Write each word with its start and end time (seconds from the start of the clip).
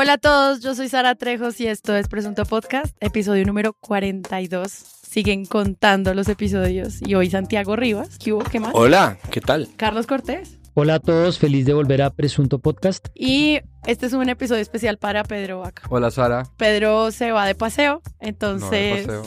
Hola 0.00 0.12
a 0.12 0.18
todos, 0.18 0.60
yo 0.60 0.76
soy 0.76 0.88
Sara 0.88 1.16
Trejos 1.16 1.60
y 1.60 1.66
esto 1.66 1.96
es 1.96 2.06
Presunto 2.06 2.44
Podcast, 2.44 2.96
episodio 3.00 3.44
número 3.44 3.72
42. 3.72 4.70
Siguen 4.70 5.44
contando 5.44 6.14
los 6.14 6.28
episodios 6.28 7.00
y 7.04 7.16
hoy 7.16 7.30
Santiago 7.30 7.74
Rivas. 7.74 8.16
¿Qué 8.16 8.32
hubo? 8.32 8.44
¿Qué 8.44 8.60
más? 8.60 8.70
Hola, 8.74 9.18
¿qué 9.32 9.40
tal? 9.40 9.68
Carlos 9.76 10.06
Cortés. 10.06 10.56
Hola 10.74 10.94
a 10.94 11.00
todos, 11.00 11.40
feliz 11.40 11.66
de 11.66 11.74
volver 11.74 12.02
a 12.02 12.10
Presunto 12.10 12.60
Podcast. 12.60 13.08
Y 13.12 13.58
este 13.88 14.04
es 14.04 14.12
un 14.12 14.28
episodio 14.28 14.60
especial 14.60 14.98
para 14.98 15.24
Pedro 15.24 15.60
Vaca. 15.60 15.82
Hola 15.88 16.10
Sara. 16.10 16.46
Pedro 16.58 17.10
se 17.10 17.32
va 17.32 17.46
de 17.46 17.54
paseo, 17.54 18.02
entonces, 18.20 19.06
No, 19.06 19.12
de 19.14 19.18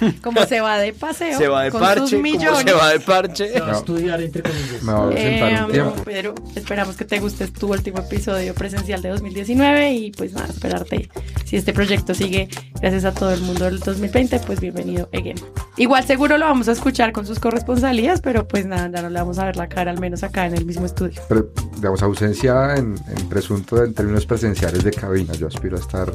paseo. 0.00 0.14
como 0.22 0.42
se 0.46 0.60
va 0.62 0.78
de 0.78 0.94
paseo, 0.94 1.36
Se 1.36 1.48
va 1.48 1.64
de 1.64 1.70
con 1.70 1.82
parche, 1.82 2.00
sus 2.00 2.10
¿cómo 2.12 2.22
millones. 2.22 2.62
se 2.64 2.72
va 2.72 2.88
de 2.92 3.00
parche? 3.00 3.52
Se 3.52 3.60
va 3.60 3.72
a 3.72 3.76
estudiar 3.76 4.22
entre 4.22 4.42
comillas. 4.42 4.82
Me 4.82 4.92
voy 4.94 5.14
a 5.14 5.16
sentar 5.18 5.52
Eh, 5.52 5.64
un 5.66 5.72
tiempo. 5.72 6.02
Pedro, 6.02 6.34
esperamos 6.56 6.96
que 6.96 7.04
te 7.04 7.18
guste 7.20 7.46
tu 7.48 7.70
último 7.70 7.98
episodio 7.98 8.54
presencial 8.54 9.02
de 9.02 9.10
2019 9.10 9.92
y 9.92 10.12
pues 10.12 10.32
nada, 10.32 10.46
esperarte. 10.48 11.10
Si 11.44 11.56
este 11.56 11.74
proyecto 11.74 12.14
sigue 12.14 12.48
gracias 12.80 13.04
a 13.04 13.12
todo 13.12 13.34
el 13.34 13.42
mundo 13.42 13.66
del 13.66 13.80
2020, 13.80 14.40
pues 14.40 14.60
bienvenido 14.60 15.10
again. 15.12 15.36
Igual 15.76 16.04
seguro 16.06 16.38
lo 16.38 16.46
vamos 16.46 16.68
a 16.68 16.72
escuchar 16.72 17.12
con 17.12 17.26
sus 17.26 17.38
corresponsalías, 17.38 18.22
pero 18.22 18.48
pues 18.48 18.64
nada, 18.64 18.90
ya 18.90 19.02
no 19.02 19.10
le 19.10 19.18
vamos 19.18 19.38
a 19.38 19.44
ver 19.44 19.56
la 19.56 19.68
cara, 19.68 19.90
al 19.90 20.00
menos 20.00 20.22
acá 20.22 20.46
en 20.46 20.54
el 20.56 20.64
mismo 20.64 20.86
estudio. 20.86 21.20
Pero, 21.28 21.50
digamos, 21.74 22.02
ausencia 22.02 22.76
en, 22.76 22.94
en 23.14 23.28
presunto 23.28 23.89
en 23.90 23.94
términos 23.94 24.24
presenciales 24.24 24.84
de 24.84 24.92
cabina. 24.92 25.34
Yo 25.34 25.48
aspiro 25.48 25.76
a 25.76 25.80
estar 25.80 26.12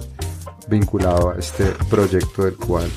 vinculado 0.69 1.31
a 1.31 1.36
este 1.36 1.66
proyecto 1.89 2.45
del 2.45 2.55
cual 2.55 2.89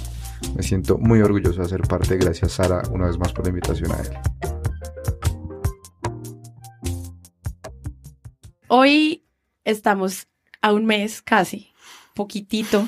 me 0.55 0.63
siento 0.63 0.99
muy 0.99 1.21
orgulloso 1.21 1.63
de 1.63 1.69
ser 1.69 1.81
parte. 1.83 2.17
Gracias 2.17 2.53
Sara 2.53 2.83
una 2.93 3.07
vez 3.07 3.19
más 3.19 3.33
por 3.33 3.45
la 3.45 3.51
invitación 3.51 3.91
a 3.91 3.97
él. 3.97 4.09
Hoy 8.69 9.25
estamos 9.65 10.29
a 10.63 10.73
un 10.73 10.87
mes 10.87 11.23
casi, 11.23 11.73
poquitito, 12.15 12.87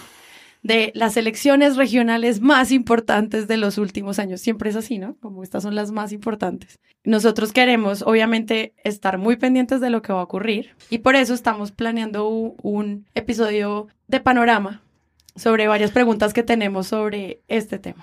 de 0.62 0.92
las 0.94 1.16
elecciones 1.16 1.76
regionales 1.76 2.40
más 2.40 2.72
importantes 2.72 3.48
de 3.48 3.56
los 3.56 3.78
últimos 3.78 4.18
años. 4.18 4.40
Siempre 4.40 4.70
es 4.70 4.76
así, 4.76 4.98
¿no? 4.98 5.16
Como 5.20 5.42
estas 5.42 5.62
son 5.62 5.74
las 5.74 5.90
más 5.90 6.12
importantes. 6.12 6.78
Nosotros 7.04 7.52
queremos, 7.52 8.02
obviamente, 8.02 8.74
estar 8.84 9.16
muy 9.16 9.36
pendientes 9.36 9.80
de 9.80 9.90
lo 9.90 10.02
que 10.02 10.12
va 10.12 10.20
a 10.20 10.24
ocurrir 10.24 10.74
y 10.90 10.98
por 10.98 11.16
eso 11.16 11.32
estamos 11.32 11.72
planeando 11.72 12.28
un 12.28 13.06
episodio 13.14 13.88
de 14.06 14.20
panorama 14.20 14.82
sobre 15.36 15.68
varias 15.68 15.90
preguntas 15.90 16.32
que 16.32 16.42
tenemos 16.42 16.88
sobre 16.88 17.40
este 17.48 17.78
tema. 17.78 18.00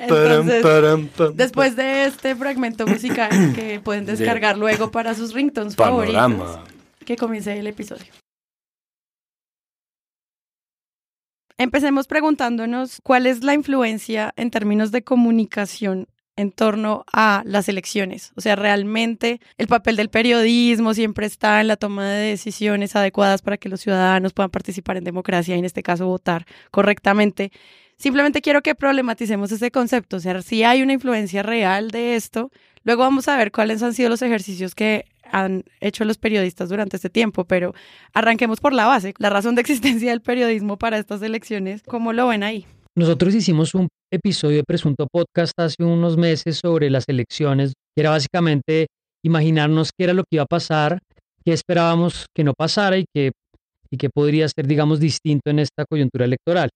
Entonces, 0.00 0.64
Después 1.34 1.76
de 1.76 2.04
este 2.04 2.34
fragmento 2.34 2.86
musical 2.86 3.30
que 3.54 3.80
pueden 3.80 4.06
descargar 4.06 4.58
luego 4.58 4.90
para 4.90 5.14
sus 5.14 5.32
ringtones 5.34 5.76
favoritos. 5.76 6.60
que 7.04 7.16
comience 7.16 7.58
el 7.58 7.66
episodio. 7.66 8.12
Empecemos 11.58 12.06
preguntándonos 12.06 13.00
cuál 13.02 13.26
es 13.26 13.44
la 13.44 13.52
influencia 13.52 14.32
en 14.36 14.50
términos 14.50 14.92
de 14.92 15.02
comunicación 15.02 16.08
en 16.40 16.52
torno 16.52 17.04
a 17.12 17.42
las 17.44 17.68
elecciones. 17.68 18.32
O 18.34 18.40
sea, 18.40 18.56
realmente 18.56 19.40
el 19.58 19.66
papel 19.66 19.96
del 19.96 20.08
periodismo 20.08 20.94
siempre 20.94 21.26
está 21.26 21.60
en 21.60 21.68
la 21.68 21.76
toma 21.76 22.08
de 22.08 22.30
decisiones 22.30 22.96
adecuadas 22.96 23.42
para 23.42 23.58
que 23.58 23.68
los 23.68 23.82
ciudadanos 23.82 24.32
puedan 24.32 24.50
participar 24.50 24.96
en 24.96 25.04
democracia 25.04 25.54
y 25.54 25.58
en 25.58 25.66
este 25.66 25.82
caso 25.82 26.06
votar 26.06 26.46
correctamente. 26.70 27.52
Simplemente 27.98 28.40
quiero 28.40 28.62
que 28.62 28.74
problematicemos 28.74 29.52
ese 29.52 29.70
concepto, 29.70 30.16
o 30.16 30.20
sea, 30.20 30.40
si 30.40 30.62
hay 30.62 30.80
una 30.80 30.94
influencia 30.94 31.42
real 31.42 31.90
de 31.90 32.16
esto, 32.16 32.50
luego 32.82 33.02
vamos 33.02 33.28
a 33.28 33.36
ver 33.36 33.52
cuáles 33.52 33.82
han 33.82 33.92
sido 33.92 34.08
los 34.08 34.22
ejercicios 34.22 34.74
que 34.74 35.04
han 35.30 35.64
hecho 35.80 36.06
los 36.06 36.16
periodistas 36.16 36.70
durante 36.70 36.96
este 36.96 37.10
tiempo, 37.10 37.44
pero 37.44 37.74
arranquemos 38.14 38.60
por 38.60 38.72
la 38.72 38.86
base, 38.86 39.12
la 39.18 39.28
razón 39.28 39.54
de 39.54 39.60
existencia 39.60 40.10
del 40.10 40.22
periodismo 40.22 40.78
para 40.78 40.96
estas 40.96 41.20
elecciones, 41.20 41.82
¿cómo 41.82 42.14
lo 42.14 42.28
ven 42.28 42.42
ahí? 42.42 42.66
Nosotros 43.00 43.34
hicimos 43.34 43.74
un 43.74 43.88
episodio 44.12 44.58
de 44.58 44.62
Presunto 44.62 45.06
Podcast 45.10 45.58
hace 45.58 45.82
unos 45.82 46.18
meses 46.18 46.60
sobre 46.62 46.90
las 46.90 47.04
elecciones, 47.08 47.72
que 47.96 48.02
era 48.02 48.10
básicamente 48.10 48.88
imaginarnos 49.24 49.88
qué 49.96 50.04
era 50.04 50.12
lo 50.12 50.24
que 50.24 50.36
iba 50.36 50.42
a 50.42 50.46
pasar, 50.46 50.98
qué 51.42 51.54
esperábamos 51.54 52.26
que 52.36 52.44
no 52.44 52.52
pasara 52.52 52.98
y 52.98 53.06
qué, 53.10 53.32
y 53.90 53.96
qué 53.96 54.10
podría 54.10 54.46
ser, 54.50 54.66
digamos, 54.66 55.00
distinto 55.00 55.48
en 55.48 55.60
esta 55.60 55.86
coyuntura 55.88 56.26
electoral. 56.26 56.68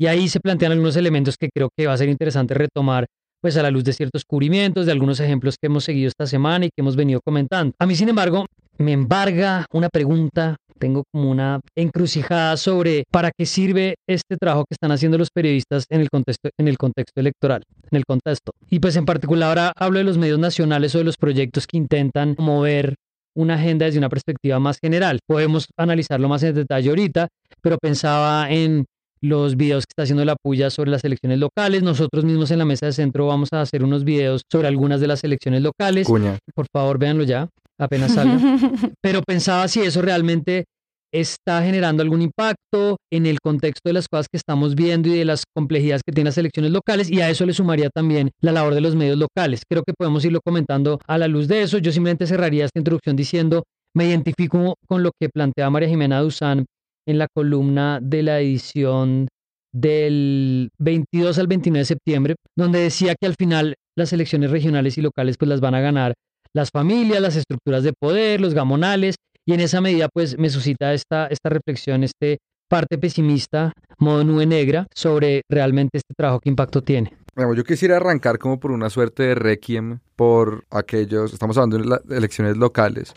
Y 0.00 0.06
ahí 0.06 0.26
se 0.26 0.40
plantean 0.40 0.72
algunos 0.72 0.96
elementos 0.96 1.36
que 1.38 1.48
creo 1.54 1.68
que 1.78 1.86
va 1.86 1.92
a 1.92 1.96
ser 1.96 2.08
interesante 2.08 2.54
retomar 2.54 3.06
pues 3.40 3.56
a 3.56 3.62
la 3.62 3.70
luz 3.70 3.84
de 3.84 3.92
ciertos 3.92 4.24
cubrimientos, 4.28 4.84
de 4.84 4.90
algunos 4.90 5.20
ejemplos 5.20 5.58
que 5.62 5.68
hemos 5.68 5.84
seguido 5.84 6.08
esta 6.08 6.26
semana 6.26 6.66
y 6.66 6.70
que 6.70 6.80
hemos 6.80 6.96
venido 6.96 7.20
comentando. 7.24 7.72
A 7.78 7.86
mí, 7.86 7.94
sin 7.94 8.08
embargo, 8.08 8.46
me 8.78 8.92
embarga 8.92 9.66
una 9.72 9.88
pregunta, 9.88 10.56
tengo 10.78 11.04
como 11.12 11.30
una 11.30 11.60
encrucijada 11.76 12.56
sobre 12.56 13.04
para 13.10 13.30
qué 13.36 13.44
sirve 13.46 13.96
este 14.08 14.36
trabajo 14.36 14.64
que 14.68 14.74
están 14.74 14.92
haciendo 14.92 15.18
los 15.18 15.30
periodistas 15.30 15.86
en 15.90 16.00
el 16.00 16.08
contexto, 16.08 16.50
en 16.56 16.68
el 16.68 16.78
contexto 16.78 17.20
electoral, 17.20 17.62
en 17.90 17.96
el 17.96 18.04
contexto. 18.04 18.52
Y 18.70 18.78
pues 18.78 18.96
en 18.96 19.04
particular 19.04 19.48
ahora 19.48 19.72
hablo 19.76 19.98
de 19.98 20.04
los 20.04 20.18
medios 20.18 20.38
nacionales 20.38 20.94
o 20.94 20.98
de 20.98 21.04
los 21.04 21.16
proyectos 21.16 21.66
que 21.66 21.76
intentan 21.76 22.36
mover 22.38 22.94
una 23.36 23.54
agenda 23.54 23.86
desde 23.86 23.98
una 23.98 24.08
perspectiva 24.08 24.58
más 24.58 24.78
general. 24.80 25.18
Podemos 25.26 25.66
analizarlo 25.76 26.28
más 26.28 26.42
en 26.42 26.54
detalle 26.54 26.88
ahorita, 26.88 27.28
pero 27.60 27.78
pensaba 27.78 28.50
en 28.50 28.84
los 29.20 29.56
videos 29.56 29.84
que 29.84 29.92
está 29.92 30.04
haciendo 30.04 30.24
la 30.24 30.36
puya 30.36 30.70
sobre 30.70 30.90
las 30.90 31.04
elecciones 31.04 31.38
locales. 31.38 31.82
Nosotros 31.82 32.24
mismos 32.24 32.52
en 32.52 32.58
la 32.58 32.64
mesa 32.64 32.86
de 32.86 32.92
centro 32.92 33.26
vamos 33.26 33.48
a 33.52 33.60
hacer 33.60 33.82
unos 33.82 34.04
videos 34.04 34.42
sobre 34.50 34.68
algunas 34.68 35.00
de 35.00 35.08
las 35.08 35.24
elecciones 35.24 35.62
locales. 35.62 36.06
Cuña. 36.06 36.38
Por 36.54 36.66
favor, 36.72 36.98
véanlo 36.98 37.24
ya, 37.24 37.48
apenas 37.78 38.14
salga. 38.14 38.38
Pero 39.02 39.22
pensaba 39.22 39.68
si 39.68 39.80
eso 39.80 40.02
realmente 40.02 40.64
está 41.12 41.62
generando 41.62 42.02
algún 42.02 42.22
impacto 42.22 42.98
en 43.10 43.26
el 43.26 43.38
contexto 43.40 43.88
de 43.88 43.94
las 43.94 44.08
cosas 44.08 44.26
que 44.30 44.36
estamos 44.36 44.74
viendo 44.74 45.08
y 45.08 45.16
de 45.16 45.24
las 45.24 45.44
complejidades 45.54 46.02
que 46.04 46.12
tienen 46.12 46.26
las 46.26 46.38
elecciones 46.38 46.70
locales 46.70 47.10
y 47.10 47.20
a 47.20 47.30
eso 47.30 47.46
le 47.46 47.54
sumaría 47.54 47.88
también 47.90 48.30
la 48.42 48.52
labor 48.52 48.74
de 48.74 48.80
los 48.80 48.94
medios 48.94 49.16
locales. 49.16 49.62
Creo 49.68 49.82
que 49.84 49.94
podemos 49.96 50.24
irlo 50.24 50.40
comentando 50.44 50.98
a 51.06 51.18
la 51.18 51.28
luz 51.28 51.48
de 51.48 51.62
eso. 51.62 51.78
Yo 51.78 51.92
simplemente 51.92 52.26
cerraría 52.26 52.66
esta 52.66 52.78
introducción 52.78 53.16
diciendo, 53.16 53.64
me 53.94 54.06
identifico 54.06 54.74
con 54.86 55.02
lo 55.02 55.12
que 55.18 55.28
plantea 55.30 55.70
María 55.70 55.88
Jimena 55.88 56.20
Duzán 56.20 56.66
en 57.06 57.18
la 57.18 57.26
columna 57.34 58.00
de 58.02 58.22
la 58.22 58.40
edición 58.40 59.28
del 59.72 60.70
22 60.78 61.38
al 61.38 61.46
29 61.46 61.78
de 61.80 61.84
septiembre, 61.84 62.34
donde 62.56 62.80
decía 62.80 63.14
que 63.18 63.26
al 63.26 63.34
final 63.38 63.74
las 63.96 64.12
elecciones 64.12 64.50
regionales 64.50 64.98
y 64.98 65.02
locales 65.02 65.36
pues 65.38 65.48
las 65.48 65.60
van 65.60 65.74
a 65.74 65.80
ganar 65.80 66.14
las 66.58 66.70
familias, 66.70 67.22
las 67.22 67.36
estructuras 67.36 67.84
de 67.84 67.92
poder, 67.92 68.40
los 68.40 68.52
gamonales, 68.52 69.14
y 69.46 69.54
en 69.54 69.60
esa 69.60 69.80
medida 69.80 70.08
pues 70.12 70.36
me 70.38 70.50
suscita 70.50 70.92
esta, 70.92 71.28
esta 71.28 71.48
reflexión, 71.48 72.02
este 72.02 72.38
parte 72.68 72.98
pesimista, 72.98 73.72
modo 73.98 74.24
nube 74.24 74.44
negra, 74.44 74.86
sobre 74.94 75.42
realmente 75.48 75.98
este 75.98 76.12
trabajo 76.16 76.40
que 76.40 76.50
impacto 76.50 76.82
tiene. 76.82 77.16
Yo 77.56 77.64
quisiera 77.64 77.96
arrancar 77.96 78.38
como 78.38 78.58
por 78.58 78.72
una 78.72 78.90
suerte 78.90 79.22
de 79.22 79.34
requiem 79.36 80.00
por 80.16 80.64
aquellos, 80.70 81.32
estamos 81.32 81.56
hablando 81.56 82.00
de 82.04 82.16
elecciones 82.16 82.56
locales, 82.56 83.14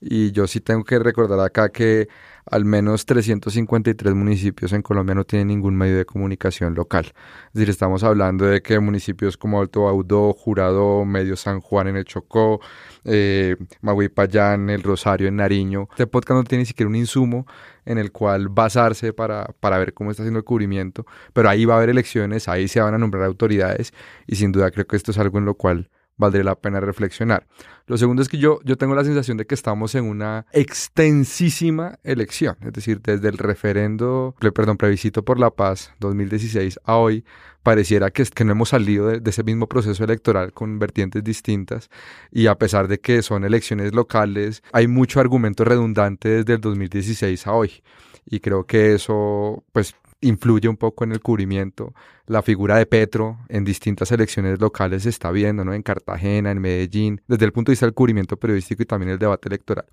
y 0.00 0.32
yo 0.32 0.46
sí 0.46 0.60
tengo 0.60 0.84
que 0.84 0.98
recordar 0.98 1.40
acá 1.40 1.70
que 1.70 2.08
al 2.50 2.64
menos 2.64 3.04
353 3.06 4.14
municipios 4.14 4.72
en 4.72 4.82
Colombia 4.82 5.14
no 5.14 5.24
tienen 5.24 5.48
ningún 5.48 5.76
medio 5.76 5.96
de 5.96 6.06
comunicación 6.06 6.74
local. 6.74 7.12
Es 7.48 7.52
decir, 7.52 7.70
estamos 7.70 8.04
hablando 8.04 8.46
de 8.46 8.62
que 8.62 8.78
municipios 8.80 9.36
como 9.36 9.60
Alto 9.60 9.84
Baudó, 9.84 10.32
Jurado, 10.32 11.04
Medio 11.04 11.36
San 11.36 11.60
Juan 11.60 11.88
en 11.88 11.96
el 11.96 12.04
Chocó, 12.04 12.60
eh, 13.04 13.56
Maguipayán, 13.82 14.70
El 14.70 14.82
Rosario 14.82 15.28
en 15.28 15.36
Nariño. 15.36 15.88
Este 15.90 16.06
podcast 16.06 16.38
no 16.38 16.44
tiene 16.44 16.62
ni 16.62 16.66
siquiera 16.66 16.88
un 16.88 16.96
insumo 16.96 17.46
en 17.84 17.98
el 17.98 18.12
cual 18.12 18.48
basarse 18.48 19.12
para, 19.12 19.46
para 19.60 19.78
ver 19.78 19.94
cómo 19.94 20.10
está 20.10 20.22
haciendo 20.22 20.38
el 20.38 20.44
cubrimiento, 20.44 21.06
pero 21.32 21.48
ahí 21.48 21.64
va 21.64 21.74
a 21.74 21.76
haber 21.78 21.90
elecciones, 21.90 22.48
ahí 22.48 22.68
se 22.68 22.80
van 22.80 22.94
a 22.94 22.98
nombrar 22.98 23.24
autoridades 23.24 23.92
y 24.26 24.36
sin 24.36 24.52
duda 24.52 24.70
creo 24.70 24.86
que 24.86 24.96
esto 24.96 25.10
es 25.10 25.18
algo 25.18 25.38
en 25.38 25.46
lo 25.46 25.54
cual 25.54 25.88
valdría 26.18 26.44
la 26.44 26.56
pena 26.56 26.80
reflexionar. 26.80 27.46
Lo 27.86 27.96
segundo 27.96 28.20
es 28.20 28.28
que 28.28 28.36
yo, 28.36 28.60
yo 28.64 28.76
tengo 28.76 28.94
la 28.94 29.04
sensación 29.04 29.38
de 29.38 29.46
que 29.46 29.54
estamos 29.54 29.94
en 29.94 30.04
una 30.04 30.44
extensísima 30.52 31.98
elección, 32.04 32.56
es 32.60 32.72
decir, 32.72 33.00
desde 33.00 33.28
el 33.28 33.38
referendo, 33.38 34.34
perdón, 34.54 34.76
plebiscito 34.76 35.24
por 35.24 35.38
la 35.38 35.50
paz 35.50 35.94
2016 36.00 36.80
a 36.84 36.96
hoy, 36.96 37.24
pareciera 37.62 38.10
que 38.10 38.44
no 38.44 38.52
hemos 38.52 38.70
salido 38.70 39.06
de, 39.06 39.20
de 39.20 39.30
ese 39.30 39.42
mismo 39.42 39.68
proceso 39.68 40.04
electoral 40.04 40.52
con 40.52 40.78
vertientes 40.78 41.24
distintas 41.24 41.88
y 42.30 42.46
a 42.46 42.56
pesar 42.56 42.88
de 42.88 43.00
que 43.00 43.22
son 43.22 43.44
elecciones 43.44 43.94
locales, 43.94 44.62
hay 44.72 44.86
mucho 44.86 45.20
argumento 45.20 45.64
redundante 45.64 46.28
desde 46.28 46.54
el 46.54 46.60
2016 46.60 47.46
a 47.46 47.52
hoy 47.52 47.82
y 48.26 48.40
creo 48.40 48.64
que 48.64 48.94
eso 48.94 49.64
pues 49.72 49.94
influye 50.20 50.68
un 50.68 50.76
poco 50.76 51.04
en 51.04 51.12
el 51.12 51.20
cubrimiento. 51.20 51.94
La 52.26 52.42
figura 52.42 52.76
de 52.76 52.86
Petro 52.86 53.38
en 53.48 53.64
distintas 53.64 54.10
elecciones 54.12 54.60
locales 54.60 55.04
se 55.04 55.08
está 55.08 55.30
viendo, 55.30 55.64
¿no? 55.64 55.72
En 55.72 55.82
Cartagena, 55.82 56.50
en 56.50 56.60
Medellín, 56.60 57.20
desde 57.28 57.44
el 57.44 57.52
punto 57.52 57.70
de 57.70 57.74
vista 57.74 57.86
del 57.86 57.94
cubrimiento 57.94 58.36
periodístico 58.36 58.82
y 58.82 58.86
también 58.86 59.10
el 59.10 59.18
debate 59.18 59.48
electoral. 59.48 59.86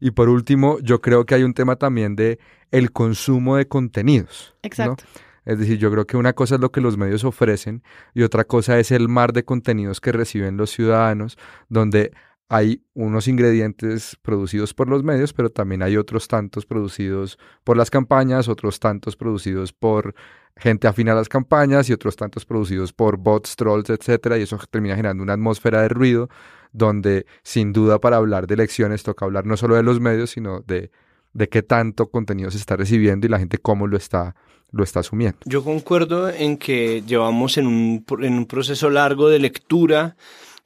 Y 0.00 0.10
por 0.10 0.28
último, 0.28 0.78
yo 0.80 1.00
creo 1.00 1.24
que 1.24 1.36
hay 1.36 1.44
un 1.44 1.54
tema 1.54 1.76
también 1.76 2.16
de 2.16 2.38
el 2.72 2.90
consumo 2.90 3.56
de 3.56 3.68
contenidos. 3.68 4.54
¿no? 4.54 4.66
Exacto. 4.66 5.04
Es 5.44 5.58
decir, 5.58 5.78
yo 5.78 5.90
creo 5.90 6.06
que 6.06 6.16
una 6.16 6.32
cosa 6.32 6.56
es 6.56 6.60
lo 6.60 6.70
que 6.70 6.80
los 6.80 6.96
medios 6.96 7.24
ofrecen 7.24 7.82
y 8.14 8.22
otra 8.22 8.44
cosa 8.44 8.78
es 8.78 8.90
el 8.92 9.08
mar 9.08 9.32
de 9.32 9.44
contenidos 9.44 10.00
que 10.00 10.12
reciben 10.12 10.56
los 10.56 10.70
ciudadanos, 10.70 11.36
donde 11.68 12.12
hay 12.52 12.84
unos 12.92 13.28
ingredientes 13.28 14.18
producidos 14.20 14.74
por 14.74 14.86
los 14.86 15.02
medios, 15.02 15.32
pero 15.32 15.48
también 15.48 15.82
hay 15.82 15.96
otros 15.96 16.28
tantos 16.28 16.66
producidos 16.66 17.38
por 17.64 17.78
las 17.78 17.88
campañas, 17.88 18.46
otros 18.46 18.78
tantos 18.78 19.16
producidos 19.16 19.72
por 19.72 20.14
gente 20.58 20.86
afina 20.86 21.12
a 21.12 21.14
las 21.14 21.30
campañas 21.30 21.88
y 21.88 21.94
otros 21.94 22.14
tantos 22.14 22.44
producidos 22.44 22.92
por 22.92 23.16
bots, 23.16 23.56
trolls, 23.56 23.88
etcétera, 23.88 24.36
y 24.36 24.42
eso 24.42 24.58
termina 24.70 24.94
generando 24.94 25.22
una 25.22 25.32
atmósfera 25.32 25.80
de 25.80 25.88
ruido 25.88 26.28
donde 26.72 27.24
sin 27.42 27.72
duda 27.72 27.98
para 28.00 28.18
hablar 28.18 28.46
de 28.46 28.52
elecciones 28.52 29.02
toca 29.02 29.24
hablar 29.24 29.46
no 29.46 29.56
solo 29.56 29.76
de 29.76 29.82
los 29.82 29.98
medios, 29.98 30.28
sino 30.28 30.60
de, 30.60 30.90
de 31.32 31.48
qué 31.48 31.62
tanto 31.62 32.10
contenido 32.10 32.50
se 32.50 32.58
está 32.58 32.76
recibiendo 32.76 33.26
y 33.26 33.30
la 33.30 33.38
gente 33.38 33.56
cómo 33.56 33.86
lo 33.86 33.96
está, 33.96 34.36
lo 34.72 34.84
está 34.84 35.00
asumiendo. 35.00 35.38
Yo 35.46 35.64
concuerdo 35.64 36.28
en 36.28 36.58
que 36.58 37.02
llevamos 37.06 37.56
en 37.56 37.66
un, 37.66 38.04
en 38.20 38.34
un 38.34 38.44
proceso 38.44 38.90
largo 38.90 39.30
de 39.30 39.38
lectura 39.38 40.16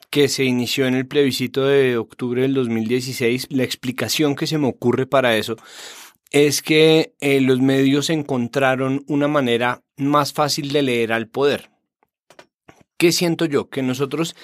que 0.09 0.27
se 0.29 0.45
inició 0.45 0.87
en 0.87 0.95
el 0.95 1.07
plebiscito 1.07 1.65
de 1.65 1.97
octubre 1.97 2.41
del 2.41 2.53
2016. 2.53 3.47
La 3.49 3.63
explicación 3.63 4.35
que 4.35 4.47
se 4.47 4.57
me 4.57 4.67
ocurre 4.67 5.05
para 5.05 5.35
eso 5.37 5.55
es 6.31 6.61
que 6.61 7.13
eh, 7.19 7.41
los 7.41 7.59
medios 7.59 8.09
encontraron 8.09 9.03
una 9.07 9.27
manera 9.27 9.83
más 9.97 10.33
fácil 10.33 10.71
de 10.71 10.81
leer 10.81 11.13
al 11.13 11.27
poder. 11.27 11.69
¿Qué 12.97 13.11
siento 13.11 13.45
yo? 13.45 13.69
Que 13.69 13.83
nosotros 13.83 14.35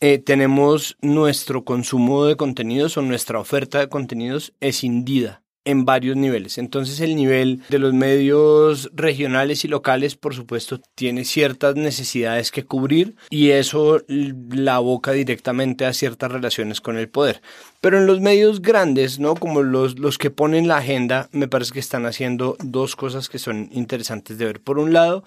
eh, 0.00 0.18
tenemos 0.18 0.96
nuestro 1.00 1.64
consumo 1.64 2.24
de 2.24 2.36
contenidos 2.36 2.96
o 2.96 3.02
nuestra 3.02 3.40
oferta 3.40 3.80
de 3.80 3.88
contenidos 3.88 4.54
escindida 4.60 5.42
en 5.68 5.84
varios 5.84 6.16
niveles. 6.16 6.56
Entonces 6.56 6.98
el 7.00 7.14
nivel 7.14 7.60
de 7.68 7.78
los 7.78 7.92
medios 7.92 8.90
regionales 8.94 9.66
y 9.66 9.68
locales, 9.68 10.16
por 10.16 10.34
supuesto, 10.34 10.80
tiene 10.94 11.26
ciertas 11.26 11.76
necesidades 11.76 12.50
que 12.50 12.64
cubrir 12.64 13.16
y 13.28 13.50
eso 13.50 14.00
la 14.08 14.76
aboca 14.76 15.12
directamente 15.12 15.84
a 15.84 15.92
ciertas 15.92 16.32
relaciones 16.32 16.80
con 16.80 16.96
el 16.96 17.10
poder. 17.10 17.42
Pero 17.82 17.98
en 17.98 18.06
los 18.06 18.20
medios 18.20 18.62
grandes, 18.62 19.18
¿no? 19.18 19.34
Como 19.34 19.62
los, 19.62 19.98
los 19.98 20.16
que 20.16 20.30
ponen 20.30 20.68
la 20.68 20.78
agenda, 20.78 21.28
me 21.32 21.48
parece 21.48 21.72
que 21.72 21.80
están 21.80 22.06
haciendo 22.06 22.56
dos 22.60 22.96
cosas 22.96 23.28
que 23.28 23.38
son 23.38 23.68
interesantes 23.70 24.38
de 24.38 24.46
ver. 24.46 24.60
Por 24.60 24.78
un 24.78 24.94
lado, 24.94 25.22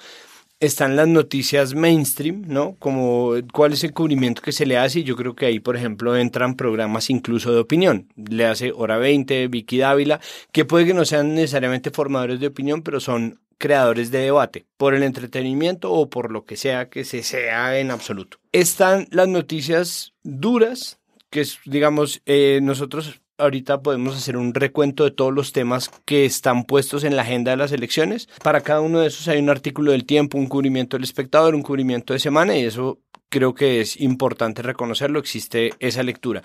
están 0.61 0.95
las 0.95 1.07
noticias 1.07 1.73
mainstream, 1.73 2.43
¿no? 2.47 2.75
Como 2.77 3.33
cuál 3.51 3.73
es 3.73 3.83
el 3.83 3.93
cubrimiento 3.93 4.43
que 4.43 4.51
se 4.51 4.67
le 4.67 4.77
hace. 4.77 4.99
Y 4.99 5.03
yo 5.03 5.17
creo 5.17 5.35
que 5.35 5.47
ahí, 5.47 5.59
por 5.59 5.75
ejemplo, 5.75 6.15
entran 6.15 6.55
programas 6.55 7.09
incluso 7.09 7.51
de 7.51 7.59
opinión. 7.59 8.07
Le 8.15 8.45
hace 8.45 8.71
Hora 8.71 8.97
20, 8.97 9.47
Vicky 9.47 9.79
Dávila, 9.79 10.21
que 10.51 10.63
puede 10.63 10.85
que 10.85 10.93
no 10.93 11.03
sean 11.03 11.33
necesariamente 11.33 11.89
formadores 11.89 12.39
de 12.39 12.47
opinión, 12.47 12.83
pero 12.83 12.99
son 12.99 13.39
creadores 13.57 14.11
de 14.11 14.19
debate, 14.19 14.65
por 14.77 14.93
el 14.93 15.03
entretenimiento 15.03 15.91
o 15.91 16.09
por 16.09 16.31
lo 16.31 16.45
que 16.45 16.57
sea 16.57 16.89
que 16.89 17.05
se 17.05 17.23
sea 17.23 17.77
en 17.77 17.91
absoluto. 17.91 18.37
Están 18.51 19.07
las 19.11 19.27
noticias 19.27 20.13
duras, 20.23 20.99
que 21.29 21.41
es, 21.41 21.59
digamos, 21.65 22.21
eh, 22.25 22.59
nosotros 22.61 23.20
ahorita 23.41 23.81
podemos 23.81 24.15
hacer 24.15 24.37
un 24.37 24.53
recuento 24.53 25.03
de 25.03 25.11
todos 25.11 25.33
los 25.33 25.51
temas 25.51 25.89
que 26.05 26.25
están 26.25 26.63
puestos 26.63 27.03
en 27.03 27.15
la 27.15 27.23
agenda 27.23 27.51
de 27.51 27.57
las 27.57 27.71
elecciones. 27.71 28.29
Para 28.43 28.61
cada 28.61 28.81
uno 28.81 28.99
de 28.99 29.07
esos 29.07 29.27
hay 29.27 29.39
un 29.39 29.49
artículo 29.49 29.91
del 29.91 30.05
tiempo, 30.05 30.37
un 30.37 30.47
cubrimiento 30.47 30.97
del 30.97 31.03
espectador, 31.03 31.55
un 31.55 31.63
cubrimiento 31.63 32.13
de 32.13 32.19
semana 32.19 32.55
y 32.57 32.65
eso 32.65 32.99
creo 33.31 33.55
que 33.55 33.79
es 33.79 33.99
importante 33.99 34.61
reconocerlo, 34.61 35.17
existe 35.17 35.71
esa 35.79 36.03
lectura. 36.03 36.43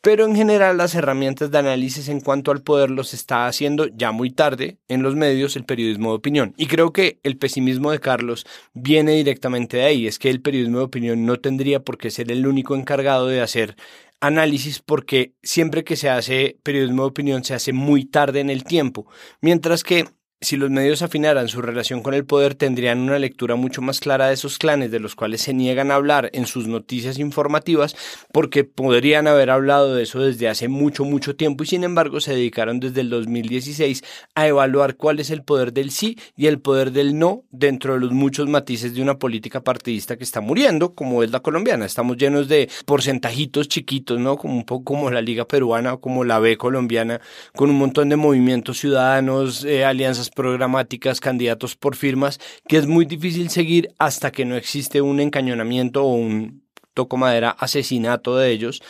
Pero 0.00 0.24
en 0.24 0.36
general 0.36 0.76
las 0.76 0.94
herramientas 0.94 1.50
de 1.50 1.58
análisis 1.58 2.08
en 2.08 2.20
cuanto 2.20 2.52
al 2.52 2.62
poder 2.62 2.90
los 2.90 3.12
está 3.12 3.48
haciendo 3.48 3.88
ya 3.88 4.12
muy 4.12 4.30
tarde 4.30 4.78
en 4.86 5.02
los 5.02 5.16
medios 5.16 5.56
el 5.56 5.64
periodismo 5.64 6.10
de 6.10 6.16
opinión. 6.16 6.54
Y 6.56 6.66
creo 6.66 6.92
que 6.92 7.18
el 7.24 7.36
pesimismo 7.36 7.90
de 7.90 7.98
Carlos 7.98 8.46
viene 8.72 9.16
directamente 9.16 9.78
de 9.78 9.84
ahí, 9.84 10.06
es 10.06 10.20
que 10.20 10.30
el 10.30 10.40
periodismo 10.40 10.78
de 10.78 10.84
opinión 10.84 11.26
no 11.26 11.38
tendría 11.38 11.80
por 11.80 11.98
qué 11.98 12.10
ser 12.10 12.30
el 12.30 12.46
único 12.46 12.76
encargado 12.76 13.26
de 13.26 13.40
hacer 13.40 13.74
análisis 14.20 14.80
porque 14.80 15.34
siempre 15.42 15.84
que 15.84 15.96
se 15.96 16.10
hace 16.10 16.58
periodismo 16.62 17.02
de 17.02 17.08
opinión 17.08 17.44
se 17.44 17.54
hace 17.54 17.72
muy 17.72 18.04
tarde 18.04 18.40
en 18.40 18.50
el 18.50 18.64
tiempo, 18.64 19.06
mientras 19.40 19.84
que 19.84 20.06
si 20.40 20.56
los 20.56 20.70
medios 20.70 21.02
afinaran 21.02 21.48
su 21.48 21.60
relación 21.62 22.00
con 22.00 22.14
el 22.14 22.24
poder, 22.24 22.54
tendrían 22.54 23.00
una 23.00 23.18
lectura 23.18 23.56
mucho 23.56 23.82
más 23.82 23.98
clara 23.98 24.28
de 24.28 24.34
esos 24.34 24.56
clanes 24.58 24.92
de 24.92 25.00
los 25.00 25.16
cuales 25.16 25.42
se 25.42 25.52
niegan 25.52 25.90
a 25.90 25.96
hablar 25.96 26.30
en 26.32 26.46
sus 26.46 26.68
noticias 26.68 27.18
informativas, 27.18 27.96
porque 28.32 28.62
podrían 28.62 29.26
haber 29.26 29.50
hablado 29.50 29.96
de 29.96 30.04
eso 30.04 30.20
desde 30.20 30.48
hace 30.48 30.68
mucho, 30.68 31.04
mucho 31.04 31.34
tiempo 31.34 31.64
y 31.64 31.66
sin 31.66 31.82
embargo 31.82 32.20
se 32.20 32.34
dedicaron 32.34 32.78
desde 32.78 33.00
el 33.00 33.10
2016 33.10 34.04
a 34.36 34.46
evaluar 34.46 34.94
cuál 34.94 35.18
es 35.18 35.30
el 35.30 35.42
poder 35.42 35.72
del 35.72 35.90
sí 35.90 36.16
y 36.36 36.46
el 36.46 36.60
poder 36.60 36.92
del 36.92 37.18
no 37.18 37.42
dentro 37.50 37.94
de 37.94 38.00
los 38.00 38.12
muchos 38.12 38.48
matices 38.48 38.94
de 38.94 39.02
una 39.02 39.18
política 39.18 39.64
partidista 39.64 40.16
que 40.16 40.24
está 40.24 40.40
muriendo, 40.40 40.94
como 40.94 41.24
es 41.24 41.32
la 41.32 41.40
colombiana. 41.40 41.84
Estamos 41.84 42.16
llenos 42.16 42.46
de 42.46 42.70
porcentajitos 42.86 43.66
chiquitos, 43.66 44.20
¿no? 44.20 44.36
Como 44.36 44.54
un 44.54 44.64
poco 44.64 44.84
como 44.84 45.10
la 45.10 45.20
Liga 45.20 45.46
Peruana 45.46 45.94
o 45.94 46.00
como 46.00 46.22
la 46.22 46.38
B 46.38 46.56
colombiana, 46.56 47.20
con 47.56 47.70
un 47.70 47.76
montón 47.76 48.08
de 48.08 48.16
movimientos 48.16 48.78
ciudadanos, 48.78 49.64
eh, 49.64 49.84
alianzas 49.84 50.27
programáticas, 50.30 51.20
candidatos 51.20 51.76
por 51.76 51.96
firmas, 51.96 52.40
que 52.68 52.76
es 52.76 52.86
muy 52.86 53.04
difícil 53.04 53.50
seguir 53.50 53.88
hasta 53.98 54.30
que 54.30 54.44
no 54.44 54.56
existe 54.56 55.00
un 55.00 55.20
encañonamiento 55.20 56.04
o 56.04 56.14
un 56.14 56.62
toco 56.98 57.16
madera 57.16 57.50
asesinato 57.50 58.36
de 58.36 58.50
ellos 58.50 58.82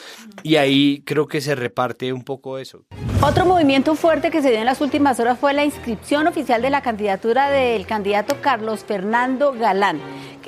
y 0.42 0.56
ahí 0.56 1.02
creo 1.04 1.28
que 1.28 1.42
se 1.42 1.54
reparte 1.54 2.10
un 2.14 2.24
poco 2.24 2.56
eso. 2.56 2.86
Otro 3.20 3.44
movimiento 3.44 3.96
fuerte 3.96 4.30
que 4.30 4.40
se 4.40 4.48
dio 4.48 4.60
en 4.60 4.64
las 4.64 4.80
últimas 4.80 5.20
horas 5.20 5.38
fue 5.38 5.52
la 5.52 5.66
inscripción 5.66 6.26
oficial 6.26 6.62
de 6.62 6.70
la 6.70 6.80
candidatura 6.80 7.50
del 7.50 7.86
candidato 7.86 8.36
Carlos 8.40 8.82
Fernando 8.82 9.52
Galán, 9.52 10.00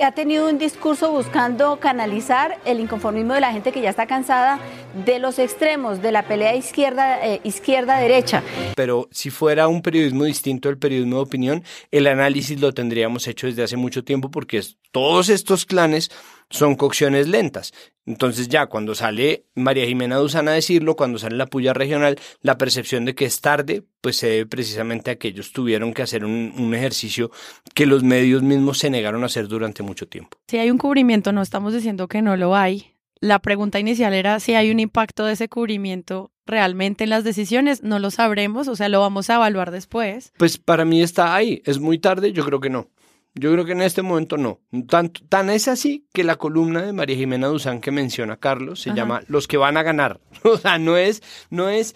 ha 0.03 0.13
tenido 0.13 0.49
un 0.49 0.59
discurso 0.59 1.11
buscando 1.11 1.79
canalizar 1.79 2.59
el 2.65 2.81
inconformismo 2.81 3.35
de 3.35 3.41
la 3.41 3.53
gente 3.53 3.73
que 3.73 3.81
ya 3.81 3.91
está 3.91 4.07
cansada 4.07 4.59
de 5.05 5.19
los 5.19 5.39
extremos, 5.39 6.03
de 6.03 6.13
la 6.13 6.27
pelea 6.27 6.55
izquierda 6.55 7.25
eh, 7.27 7.41
izquierda 7.45 7.99
derecha. 7.99 8.43
Pero 8.77 9.09
si 9.11 9.31
fuera 9.31 9.69
un 9.69 9.83
periodismo 9.83 10.25
distinto 10.25 10.69
al 10.69 10.79
periodismo 10.79 11.17
de 11.17 11.23
opinión, 11.23 11.65
el 11.91 12.07
análisis 12.07 12.61
lo 12.61 12.73
tendríamos 12.73 13.27
hecho 13.29 13.47
desde 13.47 13.63
hace 13.63 13.77
mucho 13.77 14.05
tiempo 14.05 14.31
porque 14.31 14.63
todos 14.91 15.29
estos 15.29 15.67
clanes 15.67 16.11
son 16.51 16.75
cocciones 16.75 17.29
lentas. 17.29 17.73
Entonces 18.07 18.49
ya 18.49 18.67
cuando 18.67 18.95
sale 18.95 19.45
María 19.55 19.87
Jimena 19.87 20.17
Duzán 20.17 20.49
a 20.49 20.53
decirlo, 20.53 20.97
cuando 20.97 21.19
sale 21.19 21.37
la 21.37 21.47
puya 21.47 21.73
regional, 21.73 22.19
la 22.43 22.59
percepción 22.59 23.05
de 23.05 23.15
que 23.15 23.25
es 23.25 23.41
tarde, 23.41 23.85
pues 24.01 24.17
se 24.17 24.29
debe 24.29 24.47
precisamente 24.47 25.13
a 25.13 25.17
que 25.17 25.29
ellos 25.29 25.53
tuvieron 25.53 25.95
que 25.95 26.03
hacer 26.03 26.25
un, 26.25 26.53
un, 26.59 26.75
ejercicio 26.75 27.31
que 27.75 27.87
los 27.87 28.03
medios 28.03 28.43
mismos 28.43 28.79
se 28.79 28.91
negaron 28.91 29.23
a 29.23 29.27
hacer 29.27 29.47
durante 29.47 29.83
mucho 29.83 30.09
tiempo. 30.09 30.39
Si 30.49 30.59
hay 30.59 30.71
un 30.71 30.79
cubrimiento, 30.79 31.33
no 31.33 31.41
estamos 31.41 31.73
diciendo 31.73 32.09
que 32.09 32.21
no 32.21 32.37
lo 32.37 32.57
hay. 32.57 32.97
La 33.21 33.39
pregunta 33.39 33.79
inicial 33.79 34.15
era 34.15 34.41
si 34.41 34.55
hay 34.55 34.71
un 34.71 34.81
impacto 34.81 35.27
de 35.27 35.35
ese 35.35 35.49
cubrimiento 35.49 36.33
realmente 36.47 37.05
en 37.05 37.11
las 37.11 37.23
decisiones. 37.23 37.83
No 37.83 37.99
lo 37.99 38.11
sabremos, 38.11 38.67
o 38.67 38.77
sea, 38.77 38.89
lo 38.89 39.01
vamos 39.01 39.29
a 39.29 39.35
evaluar 39.35 39.71
después. 39.71 40.33
Pues 40.39 40.57
para 40.57 40.87
mí 40.87 41.03
está 41.03 41.35
ahí. 41.35 41.63
Es 41.67 41.79
muy 41.79 41.99
tarde, 41.99 42.33
yo 42.33 42.45
creo 42.47 42.61
que 42.61 42.71
no. 42.71 42.89
Yo 43.35 43.53
creo 43.53 43.65
que 43.65 43.73
en 43.73 43.83
este 43.83 44.03
momento 44.03 44.37
no. 44.37 44.61
Tan, 44.89 45.11
tan 45.11 45.51
es 45.51 45.69
así 45.69 46.07
que 46.13 46.25
la 46.25 46.37
columna 46.37 46.83
de 46.83 46.93
María 46.93 47.17
Jimena 47.17 47.47
Duzán 47.47 47.81
que 47.81 47.91
menciona 47.93 48.37
Carlos 48.39 48.81
se 48.83 48.91
Ajá. 48.91 48.97
llama 48.97 49.23
Los 49.29 49.47
que 49.47 49.57
van 49.57 49.77
a 49.77 49.83
ganar. 49.83 50.21
O 50.45 50.57
sea, 50.57 50.79
no 50.79 50.97
es, 50.97 51.23
no 51.51 51.69
es, 51.69 51.95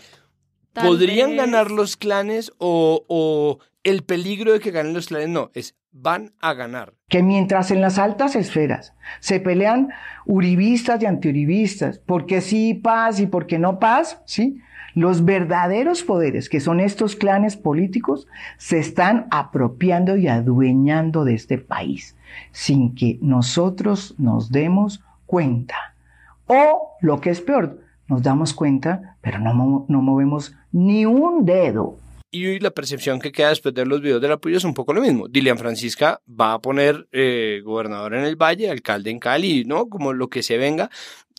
Tal 0.72 0.86
podrían 0.86 1.30
vez. 1.30 1.38
ganar 1.38 1.70
los 1.70 1.96
clanes 1.96 2.52
o, 2.58 3.04
o 3.08 3.58
el 3.82 4.02
peligro 4.04 4.52
de 4.52 4.60
que 4.60 4.70
ganen 4.70 4.94
los 4.94 5.06
clanes, 5.08 5.28
no, 5.28 5.50
es 5.54 5.74
van 5.96 6.32
a 6.40 6.54
ganar. 6.54 6.94
que 7.08 7.22
mientras 7.22 7.70
en 7.70 7.80
las 7.80 7.98
altas 7.98 8.34
esferas 8.34 8.94
se 9.20 9.38
pelean 9.38 9.90
uribistas 10.26 11.00
y 11.02 11.06
antiuribistas, 11.06 12.00
porque 12.00 12.40
sí 12.40 12.74
paz 12.74 13.20
y 13.20 13.26
porque 13.26 13.58
no 13.60 13.78
paz, 13.78 14.20
¿sí? 14.26 14.58
Los 14.94 15.24
verdaderos 15.24 16.02
poderes, 16.02 16.48
que 16.48 16.60
son 16.60 16.80
estos 16.80 17.16
clanes 17.16 17.56
políticos, 17.56 18.26
se 18.58 18.78
están 18.78 19.26
apropiando 19.30 20.16
y 20.16 20.28
adueñando 20.28 21.24
de 21.24 21.34
este 21.34 21.58
país, 21.58 22.16
sin 22.52 22.94
que 22.94 23.18
nosotros 23.20 24.14
nos 24.18 24.50
demos 24.50 25.02
cuenta. 25.26 25.94
O, 26.46 26.96
lo 27.00 27.20
que 27.20 27.30
es 27.30 27.40
peor, 27.40 27.80
nos 28.06 28.22
damos 28.22 28.54
cuenta, 28.54 29.16
pero 29.20 29.38
no, 29.38 29.86
no 29.88 30.02
movemos 30.02 30.54
ni 30.70 31.06
un 31.06 31.44
dedo. 31.44 31.98
Y 32.30 32.58
la 32.58 32.72
percepción 32.72 33.20
que 33.20 33.30
queda 33.30 33.50
después 33.50 33.72
de 33.74 33.86
los 33.86 34.00
videos 34.00 34.20
del 34.20 34.32
apoyo 34.32 34.56
es 34.56 34.64
un 34.64 34.74
poco 34.74 34.92
lo 34.92 35.00
mismo. 35.00 35.28
Dilian 35.28 35.56
Francisca 35.56 36.20
va 36.28 36.54
a 36.54 36.58
poner 36.58 37.06
eh, 37.12 37.62
gobernador 37.64 38.14
en 38.14 38.24
el 38.24 38.34
Valle, 38.34 38.68
alcalde 38.68 39.10
en 39.12 39.20
Cali, 39.20 39.64
¿no? 39.64 39.88
Como 39.88 40.12
lo 40.12 40.28
que 40.28 40.42
se 40.42 40.58
venga, 40.58 40.90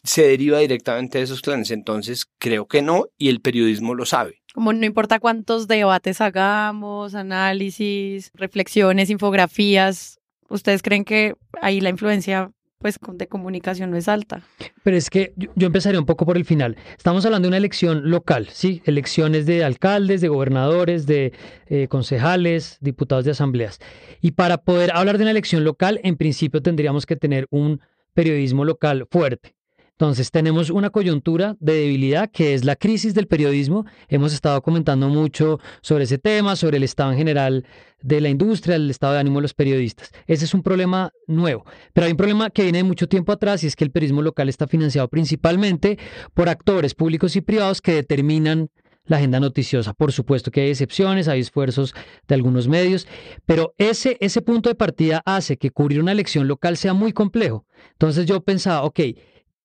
se 0.06 0.28
deriva 0.28 0.60
directamente 0.60 1.18
de 1.18 1.24
esos 1.24 1.42
clanes. 1.42 1.72
Entonces, 1.72 2.26
creo 2.38 2.68
que 2.68 2.82
no, 2.82 3.06
y 3.18 3.30
el 3.30 3.42
periodismo 3.42 3.96
lo 3.96 4.06
sabe. 4.06 4.42
Como 4.54 4.72
no 4.72 4.86
importa 4.86 5.20
cuántos 5.20 5.68
debates 5.68 6.22
hagamos, 6.22 7.16
análisis, 7.16 8.32
reflexiones, 8.36 9.10
infografías, 9.10 10.20
¿ustedes 10.50 10.82
creen 10.82 11.04
que 11.04 11.36
ahí 11.62 11.82
la 11.82 11.90
influencia 11.90 12.52
pues 12.78 13.00
de 13.14 13.28
comunicación 13.28 13.90
no 13.90 13.98
es 13.98 14.08
alta. 14.08 14.44
Pero 14.84 14.96
es 14.96 15.10
que 15.10 15.34
yo, 15.38 15.50
yo 15.56 15.66
empezaría 15.66 16.00
un 16.00 16.06
poco 16.06 16.24
por 16.24 16.38
el 16.38 16.46
final. 16.46 16.78
Estamos 16.96 17.26
hablando 17.26 17.48
de 17.48 17.50
una 17.50 17.58
elección 17.58 18.12
local, 18.12 18.50
¿sí? 18.52 18.84
Elecciones 18.86 19.48
de 19.48 19.64
alcaldes, 19.64 20.22
de 20.22 20.28
gobernadores, 20.28 21.08
de 21.08 21.34
eh, 21.66 21.88
concejales, 21.88 22.78
diputados 22.82 23.26
de 23.26 23.32
asambleas. 23.32 23.80
Y 24.22 24.34
para 24.34 24.60
poder 24.60 24.92
hablar 24.94 25.18
de 25.18 25.24
una 25.24 25.32
elección 25.32 25.64
local, 25.64 26.00
en 26.04 26.16
principio 26.16 26.62
tendríamos 26.62 27.08
que 27.08 27.16
tener 27.16 27.48
un 27.50 27.82
periodismo 28.14 28.66
local 28.66 29.08
fuerte. 29.10 29.56
Entonces 29.98 30.30
tenemos 30.30 30.70
una 30.72 30.90
coyuntura 30.90 31.56
de 31.62 31.74
debilidad 31.74 32.30
que 32.30 32.54
es 32.54 32.66
la 32.66 32.76
crisis 32.76 33.14
del 33.14 33.28
periodismo. 33.28 33.86
Hemos 34.10 34.34
estado 34.34 34.62
comentando 34.62 35.08
mucho 35.08 35.62
sobre 35.82 36.04
ese 36.04 36.18
tema, 36.18 36.58
sobre 36.58 36.78
el 36.78 36.84
estado 36.84 37.14
en 37.14 37.18
general 37.18 37.66
de 38.02 38.20
la 38.20 38.28
industria, 38.28 38.76
el 38.76 38.90
estado 38.90 39.14
de 39.14 39.20
ánimo 39.20 39.38
de 39.38 39.44
los 39.44 39.54
periodistas. 39.54 40.12
Ese 40.28 40.44
es 40.44 40.54
un 40.54 40.64
problema 40.64 41.14
nuevo. 41.28 41.66
Pero 41.94 42.06
hay 42.06 42.12
un 42.12 42.18
problema 42.18 42.50
que 42.50 42.64
viene 42.64 42.80
de 42.80 42.84
mucho 42.84 43.08
tiempo 43.08 43.32
atrás 43.32 43.64
y 43.64 43.68
es 43.68 43.78
que 43.78 43.86
el 43.86 43.92
periodismo 43.92 44.22
local 44.22 44.50
está 44.50 44.68
financiado 44.68 45.08
principalmente 45.08 45.98
por 46.34 46.50
actores 46.50 46.94
públicos 46.94 47.38
y 47.38 47.42
privados 47.42 47.82
que 47.82 47.94
determinan 47.94 48.70
la 49.06 49.16
agenda 49.16 49.40
noticiosa. 49.40 49.94
Por 49.94 50.12
supuesto 50.12 50.52
que 50.52 50.62
hay 50.62 50.72
excepciones, 50.72 51.30
hay 51.30 51.40
esfuerzos 51.40 51.94
de 52.28 52.36
algunos 52.36 52.68
medios, 52.68 53.08
pero 53.46 53.74
ese, 53.78 54.18
ese 54.20 54.42
punto 54.42 54.68
de 54.68 54.76
partida 54.76 55.22
hace 55.26 55.56
que 55.58 55.72
cubrir 55.72 56.02
una 56.02 56.12
elección 56.12 56.50
local 56.50 56.76
sea 56.76 56.94
muy 56.94 57.14
complejo. 57.14 57.66
Entonces 57.94 58.26
yo 58.26 58.42
pensaba, 58.42 58.84
ok, 58.84 59.00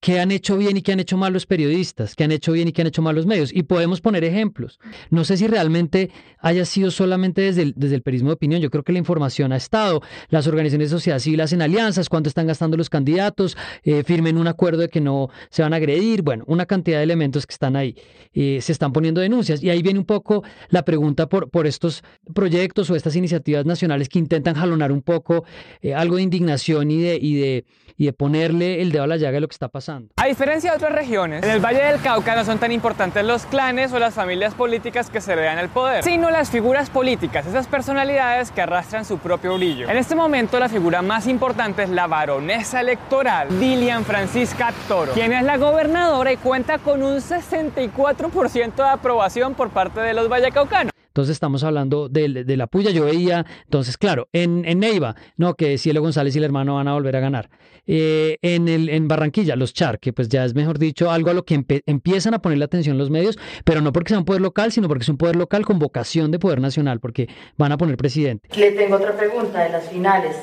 qué 0.01 0.19
han 0.19 0.31
hecho 0.31 0.57
bien 0.57 0.79
y 0.79 0.83
qué 0.83 0.93
han 0.93 1.01
hecho 1.01 1.19
mal 1.19 1.33
los 1.33 1.47
periodistas, 1.47 2.17
qué 2.17 2.25
han 2.25 2.33
hecho 2.33 2.53
bien 2.53 2.69
y 2.69 2.73
qué 2.73 2.81
han 2.81 2.89
hecho 2.89 3.03
mal 3.03 3.15
los 3.15 3.27
medios. 3.27 3.55
Y 3.55 3.65
podemos 3.65 4.01
poner 4.01 4.25
ejemplos. 4.25 4.81
No 5.11 5.25
sé 5.25 5.37
si 5.37 5.47
realmente 5.47 6.11
haya 6.39 6.65
sido 6.65 6.91
solamente 6.91 7.43
desde 7.43 7.63
el, 7.63 7.75
desde 7.77 7.97
el 7.97 8.03
periodismo 8.03 8.31
de 8.31 8.35
opinión. 8.35 8.63
Yo 8.63 8.71
creo 8.71 8.83
que 8.83 8.93
la 8.93 8.99
información 8.99 9.53
ha 9.53 9.57
estado. 9.57 10.01
Las 10.31 10.47
organizaciones 10.47 10.91
de 10.91 10.97
sociedad 10.97 11.19
civil 11.19 11.43
hacen 11.43 11.61
alianzas, 11.61 12.09
cuánto 12.09 12.29
están 12.29 12.47
gastando 12.47 12.79
los 12.79 12.89
candidatos, 12.89 13.59
eh, 13.83 14.03
firmen 14.03 14.39
un 14.39 14.47
acuerdo 14.47 14.81
de 14.81 14.89
que 14.89 15.03
no 15.03 15.29
se 15.51 15.63
van 15.63 15.75
a 15.75 15.77
agredir. 15.77 16.23
Bueno, 16.23 16.45
una 16.47 16.65
cantidad 16.65 16.99
de 16.99 17.05
elementos 17.05 17.47
que 17.47 17.53
están 17.53 17.77
ahí. 17.77 17.95
Eh, 18.33 18.61
se 18.63 18.73
están 18.73 18.93
poniendo 18.93 19.21
denuncias. 19.21 19.63
Y 19.63 19.69
ahí 19.69 19.83
viene 19.83 19.99
un 19.99 20.07
poco 20.07 20.43
la 20.71 20.83
pregunta 20.83 21.29
por, 21.29 21.51
por 21.51 21.67
estos 21.67 22.03
proyectos 22.35 22.89
o 22.89 22.97
estas 22.97 23.17
iniciativas 23.17 23.67
nacionales 23.67 24.09
que 24.09 24.19
intentan 24.19 24.55
jalonar 24.55 24.93
un 24.93 25.03
poco 25.03 25.45
eh, 25.83 25.93
algo 25.93 26.17
de 26.17 26.23
indignación 26.23 26.91
y 26.91 27.03
de, 27.03 27.19
y, 27.21 27.35
de, 27.35 27.65
y 27.99 28.07
de 28.07 28.13
ponerle 28.15 28.81
el 28.81 28.93
dedo 28.93 29.03
a 29.03 29.07
la 29.07 29.19
llaga 29.19 29.33
de 29.33 29.41
lo 29.41 29.49
que 29.49 29.55
está 29.55 29.69
pasando. 29.69 29.90
A 30.17 30.27
diferencia 30.27 30.71
de 30.71 30.77
otras 30.77 30.93
regiones, 30.93 31.43
en 31.43 31.51
el 31.51 31.61
Valle 31.61 31.83
del 31.85 32.01
Cauca 32.01 32.35
no 32.35 32.45
son 32.45 32.59
tan 32.59 32.73
importantes 32.73 33.25
los 33.25 33.47
clanes 33.47 33.93
o 33.93 33.99
las 33.99 34.15
familias 34.15 34.55
políticas 34.55 35.11
que 35.11 35.21
se 35.21 35.35
le 35.37 35.43
dan 35.43 35.59
el 35.59 35.69
poder, 35.69 36.05
sino 36.05 36.31
las 36.31 36.51
figuras 36.51 36.91
políticas, 36.91 37.47
esas 37.47 37.67
personalidades 37.67 38.51
que 38.51 38.63
arrastran 38.63 39.05
su 39.05 39.19
propio 39.19 39.57
brillo. 39.57 39.89
En 39.89 39.97
este 39.97 40.15
momento 40.15 40.59
la 40.59 40.69
figura 40.69 41.03
más 41.03 41.27
importante 41.27 41.83
es 41.83 41.91
la 41.91 42.07
baronesa 42.07 42.81
electoral 42.81 43.49
Dilian 43.61 44.05
Francisca 44.05 44.73
Toro, 44.89 45.13
quien 45.13 45.33
es 45.33 45.43
la 45.45 45.57
gobernadora 45.57 46.33
y 46.33 46.37
cuenta 46.37 46.79
con 46.79 47.03
un 47.03 47.17
64% 47.17 48.75
de 48.75 48.83
aprobación 48.83 49.55
por 49.55 49.71
parte 49.71 50.01
de 50.01 50.15
los 50.15 50.29
vallecaucanos. 50.29 50.91
Entonces 51.11 51.33
estamos 51.33 51.65
hablando 51.65 52.09
de, 52.09 52.45
de, 52.45 52.57
la 52.57 52.69
puya. 52.69 52.93
Yo 52.93 53.05
veía, 53.05 53.45
entonces, 53.65 53.99
claro, 53.99 54.29
en, 54.33 54.65
en 54.65 54.79
Neiva, 54.79 55.17
no, 55.37 55.55
que 55.55 55.77
Cielo 55.77 56.01
González 56.01 56.37
y 56.37 56.39
el 56.39 56.45
hermano 56.45 56.77
van 56.77 56.87
a 56.87 56.93
volver 56.93 57.17
a 57.17 57.21
ganar. 57.21 57.51
Eh, 57.87 58.39
en, 58.43 58.69
el, 58.69 58.89
en 58.89 59.09
Barranquilla, 59.09 59.57
los 59.57 59.75
Char, 59.75 59.99
que 59.99 60.13
pues 60.13 60.29
ya 60.29 60.45
es 60.45 60.55
mejor 60.55 60.79
dicho, 60.79 61.11
algo 61.11 61.31
a 61.31 61.35
lo 61.35 61.45
que 61.45 61.65
empiezan 61.87 62.35
a 62.35 62.43
ponerle 62.43 62.65
atención 62.65 62.99
los 62.99 63.11
medios, 63.11 63.39
pero 63.65 63.81
no 63.81 63.93
porque 63.93 64.11
sea 64.11 64.19
un 64.19 64.25
poder 64.25 64.41
local, 64.41 64.73
sino 64.73 64.89
porque 64.89 65.03
es 65.03 65.09
un 65.09 65.17
poder 65.17 65.37
local 65.37 65.65
con 65.65 65.79
vocación 65.79 66.31
de 66.31 66.39
poder 66.39 66.61
nacional, 66.61 67.01
porque 67.01 67.29
van 67.57 67.73
a 67.73 67.79
poner 67.79 67.97
presidente. 67.97 68.49
Le 68.57 68.73
tengo 68.73 68.97
otra 68.97 69.17
pregunta 69.17 69.63
de 69.63 69.71
las 69.71 69.89
finales. 69.89 70.37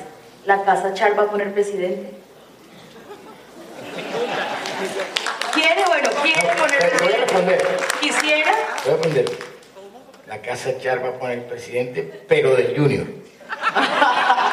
¿La 0.46 0.64
Casa 0.64 0.94
Char 0.94 1.18
va 1.18 1.24
a 1.24 1.30
poner 1.30 1.52
presidente? 1.52 2.10
¿Quiere? 5.54 5.84
Bueno, 5.86 6.08
¿quiere 6.22 6.48
poner 6.56 7.26
presidente? 7.26 7.64
¿Quisiera? 8.00 8.52
Voy 8.84 8.92
a 8.92 8.96
responder 8.96 9.58
la 10.28 10.42
Casa 10.42 10.78
Char 10.78 11.02
va 11.02 11.08
a 11.08 11.18
poner 11.18 11.46
presidente, 11.46 12.22
pero 12.28 12.54
del 12.54 12.76
Junior. 12.76 13.06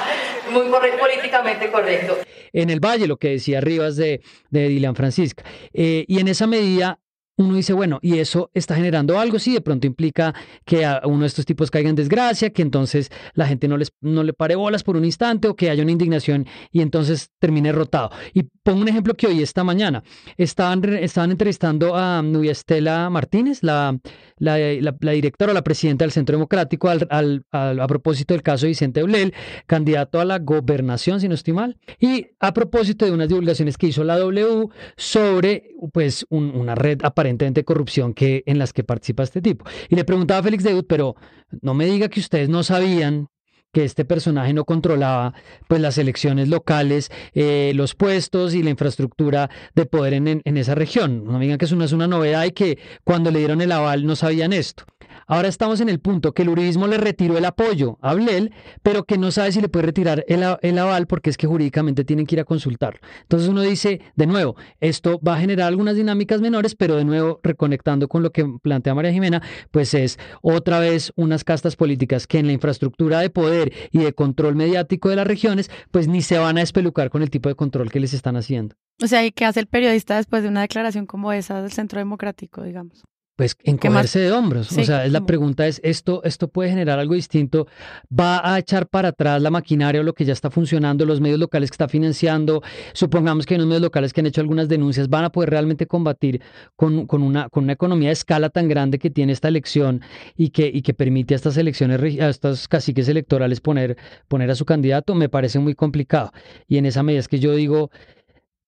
Muy 0.52 0.68
correcto, 0.70 1.00
políticamente 1.00 1.72
correcto. 1.72 2.18
En 2.54 2.70
el 2.70 2.80
Valle, 2.80 3.08
lo 3.08 3.18
que 3.18 3.30
decía 3.30 3.62
Rivas 3.62 3.96
de, 3.96 4.22
de 4.50 4.70
Dilian 4.70 4.96
Francisca. 4.96 5.44
Eh, 5.74 6.06
y 6.08 6.20
en 6.20 6.28
esa 6.28 6.48
medida, 6.48 7.00
uno 7.38 7.56
dice, 7.56 7.74
bueno, 7.74 8.00
y 8.02 8.20
eso 8.20 8.50
está 8.54 8.76
generando 8.76 9.20
algo, 9.20 9.40
sí, 9.40 9.54
de 9.54 9.62
pronto 9.62 9.88
implica 9.88 10.34
que 10.64 10.86
a 10.86 11.02
uno 11.06 11.22
de 11.22 11.28
estos 11.28 11.46
tipos 11.46 11.70
caiga 11.70 11.90
en 11.90 11.96
desgracia, 11.96 12.52
que 12.52 12.62
entonces 12.62 13.12
la 13.34 13.46
gente 13.46 13.68
no, 13.68 13.76
les, 13.76 13.92
no 14.00 14.24
le 14.24 14.32
pare 14.32 14.56
bolas 14.56 14.84
por 14.84 14.96
un 14.96 15.04
instante 15.04 15.50
o 15.50 15.56
que 15.56 15.70
haya 15.70 15.84
una 15.84 15.92
indignación 15.92 16.48
y 16.72 16.82
entonces 16.82 17.32
termine 17.40 17.74
rotado. 17.74 18.12
Y 18.34 18.44
pongo 18.64 18.82
un 18.82 18.88
ejemplo 18.88 19.16
que 19.16 19.28
hoy, 19.28 19.42
esta 19.42 19.64
mañana, 19.66 20.04
estaban, 20.38 20.82
estaban 20.96 21.32
entrevistando 21.32 21.96
a 21.96 22.22
Nubia 22.22 22.54
Estela 22.54 23.10
Martínez, 23.10 23.64
la, 23.64 23.98
la, 24.38 24.58
directora 24.58 25.52
o 25.52 25.54
la 25.54 25.64
presidenta 25.64 26.04
del 26.04 26.12
Centro 26.12 26.36
Democrático, 26.36 26.90
al, 26.90 27.08
al, 27.10 27.80
a 27.80 27.88
propósito 27.88 28.34
del 28.34 28.44
caso 28.44 28.66
de 28.66 28.70
Vicente 28.70 29.00
Eulel, 29.00 29.34
candidato 29.68 30.20
a 30.20 30.26
la 30.26 30.40
gobernación, 30.40 31.22
si 31.22 31.28
no 31.28 31.36
estoy 31.36 31.54
mal, 31.54 31.78
y 32.00 32.28
a 32.40 32.54
propósito 32.54 33.06
de 33.06 33.12
unas 33.12 33.30
divulgaciones 33.30 33.78
que 33.78 33.88
hizo 33.88 34.04
la 34.04 34.18
W 34.18 34.70
sobre 34.98 35.70
pues 35.94 36.26
un, 36.30 36.56
una 36.56 36.76
red 36.76 37.00
aparentemente 37.04 37.62
de 37.62 37.66
corrupción 37.66 38.14
que, 38.14 38.44
en 38.46 38.60
las 38.60 38.74
que 38.74 38.84
participa 38.84 39.24
este 39.24 39.42
tipo. 39.42 39.66
Y 39.90 39.96
le 39.96 40.04
preguntaba 40.04 40.40
a 40.40 40.44
Félix 40.44 40.64
Deud, 40.64 40.86
pero 40.88 41.16
no 41.62 41.74
me 41.74 41.86
diga 41.86 42.10
que 42.10 42.20
ustedes 42.20 42.50
no 42.50 42.64
sabían 42.64 43.30
que 43.76 43.84
este 43.84 44.06
personaje 44.06 44.54
no 44.54 44.64
controlaba 44.64 45.34
pues 45.68 45.82
las 45.82 45.98
elecciones 45.98 46.48
locales, 46.48 47.12
eh, 47.34 47.74
los 47.76 47.94
puestos 47.94 48.54
y 48.54 48.64
la 48.64 48.70
infraestructura 48.70 49.50
de 49.74 49.86
poder 49.86 50.14
en, 50.14 50.42
en, 50.46 50.58
esa 50.58 50.76
región. 50.76 51.26
No 51.26 51.38
digan 51.40 51.58
que 51.58 51.66
eso 51.66 51.76
no 51.76 51.84
es 51.84 51.92
una 51.92 52.08
novedad 52.08 52.46
y 52.46 52.52
que 52.52 52.80
cuando 53.04 53.32
le 53.32 53.40
dieron 53.40 53.60
el 53.60 53.74
aval 53.74 54.06
no 54.06 54.16
sabían 54.16 54.54
esto. 54.54 54.86
Ahora 55.28 55.48
estamos 55.48 55.82
en 55.82 55.90
el 55.90 56.00
punto 56.00 56.34
que 56.34 56.44
el 56.44 56.50
uribismo 56.50 56.86
le 56.86 56.98
retiró 56.98 57.36
el 57.38 57.46
apoyo 57.46 57.98
a 58.02 58.14
Blel, 58.14 58.54
pero 58.84 59.06
que 59.06 59.18
no 59.18 59.32
sabe 59.32 59.52
si 59.52 59.60
le 59.60 59.70
puede 59.70 59.88
retirar 59.88 60.24
el, 60.28 60.44
el, 60.62 60.78
aval 60.78 61.08
porque 61.08 61.32
es 61.32 61.38
que 61.38 61.48
jurídicamente 61.48 62.04
tienen 62.04 62.28
que 62.28 62.36
ir 62.36 62.42
a 62.42 62.46
consultarlo. 62.46 63.00
Entonces 63.24 63.50
uno 63.50 63.62
dice, 63.62 64.02
de 64.16 64.28
nuevo, 64.28 64.56
esto 64.80 65.20
va 65.26 65.36
a 65.36 65.40
generar 65.40 65.68
algunas 65.68 65.96
dinámicas 65.96 66.42
menores, 66.42 66.76
pero 66.76 66.96
de 66.96 67.06
nuevo, 67.06 67.40
reconectando 67.42 68.08
con 68.08 68.22
lo 68.22 68.32
que 68.32 68.46
plantea 68.62 68.94
María 68.94 69.12
Jimena, 69.12 69.42
pues 69.72 69.96
es 69.96 70.20
otra 70.44 70.80
vez 70.80 71.12
unas 71.16 71.44
castas 71.44 71.76
políticas 71.76 72.28
que 72.28 72.38
en 72.38 72.46
la 72.46 72.54
infraestructura 72.54 73.20
de 73.20 73.32
poder 73.32 73.74
y 73.92 74.00
de 74.00 74.14
control 74.14 74.56
mediático 74.56 75.10
de 75.10 75.16
las 75.16 75.26
regiones, 75.26 75.72
pues 75.90 76.08
ni 76.08 76.22
se 76.22 76.38
van 76.38 76.60
a 76.60 76.62
espelucar 76.62 77.10
con 77.10 77.24
el 77.24 77.32
tipo 77.32 77.50
de 77.50 77.56
control 77.56 77.92
que 77.92 78.00
les 78.00 78.14
están 78.14 78.36
haciendo. 78.36 78.76
O 79.04 79.08
sea, 79.08 79.26
¿y 79.26 79.32
qué 79.32 79.46
hace 79.46 79.60
el 79.60 79.68
periodista 79.68 80.18
después 80.18 80.44
de 80.44 80.50
una 80.50 80.62
declaración 80.62 81.08
como 81.08 81.34
esa 81.34 81.62
del 81.62 81.72
Centro 81.72 82.00
Democrático, 82.00 82.62
digamos? 82.62 83.04
Pues 83.36 83.58
encogerse 83.64 84.20
de 84.20 84.32
hombros. 84.32 84.68
Sí, 84.68 84.82
o 84.82 84.84
sea, 84.86 85.06
es 85.06 85.12
la 85.12 85.26
pregunta 85.26 85.68
es, 85.68 85.82
¿esto, 85.84 86.22
¿esto 86.24 86.48
puede 86.48 86.70
generar 86.70 87.00
algo 87.00 87.16
distinto? 87.16 87.68
¿Va 88.08 88.54
a 88.54 88.58
echar 88.60 88.88
para 88.88 89.10
atrás 89.10 89.42
la 89.42 89.52
maquinaria 89.52 90.02
o 90.02 90.04
lo 90.04 90.14
que 90.14 90.24
ya 90.24 90.34
está 90.34 90.50
funcionando, 90.50 91.06
los 91.06 91.20
medios 91.20 91.40
locales 91.40 91.70
que 91.70 91.76
está 91.76 91.90
financiando? 91.90 92.64
Supongamos 92.94 93.46
que 93.46 93.54
hay 93.54 93.58
unos 93.58 93.68
medios 93.68 93.82
locales 93.82 94.14
que 94.14 94.22
han 94.22 94.28
hecho 94.28 94.42
algunas 94.42 94.70
denuncias, 94.70 95.10
¿van 95.10 95.26
a 95.26 95.32
poder 95.32 95.50
realmente 95.50 95.86
combatir 95.86 96.42
con, 96.76 97.08
con, 97.08 97.24
una, 97.24 97.50
con 97.50 97.66
una 97.66 97.74
economía 97.74 98.10
de 98.10 98.14
escala 98.14 98.50
tan 98.50 98.68
grande 98.70 99.00
que 99.00 99.10
tiene 99.10 99.34
esta 99.34 99.50
elección 99.50 100.02
y 100.38 100.50
que, 100.50 100.72
y 100.74 100.82
que 100.82 100.94
permite 100.94 101.34
a 101.34 101.38
estas 101.38 101.58
elecciones, 101.58 102.00
a 102.22 102.30
estos 102.30 102.68
caciques 102.68 103.10
electorales 103.10 103.60
poner, 103.60 103.98
poner 104.30 104.50
a 104.50 104.56
su 104.56 104.66
candidato? 104.66 105.14
Me 105.14 105.28
parece 105.28 105.60
muy 105.60 105.76
complicado. 105.76 106.32
Y 106.68 106.78
en 106.78 106.86
esa 106.86 107.04
medida 107.04 107.20
es 107.20 107.28
que 107.28 107.40
yo 107.40 107.54
digo, 107.54 107.92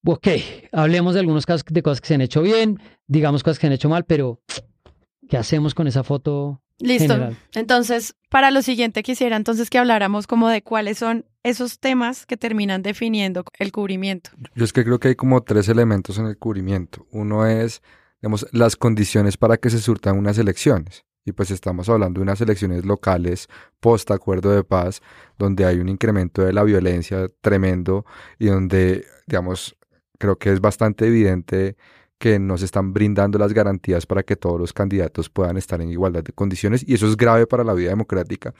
ok, 0.04 0.28
hablemos 0.72 1.14
de 1.14 1.20
algunos 1.20 1.46
casos 1.46 1.66
de 1.70 1.84
cosas 1.84 2.02
que 2.02 2.08
se 2.08 2.16
han 2.16 2.22
hecho 2.22 2.42
bien, 2.42 2.80
digamos 3.08 3.44
cosas 3.44 3.60
que 3.60 3.62
se 3.62 3.68
han 3.68 3.74
hecho 3.74 3.90
mal, 3.90 4.06
pero 4.06 4.42
¿qué 5.28 5.38
hacemos 5.38 5.74
con 5.74 5.88
esa 5.88 6.04
foto? 6.04 6.62
Listo. 6.80 7.14
General? 7.14 7.38
Entonces, 7.56 8.16
para 8.30 8.52
lo 8.52 8.62
siguiente 8.62 9.04
quisiera 9.04 9.36
entonces 9.36 9.70
que 9.70 9.80
habláramos 9.80 10.28
como 10.28 10.50
de 10.50 10.62
cuáles 10.62 11.00
son 11.00 11.26
esos 11.44 11.80
temas 11.80 12.26
que 12.26 12.38
terminan 12.38 12.84
definiendo 12.84 13.44
el 13.58 13.72
cubrimiento. 13.72 14.32
Yo 14.56 14.64
es 14.64 14.74
que 14.74 14.84
creo 14.84 15.00
que 15.00 15.10
hay 15.10 15.16
como 15.16 15.42
tres 15.42 15.70
elementos 15.70 16.18
en 16.20 16.28
el 16.28 16.38
cubrimiento. 16.38 17.08
Uno 17.12 17.46
es, 17.46 17.82
digamos, 18.22 18.46
las 18.52 18.76
condiciones 18.76 19.38
para 19.38 19.58
que 19.58 19.70
se 19.70 19.80
surtan 19.80 20.18
unas 20.18 20.38
elecciones. 20.38 21.06
Y 21.26 21.34
pues 21.34 21.52
estamos 21.52 21.90
hablando 21.90 22.20
de 22.20 22.24
unas 22.24 22.40
elecciones 22.40 22.86
locales 22.86 23.50
post 23.82 24.12
acuerdo 24.12 24.52
de 24.52 24.64
paz, 24.64 25.02
donde 25.38 25.66
hay 25.66 25.80
un 25.80 25.90
incremento 25.90 26.42
de 26.42 26.54
la 26.54 26.64
violencia 26.64 27.30
tremendo 27.42 28.06
y 28.40 28.46
donde, 28.46 29.06
digamos, 29.26 29.76
creo 30.18 30.38
que 30.38 30.52
es 30.52 30.62
bastante 30.62 31.08
evidente 31.08 31.76
que 32.18 32.40
no 32.40 32.58
se 32.58 32.66
están 32.66 32.94
brindando 32.94 33.38
las 33.38 33.54
garantías 33.54 34.06
para 34.08 34.24
que 34.24 34.36
todos 34.36 34.60
los 34.60 34.74
candidatos 34.74 35.30
puedan 35.30 35.56
estar 35.58 35.82
en 35.82 35.90
igualdad 35.90 36.24
de 36.24 36.34
condiciones 36.34 36.84
y 36.88 36.96
eso 36.96 37.08
es 37.08 37.16
grave 37.16 37.46
para 37.46 37.64
la 37.64 37.74
vida 37.74 37.90
democrática. 37.90 38.54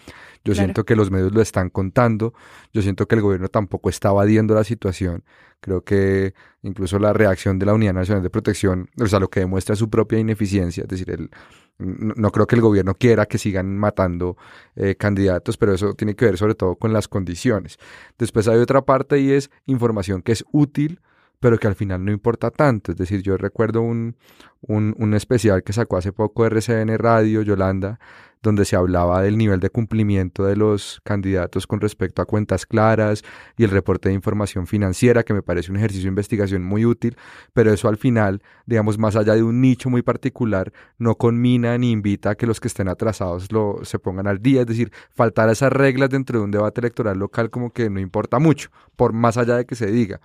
Yo 0.44 0.54
siento 0.54 0.86
que 0.86 0.96
los 0.96 1.10
medios 1.10 1.34
lo 1.34 1.42
están 1.42 1.70
contando, 1.70 2.34
yo 2.72 2.82
siento 2.82 3.08
que 3.08 3.16
el 3.16 3.22
gobierno 3.22 3.48
tampoco 3.48 3.90
está 3.90 4.10
evadiendo 4.10 4.54
la 4.54 4.64
situación. 4.64 5.24
Creo 5.60 5.84
que 5.84 6.36
incluso 6.62 7.00
la 7.00 7.14
reacción 7.14 7.58
de 7.58 7.66
la 7.66 7.74
Unidad 7.74 7.94
Nacional 7.94 8.22
de 8.22 8.30
Protección, 8.30 8.90
o 9.02 9.08
sea, 9.08 9.20
lo 9.20 9.30
que 9.30 9.40
demuestra 9.40 9.76
su 9.76 9.90
propia 9.90 10.20
ineficiencia, 10.20 10.84
es 10.84 10.88
decir, 10.88 11.10
el, 11.10 11.32
no, 11.80 12.32
creo 12.32 12.46
que 12.46 12.56
el 12.56 12.62
gobierno 12.62 12.94
quiera 12.94 13.26
que 13.26 13.40
sigan 13.40 13.76
matando 13.76 14.38
eh, 14.76 14.96
candidatos, 14.96 15.58
pero 15.58 15.74
eso 15.74 15.94
tiene 15.94 16.16
que 16.16 16.26
ver 16.26 16.38
sobre 16.38 16.54
todo 16.54 16.76
con 16.76 16.94
las 16.94 17.08
condiciones. 17.08 17.80
Después 18.20 18.48
hay 18.48 18.60
otra 18.60 18.84
parte 18.84 19.20
y 19.20 19.32
es 19.32 19.50
información 19.66 20.22
que 20.22 20.32
es 20.32 20.46
útil 20.52 21.02
pero 21.40 21.58
que 21.58 21.68
al 21.68 21.76
final 21.76 22.04
no 22.04 22.12
importa 22.12 22.52
tanto. 22.52 22.92
Es 22.92 22.98
decir, 22.98 23.22
yo 23.22 23.38
recuerdo 23.38 23.82
un, 23.82 24.16
un, 24.62 24.96
un, 24.98 25.14
especial 25.14 25.64
que 25.64 25.74
sacó 25.74 25.98
hace 25.98 26.12
poco 26.12 26.46
RCN 26.46 26.98
Radio, 26.98 27.42
Yolanda, 27.42 28.00
donde 28.42 28.66
se 28.66 28.76
hablaba 28.76 29.22
del 29.22 29.38
nivel 29.38 29.60
de 29.60 29.70
cumplimiento 29.70 30.46
de 30.46 30.56
los 30.56 31.02
candidatos 31.04 31.68
con 31.68 31.82
respecto 31.82 32.22
a 32.22 32.26
cuentas 32.26 32.66
claras 32.66 33.24
y 33.58 33.64
el 33.64 33.72
reporte 33.72 34.10
de 34.10 34.16
información 34.16 34.68
financiera, 34.68 35.24
que 35.24 35.34
me 35.34 35.42
parece 35.42 35.72
un 35.72 35.78
ejercicio 35.78 36.04
de 36.04 36.10
investigación 36.10 36.64
muy 36.64 36.86
útil, 36.86 37.18
pero 37.54 37.74
eso 37.74 37.88
al 37.90 37.98
final, 37.98 38.42
digamos, 38.66 38.98
más 38.98 39.16
allá 39.16 39.34
de 39.34 39.44
un 39.44 39.62
nicho 39.62 39.90
muy 39.90 40.02
particular, 40.02 40.72
no 40.98 41.16
conmina 41.16 41.78
ni 41.78 41.92
invita 41.92 42.32
a 42.32 42.36
que 42.36 42.48
los 42.48 42.60
que 42.60 42.68
estén 42.68 42.88
atrasados 42.88 43.52
lo, 43.52 43.80
se 43.84 44.00
pongan 44.00 44.28
al 44.28 44.42
día. 44.42 44.62
Es 44.62 44.68
decir, 44.68 44.92
faltar 45.10 45.50
esas 45.50 45.72
reglas 45.72 46.10
dentro 46.10 46.40
de 46.40 46.46
un 46.46 46.52
debate 46.52 46.82
electoral 46.82 47.18
local 47.18 47.50
como 47.50 47.72
que 47.72 47.90
no 47.90 48.00
importa 48.00 48.40
mucho, 48.40 48.70
por 48.96 49.14
más 49.14 49.38
allá 49.38 49.58
de 49.58 49.66
que 49.66 49.76
se 49.76 49.88
diga 49.88 50.20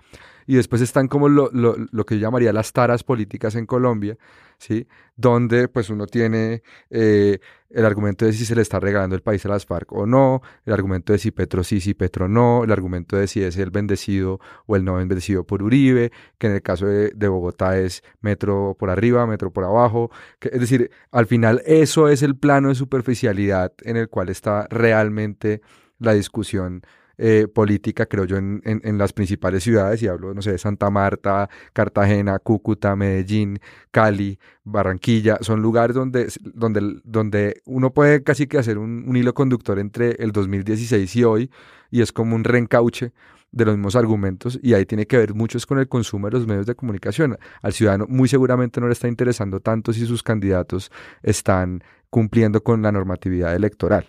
y 0.47 0.55
después 0.55 0.81
están 0.81 1.07
como 1.07 1.29
lo, 1.29 1.49
lo, 1.51 1.75
lo, 1.91 2.05
que 2.05 2.15
yo 2.15 2.21
llamaría 2.21 2.53
las 2.53 2.73
taras 2.73 3.03
políticas 3.03 3.55
en 3.55 3.65
Colombia, 3.65 4.17
¿sí? 4.57 4.87
Donde 5.15 5.67
pues 5.67 5.89
uno 5.89 6.07
tiene 6.07 6.63
eh, 6.89 7.39
el 7.69 7.85
argumento 7.85 8.25
de 8.25 8.33
si 8.33 8.45
se 8.45 8.55
le 8.55 8.61
está 8.61 8.79
regalando 8.79 9.15
el 9.15 9.21
país 9.21 9.45
a 9.45 9.49
las 9.49 9.65
FARC 9.65 9.91
o 9.91 10.05
no, 10.05 10.41
el 10.65 10.73
argumento 10.73 11.13
de 11.13 11.19
si 11.19 11.31
Petro 11.31 11.63
sí, 11.63 11.81
si 11.81 11.93
Petro 11.93 12.27
no, 12.27 12.63
el 12.63 12.71
argumento 12.71 13.17
de 13.17 13.27
si 13.27 13.43
es 13.43 13.57
el 13.57 13.71
bendecido 13.71 14.39
o 14.65 14.75
el 14.75 14.85
no 14.85 14.95
bendecido 14.95 15.45
por 15.45 15.63
Uribe, 15.63 16.11
que 16.37 16.47
en 16.47 16.53
el 16.53 16.61
caso 16.61 16.85
de, 16.85 17.11
de 17.11 17.27
Bogotá 17.27 17.77
es 17.77 18.03
metro 18.21 18.75
por 18.79 18.89
arriba, 18.89 19.25
metro 19.27 19.51
por 19.51 19.63
abajo, 19.63 20.11
es 20.41 20.59
decir, 20.59 20.91
al 21.11 21.25
final 21.25 21.61
eso 21.65 22.09
es 22.09 22.21
el 22.23 22.35
plano 22.35 22.69
de 22.69 22.75
superficialidad 22.75 23.73
en 23.83 23.97
el 23.97 24.09
cual 24.09 24.29
está 24.29 24.67
realmente 24.69 25.61
la 25.99 26.13
discusión 26.13 26.83
eh, 27.17 27.47
política, 27.53 28.05
creo 28.05 28.25
yo, 28.25 28.37
en, 28.37 28.61
en, 28.63 28.97
las 28.97 29.13
principales 29.13 29.63
ciudades, 29.63 30.01
y 30.01 30.07
hablo, 30.07 30.33
no 30.33 30.41
sé, 30.41 30.51
de 30.51 30.57
Santa 30.57 30.89
Marta, 30.89 31.49
Cartagena, 31.73 32.39
Cúcuta, 32.39 32.95
Medellín, 32.95 33.59
Cali, 33.91 34.39
Barranquilla, 34.63 35.37
son 35.41 35.61
lugares 35.61 35.95
donde, 35.95 36.27
donde, 36.41 37.01
donde 37.03 37.61
uno 37.65 37.93
puede 37.93 38.23
casi 38.23 38.47
que 38.47 38.57
hacer 38.57 38.77
un, 38.77 39.05
un 39.07 39.15
hilo 39.15 39.33
conductor 39.33 39.79
entre 39.79 40.11
el 40.19 40.31
2016 40.31 41.15
y 41.15 41.23
hoy, 41.23 41.51
y 41.91 42.01
es 42.01 42.11
como 42.11 42.35
un 42.35 42.43
reencauche 42.43 43.11
de 43.53 43.65
los 43.65 43.75
mismos 43.75 43.95
argumentos 43.95 44.59
y 44.61 44.73
ahí 44.73 44.85
tiene 44.85 45.05
que 45.05 45.15
ver 45.15 45.33
mucho 45.35 45.59
con 45.67 45.77
el 45.77 45.87
consumo 45.87 46.27
de 46.27 46.33
los 46.33 46.47
medios 46.47 46.65
de 46.65 46.75
comunicación. 46.75 47.37
Al 47.61 47.71
ciudadano 47.71 48.07
muy 48.09 48.27
seguramente 48.27 48.81
no 48.81 48.87
le 48.87 48.93
está 48.93 49.07
interesando 49.07 49.59
tanto 49.59 49.93
si 49.93 50.05
sus 50.05 50.23
candidatos 50.23 50.91
están 51.21 51.83
cumpliendo 52.09 52.63
con 52.63 52.81
la 52.81 52.91
normatividad 52.91 53.55
electoral. 53.55 54.07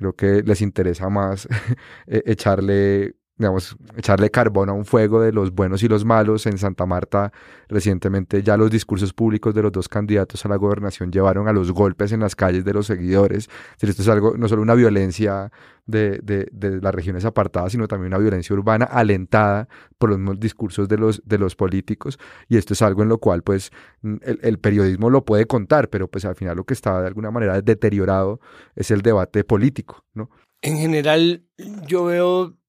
Creo 0.00 0.16
que 0.16 0.42
les 0.42 0.62
interesa 0.62 1.10
más 1.10 1.46
e-, 2.06 2.22
echarle 2.24 3.16
digamos, 3.40 3.74
echarle 3.96 4.30
carbón 4.30 4.68
a 4.68 4.74
un 4.74 4.84
fuego 4.84 5.22
de 5.22 5.32
los 5.32 5.54
buenos 5.54 5.82
y 5.82 5.88
los 5.88 6.04
malos. 6.04 6.44
En 6.44 6.58
Santa 6.58 6.84
Marta, 6.84 7.32
recientemente, 7.68 8.42
ya 8.42 8.58
los 8.58 8.70
discursos 8.70 9.14
públicos 9.14 9.54
de 9.54 9.62
los 9.62 9.72
dos 9.72 9.88
candidatos 9.88 10.44
a 10.44 10.48
la 10.50 10.56
gobernación 10.56 11.10
llevaron 11.10 11.48
a 11.48 11.52
los 11.54 11.72
golpes 11.72 12.12
en 12.12 12.20
las 12.20 12.36
calles 12.36 12.66
de 12.66 12.74
los 12.74 12.86
seguidores. 12.86 13.48
esto 13.80 14.02
es 14.02 14.08
algo, 14.08 14.36
no 14.36 14.46
solo 14.46 14.60
una 14.60 14.74
violencia 14.74 15.50
de, 15.86 16.18
de, 16.22 16.48
de, 16.52 16.82
las 16.82 16.94
regiones 16.94 17.24
apartadas, 17.24 17.72
sino 17.72 17.88
también 17.88 18.08
una 18.12 18.18
violencia 18.18 18.54
urbana 18.54 18.84
alentada 18.84 19.68
por 19.96 20.10
los 20.10 20.38
discursos 20.38 20.86
de 20.86 20.98
los, 20.98 21.22
de 21.24 21.38
los 21.38 21.56
políticos. 21.56 22.18
Y 22.46 22.58
esto 22.58 22.74
es 22.74 22.82
algo 22.82 23.02
en 23.02 23.08
lo 23.08 23.18
cual, 23.18 23.42
pues, 23.42 23.72
el, 24.02 24.38
el 24.42 24.58
periodismo 24.58 25.08
lo 25.08 25.24
puede 25.24 25.46
contar, 25.46 25.88
pero 25.88 26.08
pues 26.08 26.26
al 26.26 26.36
final 26.36 26.58
lo 26.58 26.64
que 26.64 26.74
está 26.74 27.00
de 27.00 27.06
alguna 27.06 27.30
manera 27.30 27.62
deteriorado 27.62 28.38
es 28.76 28.90
el 28.90 29.00
debate 29.00 29.44
político, 29.44 30.04
¿no? 30.12 30.28
En 30.62 30.76
general, 30.76 31.42
yo 31.86 32.04
veo 32.04 32.59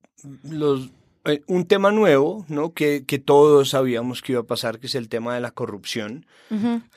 los, 0.44 0.90
eh, 1.26 1.42
un 1.48 1.66
tema 1.66 1.92
nuevo, 1.92 2.46
¿no? 2.48 2.74
Que, 2.74 3.06
que, 3.06 3.20
todos 3.20 3.70
sabíamos 3.70 4.22
que 4.22 4.34
iba 4.34 4.42
a 4.42 4.46
pasar, 4.48 4.80
que 4.80 4.88
es 4.88 4.96
el 4.96 5.10
tema 5.10 5.36
de 5.36 5.42
la 5.42 5.52
corrupción. 5.52 6.26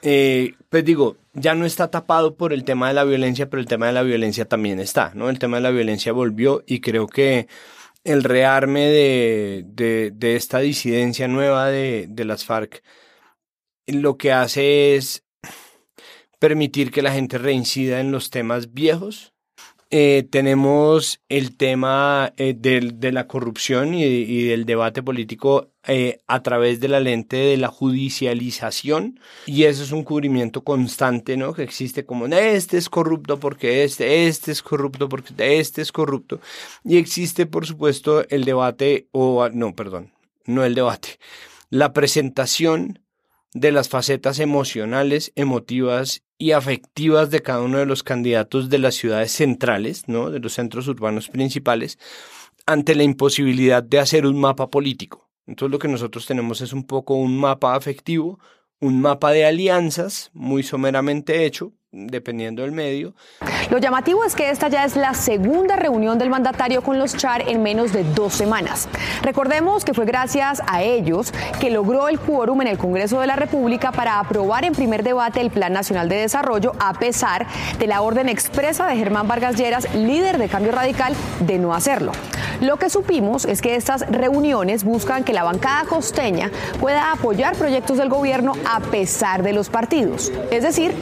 Eh, 0.03 0.55
pues 0.69 0.85
digo, 0.85 1.17
ya 1.33 1.55
no 1.55 1.65
está 1.65 1.91
tapado 1.91 2.35
por 2.35 2.53
el 2.53 2.65
tema 2.65 2.89
de 2.89 2.95
la 2.95 3.05
violencia, 3.05 3.49
pero 3.49 3.61
el 3.61 3.69
tema 3.69 3.87
de 3.87 3.93
la 3.93 4.03
violencia 4.03 4.47
también 4.47 4.81
está, 4.81 5.13
¿no? 5.15 5.31
El 5.31 5.39
tema 5.39 5.59
de 5.59 5.63
la 5.63 5.71
violencia 5.71 6.13
volvió 6.13 6.65
y 6.67 6.81
creo 6.81 7.07
que 7.07 7.47
el 8.03 8.25
rearme 8.25 8.87
de, 8.87 9.65
de, 9.69 10.11
de 10.15 10.37
esta 10.37 10.59
disidencia 10.59 11.29
nueva 11.29 11.69
de, 11.69 12.07
de 12.09 12.25
las 12.25 12.45
FARC 12.45 12.83
lo 13.87 14.17
que 14.17 14.33
hace 14.33 14.97
es 14.97 15.25
permitir 16.39 16.91
que 16.91 17.03
la 17.03 17.13
gente 17.13 17.39
reincida 17.39 18.01
en 18.01 18.13
los 18.13 18.31
temas 18.31 18.73
viejos 18.73 19.34
eh, 19.91 20.27
tenemos 20.29 21.21
el 21.29 21.57
tema 21.57 22.33
eh, 22.37 22.55
de 22.55 23.13
la 23.13 23.27
corrupción 23.27 23.95
y, 23.95 24.45
del 24.45 24.65
debate 24.65 25.03
político 25.03 25.71
eh, 25.87 26.19
a 26.27 26.43
través 26.43 26.81
de 26.81 26.89
la 26.89 27.01
lente 27.01 27.37
de 27.37 27.57
la 27.57 27.69
judicialización 27.69 29.21
y 29.47 29.65
eso 29.65 29.83
es 29.83 29.93
un 29.93 30.03
cubrimiento 30.03 30.65
constante, 30.65 31.37
¿no? 31.37 31.53
Que 31.53 31.63
existe 31.63 32.05
como 32.05 32.27
este 32.27 32.79
es 32.79 32.89
corrupto 32.89 33.39
porque 33.39 33.85
este, 33.85 34.27
este 34.27 34.51
es 34.53 34.63
corrupto 34.63 35.09
porque 35.09 35.59
este 35.61 35.83
es 35.83 35.93
corrupto 35.93 36.41
y 36.83 36.97
existe 36.97 37.47
por 37.47 37.67
supuesto 37.67 38.29
el 38.31 38.45
debate 38.45 39.09
o 39.13 39.49
no, 39.51 39.77
perdón, 39.77 40.13
no 40.47 40.65
el 40.65 40.75
debate, 40.75 41.19
la 41.71 41.93
presentación 41.93 43.01
de 43.53 43.71
las 43.71 43.89
facetas 43.89 44.41
emocionales, 44.41 45.31
emotivas 45.37 46.24
y 46.39 46.53
afectivas 46.53 47.31
de 47.31 47.43
cada 47.43 47.63
uno 47.63 47.79
de 47.79 47.87
los 47.87 48.03
candidatos 48.03 48.69
de 48.69 48.79
las 48.79 48.95
ciudades 48.95 49.33
centrales, 49.33 50.09
¿no? 50.09 50.31
de 50.31 50.41
los 50.41 50.55
centros 50.55 50.89
urbanos 50.89 51.29
principales, 51.29 51.99
ante 52.67 52.95
la 52.95 53.03
imposibilidad 53.03 53.83
de 53.83 53.99
hacer 53.99 54.27
un 54.27 54.41
mapa 54.41 54.71
político. 54.71 55.31
Entonces 55.47 55.73
lo 55.73 55.79
que 55.79 55.89
nosotros 55.89 56.27
tenemos 56.27 56.61
es 56.61 56.73
un 56.73 56.85
poco 56.85 57.15
un 57.15 57.39
mapa 57.39 57.75
afectivo, 57.75 58.39
un 58.81 59.01
mapa 59.01 59.33
de 59.33 59.45
alianzas 59.45 60.31
muy 60.33 60.63
someramente 60.63 61.45
hecho, 61.45 61.73
dependiendo 61.95 62.63
del 62.63 62.73
medio. 62.73 63.15
Lo 63.71 63.79
llamativo 63.79 64.25
es 64.25 64.35
que 64.35 64.51
esta 64.51 64.69
ya 64.69 64.85
es 64.85 64.97
la 64.97 65.15
segunda 65.15 65.77
reunión 65.77 66.19
del 66.19 66.29
mandatario 66.29 66.83
con 66.83 66.99
los 66.99 67.17
Char 67.17 67.49
en 67.49 67.63
menos 67.63 67.93
de 67.93 68.05
dos 68.05 68.35
semanas. 68.35 68.89
Recordemos 69.23 69.85
que 69.85 69.95
fue 69.95 70.05
gracias 70.05 70.61
a 70.67 70.83
ellos 70.83 71.33
que 71.61 71.71
logró 71.71 72.09
el 72.09 72.19
quórum 72.19 72.61
en 72.63 72.69
el 72.69 72.79
Congreso 72.79 73.21
de 73.21 73.27
la 73.27 73.37
República 73.37 73.93
para 73.93 74.19
aprobar 74.19 74.65
en 74.65 74.75
primer 74.75 75.03
debate 75.03 75.41
el 75.41 75.51
Plan 75.51 75.73
Nacional 75.73 76.09
de 76.09 76.17
Desarrollo, 76.17 76.73
a 76.79 76.95
pesar 76.95 77.47
de 77.79 77.87
la 77.87 78.03
orden 78.03 78.29
expresa 78.29 78.87
de 78.87 78.97
Germán 78.97 79.29
Vargas 79.29 79.57
Lleras, 79.57 79.93
líder 79.95 80.39
de 80.39 80.49
Cambio 80.49 80.73
Radical, 80.73 81.15
de 81.41 81.59
no 81.59 81.75
hacerlo. 81.75 82.13
Lo 82.61 82.77
que 82.77 82.91
supimos 82.91 83.45
es 83.45 83.61
que 83.61 83.77
estas 83.77 84.09
reuniones 84.11 84.85
buscan 84.85 85.25
que 85.25 85.33
la 85.33 85.45
bancada 85.45 85.85
costeña 85.85 86.51
pueda 86.81 87.13
apoyar 87.13 87.57
proyectos 87.57 87.99
del 87.99 88.09
gobierno 88.09 88.53
a 88.65 88.81
pesar 88.81 89.43
de 89.43 89.53
los 89.53 89.69
partidos. 89.69 90.33
Es 90.51 90.63
decir, 90.63 90.93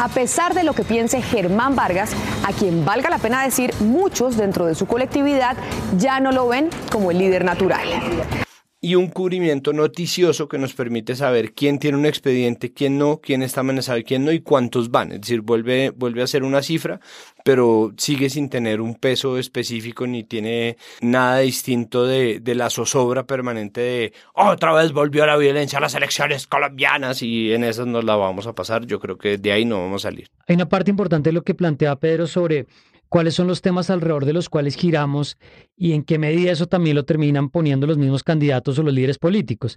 a 0.00 0.08
pesar 0.42 0.54
de 0.56 0.64
lo 0.64 0.72
que 0.72 0.82
piense 0.82 1.22
Germán 1.22 1.76
Vargas, 1.76 2.10
a 2.44 2.52
quien 2.52 2.84
valga 2.84 3.08
la 3.08 3.18
pena 3.18 3.44
decir, 3.44 3.72
muchos 3.78 4.36
dentro 4.36 4.66
de 4.66 4.74
su 4.74 4.86
colectividad 4.86 5.56
ya 5.96 6.18
no 6.18 6.32
lo 6.32 6.48
ven 6.48 6.68
como 6.90 7.12
el 7.12 7.18
líder 7.18 7.44
natural 7.44 7.86
y 8.84 8.96
un 8.96 9.06
cubrimiento 9.06 9.72
noticioso 9.72 10.48
que 10.48 10.58
nos 10.58 10.74
permite 10.74 11.14
saber 11.14 11.52
quién 11.52 11.78
tiene 11.78 11.96
un 11.96 12.04
expediente, 12.04 12.72
quién 12.72 12.98
no, 12.98 13.20
quién 13.22 13.44
está 13.44 13.60
amenazado 13.60 13.98
y 13.98 14.02
quién 14.02 14.24
no 14.24 14.32
y 14.32 14.40
cuántos 14.40 14.90
van. 14.90 15.12
Es 15.12 15.20
decir, 15.20 15.40
vuelve, 15.40 15.90
vuelve 15.90 16.20
a 16.20 16.26
ser 16.26 16.42
una 16.42 16.62
cifra, 16.62 16.98
pero 17.44 17.92
sigue 17.96 18.28
sin 18.28 18.50
tener 18.50 18.80
un 18.80 18.96
peso 18.96 19.38
específico 19.38 20.04
ni 20.08 20.24
tiene 20.24 20.76
nada 21.00 21.38
distinto 21.38 22.04
de, 22.06 22.40
de 22.40 22.54
la 22.56 22.70
zozobra 22.70 23.24
permanente 23.24 23.80
de 23.80 24.12
otra 24.34 24.72
vez 24.72 24.90
volvió 24.90 25.24
la 25.26 25.36
violencia 25.36 25.78
a 25.78 25.80
las 25.80 25.94
elecciones 25.94 26.48
colombianas 26.48 27.22
y 27.22 27.52
en 27.52 27.62
esas 27.62 27.86
nos 27.86 28.02
la 28.02 28.16
vamos 28.16 28.48
a 28.48 28.52
pasar. 28.52 28.84
Yo 28.86 28.98
creo 28.98 29.16
que 29.16 29.38
de 29.38 29.52
ahí 29.52 29.64
no 29.64 29.78
vamos 29.78 30.04
a 30.04 30.10
salir. 30.10 30.28
Hay 30.48 30.56
una 30.56 30.68
parte 30.68 30.90
importante 30.90 31.30
de 31.30 31.34
lo 31.34 31.42
que 31.42 31.54
plantea 31.54 31.94
Pedro 31.94 32.26
sobre 32.26 32.66
cuáles 33.12 33.34
son 33.34 33.46
los 33.46 33.60
temas 33.60 33.90
alrededor 33.90 34.24
de 34.24 34.32
los 34.32 34.48
cuales 34.48 34.74
giramos 34.74 35.36
y 35.76 35.92
en 35.92 36.02
qué 36.02 36.18
medida 36.18 36.50
eso 36.50 36.66
también 36.66 36.96
lo 36.96 37.04
terminan 37.04 37.50
poniendo 37.50 37.86
los 37.86 37.98
mismos 37.98 38.24
candidatos 38.24 38.78
o 38.78 38.82
los 38.82 38.94
líderes 38.94 39.18
políticos. 39.18 39.76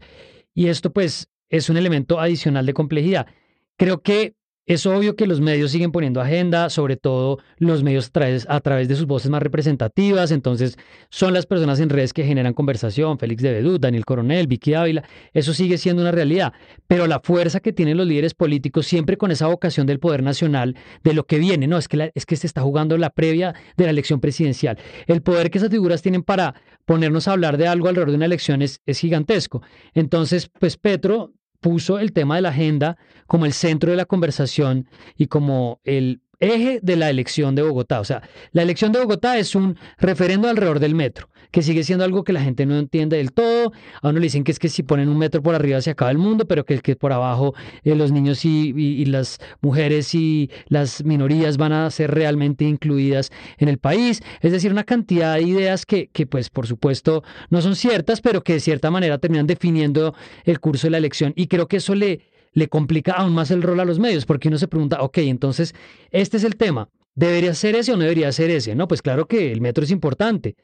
Y 0.53 0.67
esto 0.67 0.93
pues 0.93 1.27
es 1.49 1.69
un 1.69 1.75
elemento 1.75 2.21
adicional 2.21 2.65
de 2.65 2.73
complejidad. 2.73 3.27
Creo 3.75 4.01
que 4.01 4.35
es 4.65 4.85
obvio 4.85 5.15
que 5.15 5.27
los 5.27 5.41
medios 5.41 5.71
siguen 5.71 5.91
poniendo 5.91 6.21
agenda, 6.21 6.69
sobre 6.69 6.97
todo 6.97 7.39
los 7.57 7.83
medios 7.83 8.11
a 8.47 8.59
través, 8.61 8.87
de 8.87 8.95
sus 8.95 9.05
voces 9.05 9.29
más 9.29 9.43
representativas, 9.43 10.31
entonces 10.31 10.77
son 11.09 11.33
las 11.33 11.45
personas 11.45 11.79
en 11.79 11.89
redes 11.89 12.13
que 12.13 12.23
generan 12.23 12.53
conversación, 12.53 13.19
Félix 13.19 13.43
de 13.43 13.53
Bedú, 13.53 13.77
Daniel 13.77 14.05
Coronel, 14.05 14.47
Vicky 14.47 14.73
Ávila, 14.73 15.03
eso 15.33 15.53
sigue 15.53 15.77
siendo 15.77 16.01
una 16.01 16.11
realidad, 16.11 16.53
pero 16.87 17.05
la 17.05 17.19
fuerza 17.19 17.59
que 17.59 17.73
tienen 17.73 17.97
los 17.97 18.07
líderes 18.07 18.33
políticos 18.33 18.87
siempre 18.87 19.17
con 19.17 19.31
esa 19.31 19.47
vocación 19.47 19.85
del 19.85 19.99
poder 19.99 20.23
nacional, 20.23 20.75
de 21.03 21.13
lo 21.13 21.25
que 21.25 21.37
viene, 21.37 21.67
no, 21.67 21.77
es 21.77 21.87
que, 21.87 22.11
es 22.15 22.25
que 22.25 22.35
se 22.35 22.47
está 22.47 22.61
jugando 22.61 22.97
la 22.97 23.11
previa 23.11 23.53
de 23.77 23.83
la 23.85 23.91
elección 23.91 24.19
presidencial. 24.19 24.77
El 25.05 25.21
poder 25.21 25.51
que 25.51 25.59
esas 25.59 25.69
figuras 25.69 26.01
tienen 26.01 26.23
para 26.23 26.55
ponernos 26.85 27.27
a 27.27 27.33
hablar 27.33 27.57
de 27.57 27.67
algo 27.67 27.87
alrededor 27.87 28.09
de 28.11 28.17
una 28.17 28.25
elección 28.25 28.61
es, 28.61 28.81
es 28.85 28.99
gigantesco. 28.99 29.61
Entonces, 29.93 30.49
pues 30.59 30.77
Petro 30.77 31.33
puso 31.65 31.97
el 31.97 32.13
tema 32.13 32.35
de 32.35 32.43
la 32.43 32.49
agenda 32.49 32.95
como 33.25 33.47
el 33.47 33.51
centro 33.51 33.89
de 33.89 33.97
la 33.97 34.05
conversación 34.05 34.87
y 35.17 35.25
como 35.25 35.79
el 35.83 36.21
eje 36.39 36.79
de 36.83 36.95
la 36.95 37.09
elección 37.09 37.55
de 37.55 37.63
Bogotá. 37.63 37.99
O 38.01 38.03
sea, 38.03 38.21
la 38.51 38.61
elección 38.61 38.91
de 38.91 38.99
Bogotá 38.99 39.39
es 39.39 39.55
un 39.55 39.75
referendo 39.97 40.47
alrededor 40.47 40.79
del 40.79 40.93
metro, 40.93 41.27
que 41.51 41.61
sigue 41.61 41.83
siendo 41.83 42.05
algo 42.05 42.23
que 42.23 42.33
la 42.33 42.41
gente 42.41 42.65
no 42.65 42.77
entiende 42.77 43.17
del 43.17 43.31
todo. 43.31 43.71
A 44.01 44.09
uno 44.09 44.19
le 44.19 44.25
dicen 44.25 44.43
que 44.43 44.51
es 44.51 44.59
que 44.59 44.69
si 44.69 44.83
ponen 44.83 45.09
un 45.09 45.17
metro 45.17 45.41
por 45.41 45.55
arriba 45.55 45.81
se 45.81 45.91
acaba 45.91 46.11
el 46.11 46.17
mundo, 46.17 46.45
pero 46.47 46.65
que 46.65 46.75
que 46.81 46.95
por 46.95 47.13
abajo 47.13 47.53
eh, 47.83 47.95
los 47.95 48.11
niños 48.11 48.45
y, 48.45 49.05
las 49.05 49.39
mujeres 49.61 50.13
y 50.15 50.49
las 50.67 51.03
minorías 51.03 51.57
van 51.57 51.73
a 51.73 51.89
ser 51.89 52.11
realmente 52.11 52.65
incluidas 52.65 53.31
en 53.57 53.69
el 53.69 53.77
país. 53.77 54.21
Es 54.41 54.51
decir, 54.51 54.71
una 54.71 54.83
cantidad 54.83 55.35
de 55.35 55.43
ideas 55.43 55.85
que, 55.85 56.07
que 56.07 56.27
pues 56.27 56.49
por 56.49 56.67
supuesto 56.67 57.23
no 57.49 57.61
son 57.61 57.75
ciertas, 57.75 58.21
pero 58.21 58.43
que 58.43 58.53
de 58.53 58.59
cierta 58.59 58.91
manera 58.91 59.17
terminan 59.17 59.47
definiendo 59.47 60.15
el 60.43 60.59
curso 60.59 60.87
de 60.87 60.91
la 60.91 60.97
elección. 60.97 61.33
Y 61.35 61.47
creo 61.47 61.67
que 61.67 61.77
eso 61.77 61.95
le 61.95 62.21
le 62.55 62.69
complica 62.69 63.11
aún 63.11 63.33
más 63.33 63.51
el 63.51 63.61
rol 63.61 63.81
a 63.81 63.85
los 63.85 63.99
medios, 63.99 64.25
porque 64.25 64.47
uno 64.47 64.57
se 64.57 64.69
pregunta, 64.69 65.01
ok, 65.01 65.17
entonces, 65.17 65.75
este 66.09 66.37
es 66.37 66.43
el 66.45 66.55
tema, 66.55 66.89
¿debería 67.15 67.53
ser 67.53 67.75
ese 67.75 67.93
o 67.93 67.95
no 67.95 68.03
debería 68.03 68.31
ser 68.31 68.49
ese? 68.51 68.75
No, 68.75 68.87
pues 68.87 69.01
claro 69.01 69.27
que 69.27 69.51
el 69.51 69.61
metro 69.61 69.83
es 69.83 69.91
importante, 69.91 70.55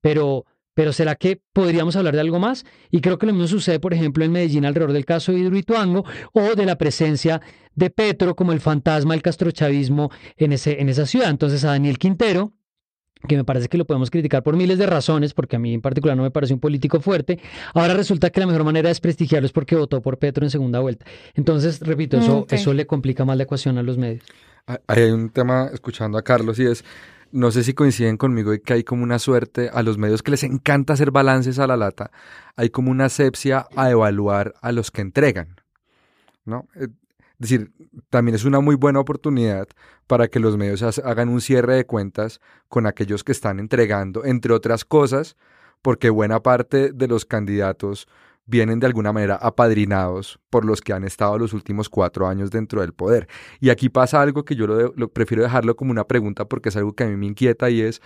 pero, 0.00 0.46
pero 0.74 0.92
¿será 0.92 1.14
que 1.14 1.40
podríamos 1.52 1.96
hablar 1.96 2.14
de 2.14 2.20
algo 2.20 2.38
más? 2.38 2.64
Y 2.90 3.00
creo 3.00 3.18
que 3.18 3.26
lo 3.26 3.32
mismo 3.32 3.46
sucede, 3.46 3.78
por 3.78 3.94
ejemplo, 3.94 4.24
en 4.24 4.32
Medellín 4.32 4.64
alrededor 4.64 4.92
del 4.92 5.04
caso 5.04 5.32
de 5.32 5.38
Hidroituango 5.38 6.04
o 6.32 6.54
de 6.54 6.66
la 6.66 6.76
presencia 6.76 7.40
de 7.74 7.90
Petro 7.90 8.34
como 8.34 8.52
el 8.52 8.60
fantasma 8.60 9.14
del 9.14 9.22
castrochavismo 9.22 10.10
en, 10.36 10.52
ese, 10.52 10.80
en 10.80 10.88
esa 10.88 11.06
ciudad. 11.06 11.30
Entonces, 11.30 11.64
a 11.64 11.68
Daniel 11.68 11.98
Quintero, 11.98 12.52
que 13.26 13.36
me 13.36 13.44
parece 13.44 13.68
que 13.68 13.78
lo 13.78 13.84
podemos 13.84 14.10
criticar 14.10 14.42
por 14.42 14.56
miles 14.56 14.78
de 14.78 14.86
razones, 14.86 15.34
porque 15.34 15.56
a 15.56 15.58
mí 15.58 15.74
en 15.74 15.80
particular 15.80 16.16
no 16.16 16.22
me 16.22 16.30
parece 16.30 16.54
un 16.54 16.60
político 16.60 17.00
fuerte, 17.00 17.40
ahora 17.74 17.94
resulta 17.94 18.30
que 18.30 18.40
la 18.40 18.46
mejor 18.46 18.64
manera 18.64 18.86
de 18.86 18.90
desprestigiarlo 18.90 19.46
es 19.46 19.52
porque 19.52 19.74
votó 19.74 20.00
por 20.00 20.18
Petro 20.18 20.44
en 20.44 20.50
segunda 20.50 20.80
vuelta. 20.80 21.04
Entonces, 21.34 21.80
repito, 21.80 22.18
eso, 22.18 22.46
mm, 22.48 22.54
eso 22.54 22.74
le 22.74 22.86
complica 22.86 23.24
más 23.24 23.36
la 23.36 23.42
ecuación 23.42 23.78
a 23.78 23.82
los 23.82 23.98
medios. 23.98 24.24
Hay 24.86 25.10
un 25.10 25.30
tema, 25.30 25.70
escuchando 25.72 26.18
a 26.18 26.22
Carlos, 26.22 26.58
y 26.58 26.66
es, 26.66 26.84
no 27.32 27.50
sé 27.50 27.64
si 27.64 27.74
coinciden 27.74 28.16
conmigo 28.16 28.52
y 28.52 28.60
que 28.60 28.74
hay 28.74 28.84
como 28.84 29.02
una 29.02 29.18
suerte 29.18 29.70
a 29.72 29.82
los 29.82 29.98
medios 29.98 30.22
que 30.22 30.30
les 30.30 30.42
encanta 30.42 30.92
hacer 30.92 31.10
balances 31.10 31.58
a 31.58 31.66
la 31.66 31.76
lata, 31.76 32.10
hay 32.56 32.70
como 32.70 32.90
una 32.90 33.06
asepsia 33.06 33.66
a 33.76 33.90
evaluar 33.90 34.54
a 34.60 34.72
los 34.72 34.90
que 34.90 35.00
entregan. 35.00 35.56
¿no? 36.44 36.66
Eh, 36.74 36.88
es 37.40 37.50
decir, 37.50 37.72
también 38.10 38.34
es 38.34 38.44
una 38.44 38.60
muy 38.60 38.74
buena 38.74 38.98
oportunidad 38.98 39.68
para 40.06 40.28
que 40.28 40.40
los 40.40 40.56
medios 40.56 40.82
hagan 40.98 41.28
un 41.28 41.40
cierre 41.40 41.76
de 41.76 41.86
cuentas 41.86 42.40
con 42.68 42.86
aquellos 42.86 43.22
que 43.22 43.32
están 43.32 43.60
entregando, 43.60 44.24
entre 44.24 44.52
otras 44.52 44.84
cosas, 44.84 45.36
porque 45.80 46.10
buena 46.10 46.42
parte 46.42 46.92
de 46.92 47.06
los 47.06 47.24
candidatos 47.24 48.08
vienen 48.48 48.80
de 48.80 48.86
alguna 48.86 49.12
manera 49.12 49.36
apadrinados 49.36 50.40
por 50.50 50.64
los 50.64 50.80
que 50.80 50.92
han 50.94 51.04
estado 51.04 51.38
los 51.38 51.52
últimos 51.52 51.88
cuatro 51.88 52.26
años 52.26 52.50
dentro 52.50 52.80
del 52.80 52.94
poder. 52.94 53.28
Y 53.60 53.68
aquí 53.68 53.90
pasa 53.90 54.20
algo 54.20 54.44
que 54.44 54.56
yo 54.56 54.66
lo, 54.66 55.08
prefiero 55.12 55.42
dejarlo 55.42 55.76
como 55.76 55.90
una 55.90 56.04
pregunta 56.04 56.46
porque 56.46 56.70
es 56.70 56.76
algo 56.76 56.94
que 56.94 57.04
a 57.04 57.08
mí 57.08 57.16
me 57.16 57.26
inquieta 57.26 57.68
y 57.68 57.82
es, 57.82 58.00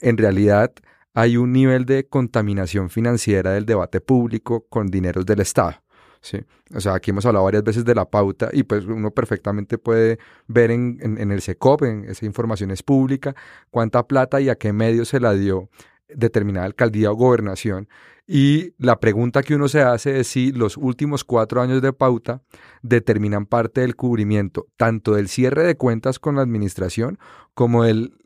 en 0.00 0.16
realidad, 0.16 0.72
hay 1.12 1.36
un 1.36 1.52
nivel 1.52 1.84
de 1.84 2.08
contaminación 2.08 2.88
financiera 2.88 3.52
del 3.52 3.66
debate 3.66 4.00
público 4.00 4.66
con 4.68 4.88
dineros 4.88 5.26
del 5.26 5.40
Estado. 5.40 5.74
Sí, 6.22 6.38
o 6.72 6.80
sea, 6.80 6.94
aquí 6.94 7.10
hemos 7.10 7.26
hablado 7.26 7.44
varias 7.44 7.64
veces 7.64 7.84
de 7.84 7.96
la 7.96 8.08
pauta 8.08 8.48
y 8.52 8.62
pues 8.62 8.84
uno 8.84 9.10
perfectamente 9.10 9.76
puede 9.76 10.18
ver 10.46 10.70
en, 10.70 10.98
en, 11.02 11.32
el 11.32 11.42
SECOP, 11.42 11.82
en 11.82 12.04
esa 12.04 12.24
información 12.24 12.70
es 12.70 12.82
pública, 12.84 13.34
cuánta 13.70 14.06
plata 14.06 14.40
y 14.40 14.48
a 14.48 14.54
qué 14.54 14.72
medio 14.72 15.04
se 15.04 15.18
la 15.18 15.34
dio 15.34 15.68
determinada 16.08 16.64
alcaldía 16.64 17.10
o 17.10 17.16
gobernación. 17.16 17.88
Y 18.26 18.74
la 18.78 19.00
pregunta 19.00 19.42
que 19.42 19.54
uno 19.54 19.68
se 19.68 19.82
hace 19.82 20.20
es 20.20 20.28
si 20.28 20.52
los 20.52 20.76
últimos 20.76 21.24
cuatro 21.24 21.60
años 21.60 21.82
de 21.82 21.92
pauta 21.92 22.42
determinan 22.82 23.46
parte 23.46 23.80
del 23.80 23.96
cubrimiento, 23.96 24.68
tanto 24.76 25.14
del 25.14 25.28
cierre 25.28 25.64
de 25.64 25.76
cuentas 25.76 26.18
con 26.18 26.36
la 26.36 26.42
administración 26.42 27.18
como 27.54 27.84
el 27.84 28.16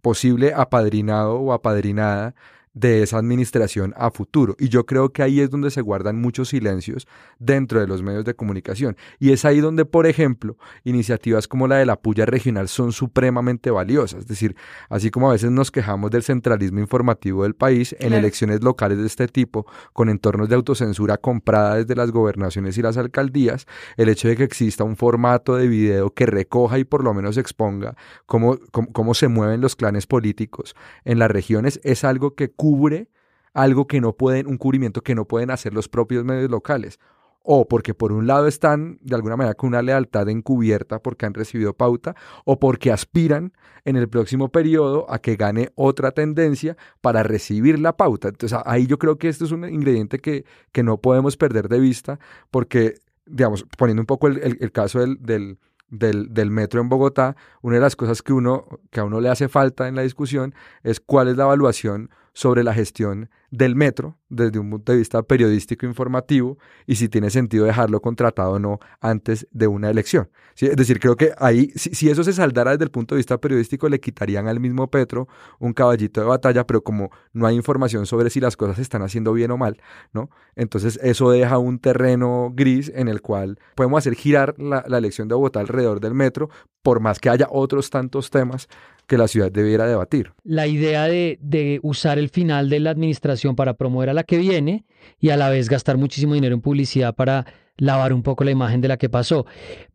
posible 0.00 0.52
apadrinado 0.54 1.34
o 1.36 1.52
apadrinada 1.52 2.34
de 2.72 3.02
esa 3.02 3.18
administración 3.18 3.94
a 3.96 4.10
futuro. 4.10 4.56
Y 4.58 4.68
yo 4.68 4.86
creo 4.86 5.12
que 5.12 5.22
ahí 5.22 5.40
es 5.40 5.50
donde 5.50 5.70
se 5.70 5.80
guardan 5.80 6.20
muchos 6.20 6.50
silencios 6.50 7.06
dentro 7.38 7.80
de 7.80 7.86
los 7.86 8.02
medios 8.02 8.24
de 8.24 8.34
comunicación. 8.34 8.96
Y 9.18 9.32
es 9.32 9.44
ahí 9.44 9.60
donde, 9.60 9.84
por 9.84 10.06
ejemplo, 10.06 10.56
iniciativas 10.84 11.48
como 11.48 11.66
la 11.66 11.76
de 11.76 11.86
la 11.86 12.00
puya 12.00 12.26
regional 12.26 12.68
son 12.68 12.92
supremamente 12.92 13.70
valiosas. 13.70 14.20
Es 14.20 14.28
decir, 14.28 14.56
así 14.88 15.10
como 15.10 15.28
a 15.28 15.32
veces 15.32 15.50
nos 15.50 15.70
quejamos 15.70 16.10
del 16.10 16.22
centralismo 16.22 16.80
informativo 16.80 17.42
del 17.42 17.54
país, 17.54 17.94
en 17.98 18.12
elecciones 18.12 18.62
locales 18.62 18.98
de 18.98 19.06
este 19.06 19.26
tipo, 19.26 19.66
con 19.92 20.08
entornos 20.08 20.48
de 20.48 20.54
autocensura 20.54 21.16
comprada 21.16 21.76
desde 21.76 21.96
las 21.96 22.10
gobernaciones 22.10 22.78
y 22.78 22.82
las 22.82 22.96
alcaldías, 22.96 23.66
el 23.96 24.08
hecho 24.08 24.28
de 24.28 24.36
que 24.36 24.44
exista 24.44 24.84
un 24.84 24.96
formato 24.96 25.56
de 25.56 25.68
video 25.68 26.12
que 26.14 26.26
recoja 26.26 26.78
y 26.78 26.84
por 26.84 27.04
lo 27.04 27.14
menos 27.14 27.36
exponga 27.36 27.96
cómo, 28.26 28.58
cómo, 28.70 28.92
cómo 28.92 29.14
se 29.14 29.28
mueven 29.28 29.60
los 29.60 29.76
clanes 29.76 30.06
políticos 30.06 30.74
en 31.04 31.18
las 31.18 31.30
regiones 31.30 31.80
es 31.82 32.04
algo 32.04 32.34
que 32.34 32.50
cubre 32.60 33.08
algo 33.54 33.86
que 33.86 34.02
no 34.02 34.12
pueden, 34.12 34.46
un 34.46 34.58
cubrimiento 34.58 35.00
que 35.00 35.14
no 35.14 35.24
pueden 35.24 35.50
hacer 35.50 35.72
los 35.72 35.88
propios 35.88 36.26
medios 36.26 36.50
locales. 36.50 37.00
O 37.42 37.66
porque 37.66 37.94
por 37.94 38.12
un 38.12 38.26
lado 38.26 38.46
están 38.46 38.98
de 39.00 39.14
alguna 39.14 39.34
manera 39.34 39.54
con 39.54 39.68
una 39.68 39.80
lealtad 39.80 40.28
encubierta 40.28 40.98
porque 40.98 41.24
han 41.24 41.32
recibido 41.32 41.72
pauta, 41.72 42.14
o 42.44 42.60
porque 42.60 42.92
aspiran 42.92 43.54
en 43.86 43.96
el 43.96 44.10
próximo 44.10 44.50
periodo 44.50 45.10
a 45.10 45.20
que 45.20 45.36
gane 45.36 45.70
otra 45.74 46.10
tendencia 46.10 46.76
para 47.00 47.22
recibir 47.22 47.78
la 47.78 47.96
pauta. 47.96 48.28
Entonces 48.28 48.58
ahí 48.66 48.86
yo 48.86 48.98
creo 48.98 49.16
que 49.16 49.30
esto 49.30 49.46
es 49.46 49.52
un 49.52 49.64
ingrediente 49.64 50.18
que, 50.18 50.44
que 50.70 50.82
no 50.82 50.98
podemos 50.98 51.38
perder 51.38 51.70
de 51.70 51.80
vista 51.80 52.20
porque, 52.50 52.96
digamos, 53.24 53.64
poniendo 53.78 54.02
un 54.02 54.06
poco 54.06 54.26
el, 54.28 54.72
caso 54.72 55.00
del, 55.00 55.16
del 55.22 55.58
del, 55.88 56.32
del, 56.32 56.50
metro 56.50 56.80
en 56.80 56.88
Bogotá, 56.88 57.36
una 57.62 57.76
de 57.76 57.80
las 57.80 57.96
cosas 57.96 58.22
que, 58.22 58.32
uno, 58.32 58.66
que 58.90 59.00
a 59.00 59.04
uno 59.04 59.20
le 59.20 59.28
hace 59.28 59.48
falta 59.48 59.88
en 59.88 59.96
la 59.96 60.02
discusión 60.02 60.54
es 60.84 61.00
cuál 61.00 61.26
es 61.26 61.36
la 61.36 61.44
evaluación 61.44 62.10
sobre 62.32 62.64
la 62.64 62.74
gestión 62.74 63.30
del 63.50 63.74
metro 63.74 64.16
desde 64.28 64.58
un 64.58 64.70
punto 64.70 64.92
de 64.92 64.98
vista 64.98 65.22
periodístico 65.22 65.86
informativo 65.86 66.56
y 66.86 66.96
si 66.96 67.08
tiene 67.08 67.30
sentido 67.30 67.64
dejarlo 67.64 68.00
contratado 68.00 68.52
o 68.52 68.58
no 68.58 68.78
antes 69.00 69.46
de 69.50 69.66
una 69.66 69.90
elección. 69.90 70.30
Es 70.56 70.76
decir, 70.76 71.00
creo 71.00 71.16
que 71.16 71.32
ahí, 71.38 71.70
si, 71.74 72.08
eso 72.08 72.22
se 72.22 72.32
saldara 72.32 72.72
desde 72.72 72.84
el 72.84 72.90
punto 72.90 73.14
de 73.14 73.18
vista 73.18 73.38
periodístico, 73.38 73.88
le 73.88 73.98
quitarían 73.98 74.46
al 74.46 74.60
mismo 74.60 74.88
Petro 74.88 75.28
un 75.58 75.72
caballito 75.72 76.20
de 76.20 76.26
batalla, 76.26 76.66
pero 76.66 76.82
como 76.82 77.10
no 77.32 77.46
hay 77.46 77.56
información 77.56 78.06
sobre 78.06 78.30
si 78.30 78.40
las 78.40 78.56
cosas 78.56 78.76
se 78.76 78.82
están 78.82 79.02
haciendo 79.02 79.32
bien 79.32 79.50
o 79.50 79.56
mal, 79.56 79.80
¿no? 80.12 80.30
Entonces 80.54 80.98
eso 81.02 81.30
deja 81.30 81.58
un 81.58 81.78
terreno 81.78 82.52
gris 82.54 82.92
en 82.94 83.08
el 83.08 83.22
cual 83.22 83.58
podemos 83.74 83.98
hacer 83.98 84.14
girar 84.14 84.54
la, 84.58 84.84
la 84.86 84.98
elección 84.98 85.28
de 85.28 85.34
Bogotá 85.34 85.60
alrededor 85.60 86.00
del 86.00 86.14
metro, 86.14 86.50
por 86.82 87.00
más 87.00 87.18
que 87.18 87.30
haya 87.30 87.48
otros 87.50 87.90
tantos 87.90 88.30
temas 88.30 88.68
que 89.10 89.18
la 89.18 89.26
ciudad 89.26 89.50
debiera 89.50 89.88
debatir. 89.88 90.32
La 90.44 90.68
idea 90.68 91.08
de, 91.08 91.36
de, 91.42 91.80
usar 91.82 92.16
el 92.20 92.28
final 92.28 92.70
de 92.70 92.78
la 92.78 92.90
administración 92.90 93.39
para 93.56 93.74
promover 93.74 94.10
a 94.10 94.14
la 94.14 94.24
que 94.24 94.38
viene 94.38 94.84
y 95.18 95.30
a 95.30 95.36
la 95.36 95.48
vez 95.48 95.68
gastar 95.68 95.96
muchísimo 95.96 96.34
dinero 96.34 96.54
en 96.54 96.60
publicidad 96.60 97.14
para 97.14 97.46
lavar 97.76 98.12
un 98.12 98.22
poco 98.22 98.44
la 98.44 98.50
imagen 98.50 98.80
de 98.80 98.88
la 98.88 98.96
que 98.96 99.08
pasó. 99.08 99.46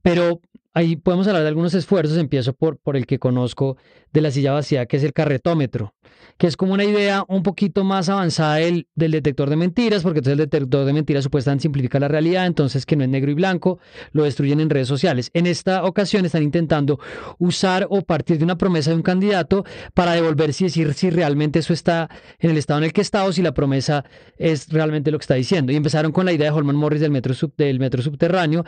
Pero 0.01 0.41
ahí 0.75 0.95
podemos 0.95 1.27
hablar 1.27 1.41
de 1.41 1.49
algunos 1.49 1.73
esfuerzos. 1.73 2.19
Empiezo 2.19 2.53
por, 2.53 2.77
por 2.77 2.95
el 2.95 3.07
que 3.07 3.17
conozco 3.17 3.77
de 4.13 4.21
la 4.21 4.29
silla 4.29 4.53
vacía, 4.53 4.85
que 4.85 4.97
es 4.97 5.03
el 5.03 5.13
carretómetro 5.13 5.95
que 6.38 6.47
es 6.47 6.57
como 6.57 6.73
una 6.73 6.83
idea 6.83 7.23
un 7.27 7.43
poquito 7.43 7.83
más 7.83 8.09
avanzada 8.09 8.55
del, 8.55 8.88
del 8.95 9.11
detector 9.11 9.49
de 9.49 9.55
mentiras, 9.55 10.03
porque 10.03 10.19
entonces 10.19 10.39
el 10.39 10.49
detector 10.49 10.85
de 10.85 10.93
mentiras 10.93 11.23
supuestamente 11.23 11.63
simplifica 11.63 11.99
la 11.99 12.07
realidad, 12.07 12.45
entonces 12.45 12.85
que 12.85 12.95
no 12.95 13.03
es 13.03 13.09
negro 13.09 13.31
y 13.31 13.35
blanco, 13.35 13.79
lo 14.11 14.23
destruyen 14.23 14.59
en 14.59 14.69
redes 14.69 14.88
sociales. 14.88 15.31
En 15.33 15.47
esta 15.47 15.85
ocasión 15.85 16.25
están 16.25 16.43
intentando 16.43 16.99
usar 17.39 17.88
o 17.89 18.01
partir 18.01 18.38
de 18.38 18.43
una 18.43 18.57
promesa 18.57 18.89
de 18.89 18.97
un 18.97 19.01
candidato 19.01 19.65
para 19.93 20.11
devolver 20.11 20.53
si 20.53 20.65
decir 20.65 20.93
si 20.93 21.09
realmente 21.09 21.59
eso 21.59 21.73
está 21.73 22.09
en 22.39 22.51
el 22.51 22.57
estado 22.57 22.79
en 22.79 22.85
el 22.85 22.93
que 22.93 23.01
está 23.01 23.23
o 23.23 23.31
si 23.31 23.41
la 23.41 23.53
promesa 23.53 24.03
es 24.38 24.69
realmente 24.69 25.11
lo 25.11 25.19
que 25.19 25.23
está 25.23 25.35
diciendo. 25.35 25.71
Y 25.71 25.75
empezaron 25.75 26.11
con 26.11 26.25
la 26.25 26.33
idea 26.33 26.51
de 26.51 26.57
Holman 26.57 26.75
Morris 26.75 27.01
del 27.01 27.11
metro, 27.11 27.33
del 27.57 27.79
metro 27.79 28.01
subterráneo 28.01 28.65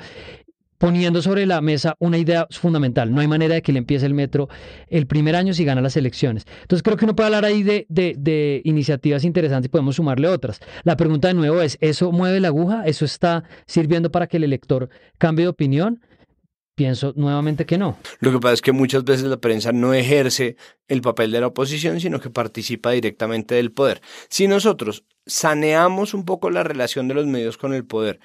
poniendo 0.77 1.21
sobre 1.21 1.45
la 1.45 1.61
mesa 1.61 1.95
una 1.99 2.17
idea 2.17 2.47
fundamental. 2.49 3.13
No 3.13 3.21
hay 3.21 3.27
manera 3.27 3.55
de 3.55 3.61
que 3.61 3.71
le 3.71 3.79
empiece 3.79 4.05
el 4.05 4.13
metro 4.13 4.49
el 4.87 5.07
primer 5.07 5.35
año 5.35 5.53
si 5.53 5.65
gana 5.65 5.81
las 5.81 5.97
elecciones. 5.97 6.45
Entonces 6.61 6.83
creo 6.83 6.97
que 6.97 7.05
uno 7.05 7.15
puede 7.15 7.27
hablar 7.27 7.45
ahí 7.45 7.63
de, 7.63 7.85
de, 7.89 8.61
iniciativas 8.63 9.23
interesantes 9.23 9.67
y 9.67 9.71
podemos 9.71 9.95
sumarle 9.95 10.27
otras. 10.27 10.59
La 10.83 10.97
pregunta 10.97 11.27
de 11.27 11.33
nuevo 11.33 11.61
es, 11.61 11.77
¿eso 11.81 12.11
mueve 12.11 12.39
la 12.39 12.49
aguja? 12.49 12.83
¿Eso 12.85 13.05
está 13.05 13.43
sirviendo 13.65 14.11
para 14.11 14.27
que 14.27 14.37
el 14.37 14.43
elector 14.43 14.89
cambie 15.17 15.45
de 15.45 15.49
opinión? 15.49 16.01
pienso 16.77 17.11
nuevamente 17.15 17.65
que 17.65 17.79
no. 17.79 17.97
Lo 18.19 18.31
que 18.31 18.39
pasa 18.39 18.53
es 18.53 18.61
que 18.61 18.71
muchas 18.71 19.03
veces 19.03 19.25
la 19.25 19.37
prensa 19.37 19.71
no 19.71 19.95
ejerce 19.95 20.57
el 20.87 21.01
papel 21.01 21.31
de 21.31 21.41
la 21.41 21.47
oposición, 21.47 21.99
sino 21.99 22.19
que 22.19 22.29
participa 22.29 22.91
directamente 22.91 23.55
del 23.55 23.71
poder. 23.71 23.99
Si 24.29 24.47
nosotros 24.47 25.03
saneamos 25.25 26.13
un 26.13 26.23
poco 26.23 26.51
la 26.51 26.63
relación 26.63 27.07
de 27.07 27.15
los 27.15 27.25
medios 27.25 27.57
con 27.57 27.73
el 27.73 27.83
poder 27.83 28.19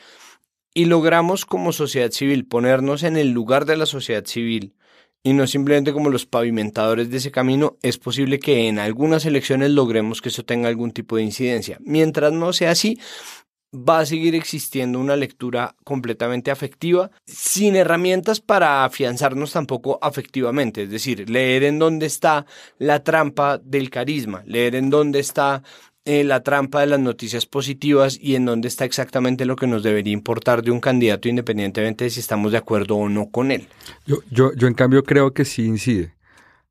y 0.74 0.86
logramos 0.86 1.44
como 1.44 1.72
sociedad 1.72 2.10
civil 2.10 2.46
ponernos 2.46 3.02
en 3.02 3.16
el 3.16 3.30
lugar 3.30 3.64
de 3.64 3.76
la 3.76 3.86
sociedad 3.86 4.24
civil, 4.24 4.74
y 5.22 5.34
no 5.34 5.46
simplemente 5.46 5.92
como 5.92 6.10
los 6.10 6.26
pavimentadores 6.26 7.10
de 7.10 7.18
ese 7.18 7.30
camino, 7.30 7.76
es 7.82 7.98
posible 7.98 8.40
que 8.40 8.68
en 8.68 8.78
algunas 8.78 9.24
elecciones 9.24 9.70
logremos 9.70 10.20
que 10.20 10.30
eso 10.30 10.44
tenga 10.44 10.68
algún 10.68 10.90
tipo 10.90 11.16
de 11.16 11.22
incidencia. 11.22 11.78
Mientras 11.80 12.32
no 12.32 12.52
sea 12.52 12.72
así, 12.72 12.98
va 13.72 14.00
a 14.00 14.06
seguir 14.06 14.34
existiendo 14.34 14.98
una 14.98 15.16
lectura 15.16 15.76
completamente 15.84 16.50
afectiva, 16.50 17.10
sin 17.24 17.76
herramientas 17.76 18.40
para 18.40 18.84
afianzarnos 18.84 19.52
tampoco 19.52 19.98
afectivamente, 20.02 20.82
es 20.82 20.90
decir, 20.90 21.30
leer 21.30 21.64
en 21.64 21.78
dónde 21.78 22.06
está 22.06 22.44
la 22.78 23.02
trampa 23.02 23.58
del 23.58 23.90
carisma, 23.90 24.42
leer 24.46 24.74
en 24.74 24.90
dónde 24.90 25.20
está 25.20 25.62
eh, 26.04 26.24
la 26.24 26.42
trampa 26.42 26.80
de 26.80 26.86
las 26.88 27.00
noticias 27.00 27.46
positivas 27.46 28.18
y 28.20 28.34
en 28.34 28.44
dónde 28.44 28.68
está 28.68 28.84
exactamente 28.84 29.44
lo 29.44 29.56
que 29.56 29.66
nos 29.66 29.82
debería 29.82 30.12
importar 30.12 30.62
de 30.62 30.70
un 30.70 30.80
candidato 30.80 31.28
independientemente 31.28 32.04
de 32.04 32.10
si 32.10 32.20
estamos 32.20 32.52
de 32.52 32.58
acuerdo 32.58 32.96
o 32.96 33.08
no 33.08 33.30
con 33.30 33.50
él. 33.50 33.68
Yo, 34.06 34.18
yo, 34.30 34.52
yo 34.54 34.66
en 34.66 34.74
cambio 34.74 35.04
creo 35.04 35.32
que 35.32 35.44
sí 35.44 35.64
incide. 35.64 36.14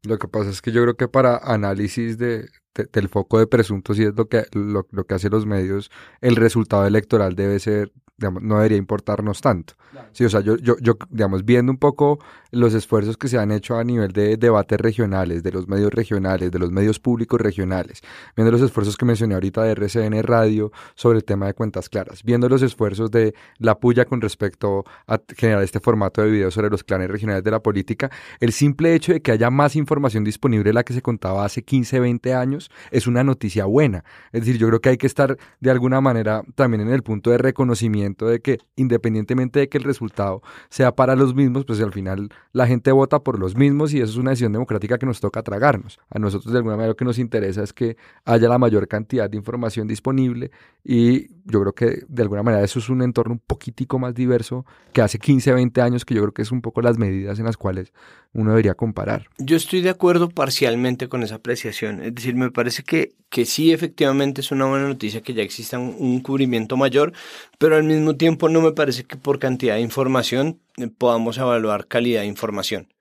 Lo 0.03 0.17
que 0.17 0.27
pasa 0.27 0.49
es 0.49 0.61
que 0.61 0.71
yo 0.71 0.81
creo 0.81 0.97
que 0.97 1.07
para 1.07 1.37
análisis 1.37 2.17
de, 2.17 2.49
del 2.91 3.07
foco 3.07 3.39
de 3.39 3.47
presuntos 3.47 3.99
y 3.99 4.03
es 4.03 4.15
lo 4.15 4.27
que, 4.27 4.45
lo, 4.53 4.87
lo 4.91 5.05
que 5.05 5.13
hacen 5.13 5.31
los 5.31 5.45
medios, 5.45 5.91
el 6.21 6.35
resultado 6.35 6.85
electoral 6.87 7.35
debe 7.35 7.59
ser 7.59 7.91
no 8.21 8.55
debería 8.55 8.77
importarnos 8.77 9.41
tanto. 9.41 9.73
Sí, 10.13 10.25
o 10.25 10.29
sea, 10.29 10.41
yo, 10.41 10.57
yo, 10.57 10.75
yo, 10.79 10.97
digamos, 11.09 11.45
viendo 11.45 11.71
un 11.71 11.77
poco 11.77 12.19
los 12.51 12.73
esfuerzos 12.73 13.17
que 13.17 13.27
se 13.27 13.37
han 13.37 13.51
hecho 13.51 13.77
a 13.77 13.83
nivel 13.83 14.11
de 14.11 14.37
debates 14.37 14.79
regionales, 14.79 15.43
de 15.43 15.51
los 15.51 15.67
medios 15.67 15.91
regionales, 15.91 16.51
de 16.51 16.59
los 16.59 16.71
medios 16.71 16.99
públicos 16.99 17.39
regionales, 17.39 18.01
viendo 18.35 18.51
los 18.51 18.61
esfuerzos 18.61 18.97
que 18.97 19.05
mencioné 19.05 19.35
ahorita 19.35 19.63
de 19.63 19.71
RCN 19.71 20.21
Radio 20.23 20.71
sobre 20.95 21.17
el 21.17 21.23
tema 21.23 21.47
de 21.47 21.53
cuentas 21.53 21.89
claras, 21.89 22.23
viendo 22.23 22.49
los 22.49 22.61
esfuerzos 22.61 23.09
de 23.11 23.33
la 23.57 23.79
puya 23.79 24.05
con 24.05 24.21
respecto 24.21 24.83
a 25.07 25.19
generar 25.35 25.63
este 25.63 25.79
formato 25.79 26.21
de 26.21 26.29
video 26.29 26.51
sobre 26.51 26.69
los 26.69 26.83
clanes 26.83 27.09
regionales 27.09 27.43
de 27.43 27.51
la 27.51 27.61
política, 27.61 28.11
el 28.39 28.51
simple 28.51 28.93
hecho 28.93 29.13
de 29.13 29.21
que 29.21 29.31
haya 29.31 29.49
más 29.49 29.75
información 29.75 30.23
disponible 30.23 30.69
de 30.69 30.73
la 30.73 30.83
que 30.83 30.93
se 30.93 31.01
contaba 31.01 31.45
hace 31.45 31.63
15, 31.63 31.99
20 31.99 32.33
años 32.33 32.69
es 32.91 33.07
una 33.07 33.23
noticia 33.23 33.65
buena. 33.65 34.03
Es 34.31 34.41
decir, 34.41 34.57
yo 34.57 34.67
creo 34.67 34.81
que 34.81 34.89
hay 34.89 34.97
que 34.97 35.07
estar 35.07 35.37
de 35.59 35.71
alguna 35.71 36.01
manera 36.01 36.43
también 36.55 36.81
en 36.81 36.89
el 36.89 37.03
punto 37.03 37.29
de 37.31 37.37
reconocimiento 37.37 38.10
de 38.19 38.41
que 38.41 38.59
independientemente 38.75 39.59
de 39.59 39.69
que 39.69 39.77
el 39.77 39.83
resultado 39.83 40.41
sea 40.69 40.95
para 40.95 41.15
los 41.15 41.35
mismos, 41.35 41.65
pues 41.65 41.79
al 41.81 41.93
final 41.93 42.29
la 42.53 42.67
gente 42.67 42.91
vota 42.91 43.19
por 43.19 43.39
los 43.39 43.55
mismos 43.55 43.93
y 43.93 44.01
eso 44.01 44.11
es 44.11 44.17
una 44.17 44.31
decisión 44.31 44.53
democrática 44.53 44.97
que 44.97 45.05
nos 45.05 45.19
toca 45.19 45.43
tragarnos. 45.43 45.99
A 46.09 46.19
nosotros 46.19 46.51
de 46.51 46.59
alguna 46.59 46.75
manera 46.75 46.89
lo 46.89 46.95
que 46.95 47.05
nos 47.05 47.19
interesa 47.19 47.63
es 47.63 47.73
que 47.73 47.97
haya 48.25 48.47
la 48.47 48.57
mayor 48.57 48.87
cantidad 48.87 49.29
de 49.29 49.37
información 49.37 49.87
disponible 49.87 50.51
y 50.83 51.29
yo 51.45 51.61
creo 51.61 51.73
que 51.73 52.03
de 52.07 52.21
alguna 52.21 52.43
manera 52.43 52.63
eso 52.63 52.79
es 52.79 52.89
un 52.89 53.01
entorno 53.01 53.33
un 53.33 53.39
poquitico 53.39 53.99
más 53.99 54.13
diverso 54.13 54.65
que 54.93 55.01
hace 55.01 55.19
15, 55.19 55.53
20 55.53 55.81
años, 55.81 56.05
que 56.05 56.15
yo 56.15 56.21
creo 56.21 56.33
que 56.33 56.41
es 56.41 56.51
un 56.51 56.61
poco 56.61 56.81
las 56.81 56.97
medidas 56.97 57.39
en 57.39 57.45
las 57.45 57.57
cuales 57.57 57.93
uno 58.33 58.51
debería 58.51 58.75
comparar. 58.75 59.27
Yo 59.37 59.57
estoy 59.57 59.81
de 59.81 59.89
acuerdo 59.89 60.29
parcialmente 60.29 61.09
con 61.09 61.23
esa 61.23 61.35
apreciación. 61.35 62.01
Es 62.01 62.15
decir, 62.15 62.35
me 62.35 62.49
parece 62.49 62.83
que, 62.83 63.13
que 63.29 63.45
sí, 63.45 63.73
efectivamente 63.73 64.41
es 64.41 64.51
una 64.51 64.65
buena 64.65 64.87
noticia 64.87 65.21
que 65.21 65.33
ya 65.33 65.43
exista 65.43 65.77
un, 65.77 66.21
cubrimiento 66.21 66.77
mayor, 66.77 67.13
pero 67.57 67.75
al 67.75 67.83
mismo 67.83 68.00
tiempo 68.17 68.49
no 68.49 68.61
me 68.61 68.71
parece 68.71 69.03
que 69.03 69.15
por 69.15 69.39
cantidad 69.39 69.75
de 69.75 69.81
información 69.81 70.61
eh, 70.77 70.87
podamos 70.87 71.37
evaluar 71.37 71.87
calidad 71.87 72.21
de 72.21 72.27
información. 72.27 72.93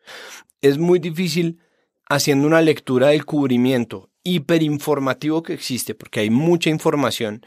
Es 0.60 0.78
muy 0.78 0.98
difícil 0.98 1.58
haciendo 2.08 2.46
una 2.46 2.60
lectura 2.60 3.08
del 3.08 3.24
cubrimiento 3.24 4.10
hiperinformativo 4.22 5.42
que 5.42 5.54
existe, 5.54 5.94
porque 5.94 6.20
hay 6.20 6.30
mucha 6.30 6.68
información, 6.70 7.42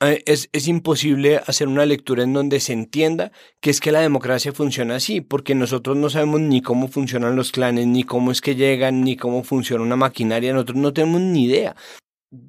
eh, 0.00 0.22
es, 0.26 0.48
es, 0.52 0.66
imposible 0.68 1.40
hacer 1.46 1.68
una 1.68 1.86
lectura 1.86 2.24
en 2.24 2.32
donde 2.32 2.58
se 2.60 2.72
entienda 2.72 3.30
que 3.60 3.70
es 3.70 3.80
que 3.80 3.92
la 3.92 4.00
democracia 4.00 4.52
funciona 4.52 4.96
así, 4.96 5.20
porque 5.20 5.54
nosotros 5.54 5.96
no 5.96 6.10
sabemos 6.10 6.40
ni 6.40 6.60
cómo 6.60 6.88
funcionan 6.88 7.36
los 7.36 7.52
clanes, 7.52 7.86
ni 7.86 8.02
cómo 8.02 8.32
es 8.32 8.40
que 8.40 8.56
llegan, 8.56 9.02
ni 9.04 9.16
cómo 9.16 9.44
funciona 9.44 9.84
una 9.84 9.96
maquinaria, 9.96 10.52
nosotros 10.52 10.78
no 10.78 10.92
tenemos 10.92 11.20
ni 11.20 11.44
idea. 11.44 11.76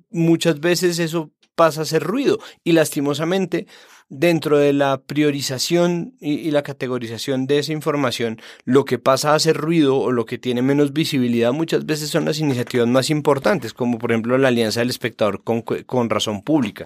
Muchas 0.10 0.60
veces 0.60 0.98
eso 1.00 1.32
pasa 1.56 1.82
a 1.82 1.86
ser 1.86 2.04
ruido 2.04 2.40
y 2.64 2.72
lastimosamente 2.72 3.68
dentro 4.14 4.60
de 4.60 4.74
la 4.74 5.02
priorización 5.02 6.16
y, 6.22 6.52
la 6.52 6.62
categorización 6.62 7.48
de 7.48 7.60
esa 7.60 7.74
información, 7.74 8.40
lo 8.64 8.86
que 8.86 9.00
pasa 9.00 9.34
a 9.34 9.40
ser 9.40 9.58
ruido 9.58 9.98
o 9.98 10.12
lo 10.12 10.26
que 10.26 10.38
tiene 10.38 10.62
menos 10.62 10.94
visibilidad 10.94 11.52
muchas 11.52 11.86
veces 11.86 12.10
son 12.10 12.26
las 12.26 12.40
iniciativas 12.40 12.88
más 12.88 13.10
importantes, 13.10 13.74
como 13.74 13.98
por 13.98 14.12
ejemplo 14.12 14.38
la 14.38 14.50
Alianza 14.50 14.82
del 14.82 14.92
Espectador 14.92 15.44
con, 15.44 15.62
con 15.62 16.10
Razón 16.10 16.44
Pública. 16.44 16.86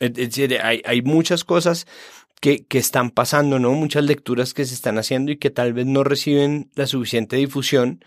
Es 0.00 0.12
decir, 0.12 0.58
hay, 0.62 0.82
hay 0.84 1.00
muchas 1.02 1.44
cosas 1.44 1.86
que, 2.40 2.66
que, 2.66 2.78
están 2.78 3.10
pasando, 3.10 3.58
¿no? 3.58 3.72
Muchas 3.72 4.04
lecturas 4.04 4.52
que 4.52 4.66
se 4.66 4.74
están 4.74 4.98
haciendo 4.98 5.32
y 5.32 5.38
que 5.38 5.50
tal 5.50 5.72
vez 5.72 5.86
no 5.86 6.04
reciben 6.04 6.70
la 6.74 6.86
suficiente 6.86 7.36
difusión. 7.36 8.04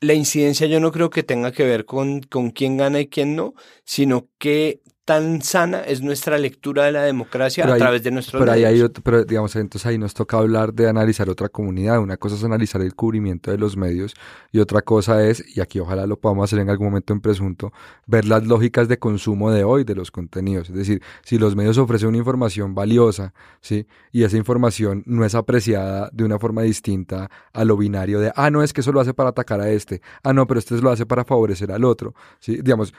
La 0.00 0.14
incidencia 0.14 0.66
yo 0.66 0.80
no 0.80 0.90
creo 0.90 1.10
que 1.10 1.22
tenga 1.22 1.52
que 1.52 1.64
ver 1.64 1.84
con, 1.84 2.22
con 2.22 2.50
quién 2.50 2.78
gana 2.78 3.00
y 3.00 3.08
quién 3.08 3.36
no, 3.36 3.54
sino 3.84 4.28
que 4.38 4.80
tan 5.04 5.42
sana 5.42 5.80
es 5.80 6.00
nuestra 6.00 6.38
lectura 6.38 6.84
de 6.84 6.92
la 6.92 7.02
democracia 7.02 7.64
a 7.66 7.76
través 7.76 8.02
de 8.02 8.10
nuestros 8.10 8.40
pero 8.40 8.52
ahí 8.52 8.64
hay 8.64 8.80
otro, 8.80 9.02
pero 9.04 9.22
digamos 9.24 9.54
entonces 9.54 9.84
ahí 9.84 9.98
nos 9.98 10.14
toca 10.14 10.38
hablar 10.38 10.72
de 10.72 10.88
analizar 10.88 11.28
otra 11.28 11.50
comunidad. 11.50 12.00
Una 12.00 12.16
cosa 12.16 12.36
es 12.36 12.44
analizar 12.44 12.80
el 12.80 12.94
cubrimiento 12.94 13.50
de 13.50 13.58
los 13.58 13.76
medios 13.76 14.14
y 14.50 14.60
otra 14.60 14.80
cosa 14.80 15.22
es 15.26 15.44
y 15.56 15.60
aquí 15.60 15.78
ojalá 15.78 16.06
lo 16.06 16.18
podamos 16.18 16.44
hacer 16.44 16.60
en 16.60 16.70
algún 16.70 16.86
momento 16.86 17.12
en 17.12 17.20
presunto 17.20 17.72
ver 18.06 18.24
las 18.24 18.46
lógicas 18.46 18.88
de 18.88 18.98
consumo 18.98 19.50
de 19.50 19.62
hoy 19.62 19.84
de 19.84 19.94
los 19.94 20.10
contenidos. 20.10 20.70
Es 20.70 20.76
decir 20.76 21.02
si 21.22 21.38
los 21.38 21.54
medios 21.54 21.76
ofrecen 21.76 22.08
una 22.08 22.18
información 22.18 22.74
valiosa 22.74 23.34
sí 23.60 23.86
y 24.10 24.22
esa 24.22 24.38
información 24.38 25.02
no 25.04 25.26
es 25.26 25.34
apreciada 25.34 26.08
de 26.14 26.24
una 26.24 26.38
forma 26.38 26.62
distinta 26.62 27.30
a 27.52 27.64
lo 27.64 27.76
binario 27.76 28.20
de 28.20 28.32
ah 28.36 28.50
no 28.50 28.62
es 28.62 28.72
que 28.72 28.80
eso 28.80 28.90
lo 28.90 29.00
hace 29.00 29.12
para 29.12 29.28
atacar 29.30 29.60
a 29.60 29.68
este. 29.68 30.00
Ah 30.22 30.32
no 30.32 30.46
pero 30.46 30.58
este 30.58 30.74
lo 30.80 30.90
hace 30.90 31.04
para 31.04 31.26
favorecer 31.26 31.70
al 31.72 31.84
otro 31.84 32.14
sí 32.40 32.56
digamos 32.62 32.94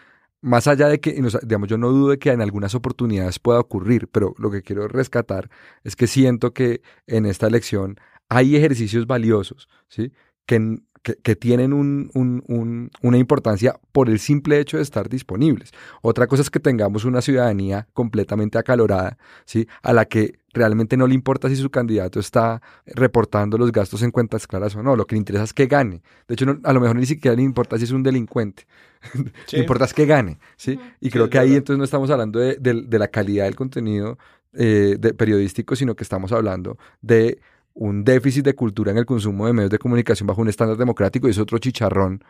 más 0.45 0.67
allá 0.67 0.87
de 0.89 0.99
que, 0.99 1.11
digamos, 1.41 1.67
yo 1.67 1.79
no 1.79 1.89
dudo 1.89 2.11
de 2.11 2.19
que 2.19 2.29
en 2.29 2.39
algunas 2.39 2.75
oportunidades 2.75 3.39
pueda 3.39 3.59
ocurrir, 3.59 4.07
pero 4.07 4.35
lo 4.37 4.51
que 4.51 4.61
quiero 4.61 4.87
rescatar 4.87 5.49
es 5.83 5.95
que 5.95 6.05
siento 6.05 6.53
que 6.53 6.81
en 7.07 7.25
esta 7.25 7.47
elección 7.47 7.95
hay 8.29 8.55
ejercicios 8.55 9.07
valiosos, 9.07 9.67
¿sí? 9.87 10.13
Que, 10.45 10.77
que, 11.23 11.35
tienen 11.35 11.73
un, 11.73 12.11
un, 12.13 12.91
una 13.01 13.17
importancia 13.17 13.79
por 13.91 14.07
el 14.07 14.19
simple 14.19 14.59
hecho 14.59 14.77
de 14.77 14.83
estar 14.83 15.09
disponibles. 15.09 15.71
Otra 16.03 16.27
cosa 16.27 16.43
es 16.43 16.51
que 16.51 16.59
tengamos 16.59 17.05
una 17.05 17.23
ciudadanía 17.23 17.87
completamente 17.93 18.59
acalorada, 18.59 19.17
¿sí? 19.45 19.67
A 19.81 19.93
la 19.93 20.05
que 20.05 20.35
realmente 20.55 20.97
no 20.97 21.05
le 21.05 21.13
importa 21.13 21.49
si 21.49 21.55
su 21.55 21.69
candidato 21.69 22.19
está 22.19 22.61
reportando 22.87 23.57
los 23.57 23.71
gastos 23.71 24.01
en 24.01 24.11
cuentas 24.11 24.47
claras 24.47 24.75
o 24.75 24.81
no. 24.81 24.95
Lo 24.95 25.05
que 25.05 25.15
le 25.15 25.19
interesa 25.19 25.43
es 25.43 25.53
que 25.53 25.67
gane. 25.67 26.01
De 26.27 26.33
hecho, 26.33 26.57
a 26.63 26.73
lo 26.73 26.79
mejor 26.79 26.95
ni 26.95 27.05
siquiera 27.05 27.35
le 27.35 27.43
importa 27.43 27.77
si 27.77 27.83
es 27.83 27.91
un 27.91 28.01
delincuente. 28.01 28.65
lo 29.51 29.59
importa 29.59 29.85
es 29.85 29.93
que 29.93 30.05
gane. 30.05 30.39
¿sí? 30.55 30.79
Y 30.99 31.09
creo 31.09 31.29
que 31.29 31.37
ahí 31.37 31.55
entonces 31.55 31.77
no 31.77 31.83
estamos 31.83 32.09
hablando 32.09 32.39
de, 32.39 32.55
de, 32.55 32.99
la 32.99 33.09
calidad 33.09 33.45
del 33.45 33.55
contenido 33.55 34.17
eh, 34.53 34.95
de 34.97 35.13
periodístico, 35.13 35.75
sino 35.75 35.95
que 35.95 36.03
estamos 36.03 36.31
hablando 36.31 36.77
de 37.01 37.39
un 37.73 38.05
déficit 38.05 38.45
de 38.45 38.55
cultura 38.55 38.91
en 38.91 38.97
el 38.97 39.05
consumo 39.05 39.45
de 39.45 39.53
medios 39.53 39.69
de 39.69 39.77
comunicación 39.77 40.25
bajo 40.25 40.41
un 40.41 40.47
estándar 40.47 40.77
democrático 40.77 41.27
y 41.27 41.31
es 41.31 41.37
otro 41.37 41.57
chicharrón, 41.57 42.23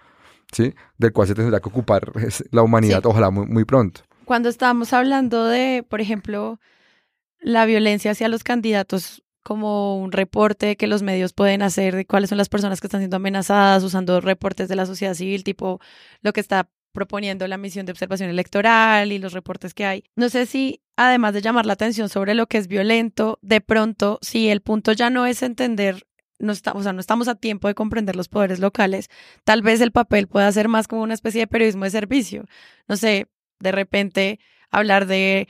¿sí? 0.52 0.74
Del 0.98 1.14
cual 1.14 1.28
se 1.28 1.36
tendrá 1.36 1.60
que 1.60 1.70
ocupar 1.70 2.12
la 2.52 2.64
humanidad, 2.64 3.06
ojalá 3.06 3.30
muy, 3.30 3.46
muy 3.46 3.64
pronto. 3.64 4.02
Cuando 4.26 4.50
estábamos 4.50 4.92
hablando 4.92 5.46
de, 5.46 5.86
por 5.88 6.02
ejemplo, 6.02 6.60
la 7.46 7.66
violencia 7.66 8.12
hacia 8.12 8.28
los 8.28 8.44
candidatos 8.44 9.24
como 9.44 10.00
un 10.00 10.12
reporte 10.12 10.76
que 10.76 10.88
los 10.88 11.04
medios 11.04 11.32
pueden 11.32 11.62
hacer 11.62 11.96
de 11.96 12.06
cuáles 12.06 12.30
son 12.30 12.40
las 12.40 12.50
personas 12.50 12.82
que 12.82 12.88
están 12.88 13.02
siendo 13.02 13.18
amenazadas 13.18 13.84
usando 13.84 14.20
reportes 14.20 14.68
de 14.68 14.76
la 14.76 14.88
sociedad 14.88 15.14
civil, 15.14 15.44
tipo 15.44 15.80
lo 16.22 16.34
que 16.34 16.42
está 16.42 16.68
proponiendo 16.92 17.48
la 17.48 17.60
misión 17.60 17.86
de 17.86 17.92
observación 17.92 18.32
electoral 18.32 19.12
y 19.12 19.20
los 19.20 19.34
reportes 19.34 19.76
que 19.76 19.86
hay. 19.86 20.04
No 20.16 20.30
sé 20.30 20.48
si, 20.48 20.82
además 20.96 21.36
de 21.36 21.42
llamar 21.42 21.68
la 21.68 21.74
atención 21.74 22.10
sobre 22.10 22.34
lo 22.34 22.48
que 22.48 22.58
es 22.58 22.68
violento, 22.68 23.38
de 23.44 23.62
pronto, 23.62 24.18
si 24.24 24.50
el 24.50 24.62
punto 24.62 24.94
ya 24.94 25.12
no 25.12 25.28
es 25.28 25.44
entender, 25.44 26.08
no 26.40 26.54
o 26.54 26.82
sea, 26.82 26.94
no 26.94 27.00
estamos 27.00 27.28
a 27.28 27.36
tiempo 27.36 27.68
de 27.68 27.76
comprender 27.76 28.16
los 28.16 28.28
poderes 28.28 28.58
locales, 28.58 29.10
tal 29.44 29.62
vez 29.62 29.82
el 29.82 29.92
papel 29.92 30.28
pueda 30.28 30.52
ser 30.52 30.68
más 30.68 30.88
como 30.88 31.04
una 31.04 31.14
especie 31.14 31.42
de 31.42 31.48
periodismo 31.48 31.84
de 31.84 31.92
servicio. 31.92 32.46
No 32.88 32.98
sé, 32.98 33.28
de 33.60 33.72
repente 33.72 34.40
hablar 34.72 35.06
de 35.06 35.48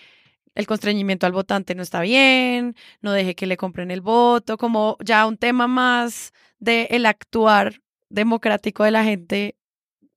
el 0.55 0.67
constreñimiento 0.67 1.25
al 1.25 1.33
votante 1.33 1.75
no 1.75 1.83
está 1.83 2.01
bien, 2.01 2.75
no 3.01 3.11
deje 3.11 3.35
que 3.35 3.45
le 3.45 3.57
compren 3.57 3.91
el 3.91 4.01
voto, 4.01 4.57
como 4.57 4.97
ya 5.03 5.27
un 5.27 5.37
tema 5.37 5.67
más 5.67 6.33
de 6.59 6.87
el 6.91 7.05
actuar 7.05 7.81
democrático 8.09 8.83
de 8.83 8.91
la 8.91 9.03
gente. 9.03 9.55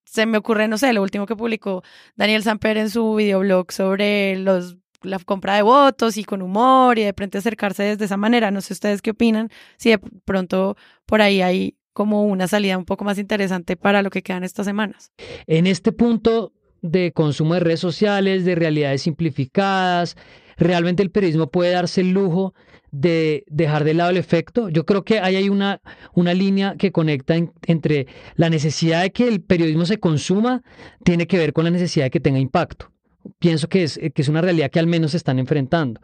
Se 0.05 0.24
me 0.24 0.38
ocurre, 0.38 0.68
no 0.68 0.79
sé, 0.79 0.92
lo 0.92 1.03
último 1.03 1.27
que 1.27 1.37
publicó 1.37 1.83
Daniel 2.16 2.42
Samper 2.42 2.79
en 2.79 2.88
su 2.88 3.14
videoblog 3.14 3.72
sobre 3.72 4.37
los 4.37 4.79
la 5.03 5.18
compra 5.20 5.55
de 5.55 5.62
votos 5.62 6.16
y 6.16 6.24
con 6.24 6.42
humor 6.42 6.98
y 6.98 7.05
de 7.05 7.12
pronto 7.12 7.38
acercarse 7.38 7.85
desde 7.85 8.07
esa 8.07 8.16
manera. 8.16 8.51
No 8.51 8.61
sé 8.61 8.72
ustedes 8.72 9.03
qué 9.03 9.11
opinan, 9.11 9.51
si 9.77 9.90
de 9.90 9.98
pronto 9.98 10.77
por 11.07 11.22
ahí 11.22 11.40
hay 11.40 11.77
como 11.92 12.24
una 12.24 12.46
salida 12.46 12.79
un 12.79 12.85
poco 12.85 13.05
más 13.05 13.18
interesante 13.18 13.77
para 13.77 14.03
lo 14.03 14.11
que 14.11 14.22
quedan 14.22 14.44
estas 14.44 14.66
semanas. 14.66 15.12
En 15.46 15.66
este 15.66 15.92
punto 15.92 16.53
de 16.83 17.12
consumo 17.12 17.55
de 17.55 17.61
redes 17.61 17.81
sociales, 17.81 18.45
de 18.45 18.55
realidades 18.55 19.03
simplificadas, 19.03 20.17
realmente 20.57 21.03
el 21.03 21.11
periodismo 21.11 21.51
puede 21.51 21.73
darse 21.73 22.01
el 22.01 22.11
lujo 22.11 22.55
de 22.91 23.45
dejar 23.49 23.85
de 23.85 23.95
lado 23.95 24.11
el 24.11 24.17
efecto. 24.17 24.69
Yo 24.69 24.87
creo 24.87 25.05
que 25.05 25.21
ahí 25.21 25.37
hay 25.37 25.49
una, 25.49 25.81
una 26.14 26.35
línea 26.35 26.77
que 26.77 26.93
conecta 26.93 27.35
entre 27.67 28.07
la 28.35 28.51
necesidad 28.51 29.03
de 29.03 29.12
que 29.12 29.29
el 29.29 29.43
periodismo 29.43 29.85
se 29.87 30.01
consuma, 30.01 30.62
tiene 31.05 31.27
que 31.27 31.38
ver 31.38 31.53
con 31.53 31.64
la 31.64 31.71
necesidad 31.71 32.07
de 32.07 32.11
que 32.11 32.21
tenga 32.21 32.38
impacto 32.38 32.91
pienso 33.38 33.69
que 33.69 33.85
es, 33.85 33.99
que 33.99 34.23
es 34.23 34.29
una 34.29 34.41
realidad 34.41 34.71
que 34.71 34.79
al 34.79 34.87
menos 34.87 35.12
se 35.12 35.17
están 35.17 35.38
enfrentando. 35.38 36.01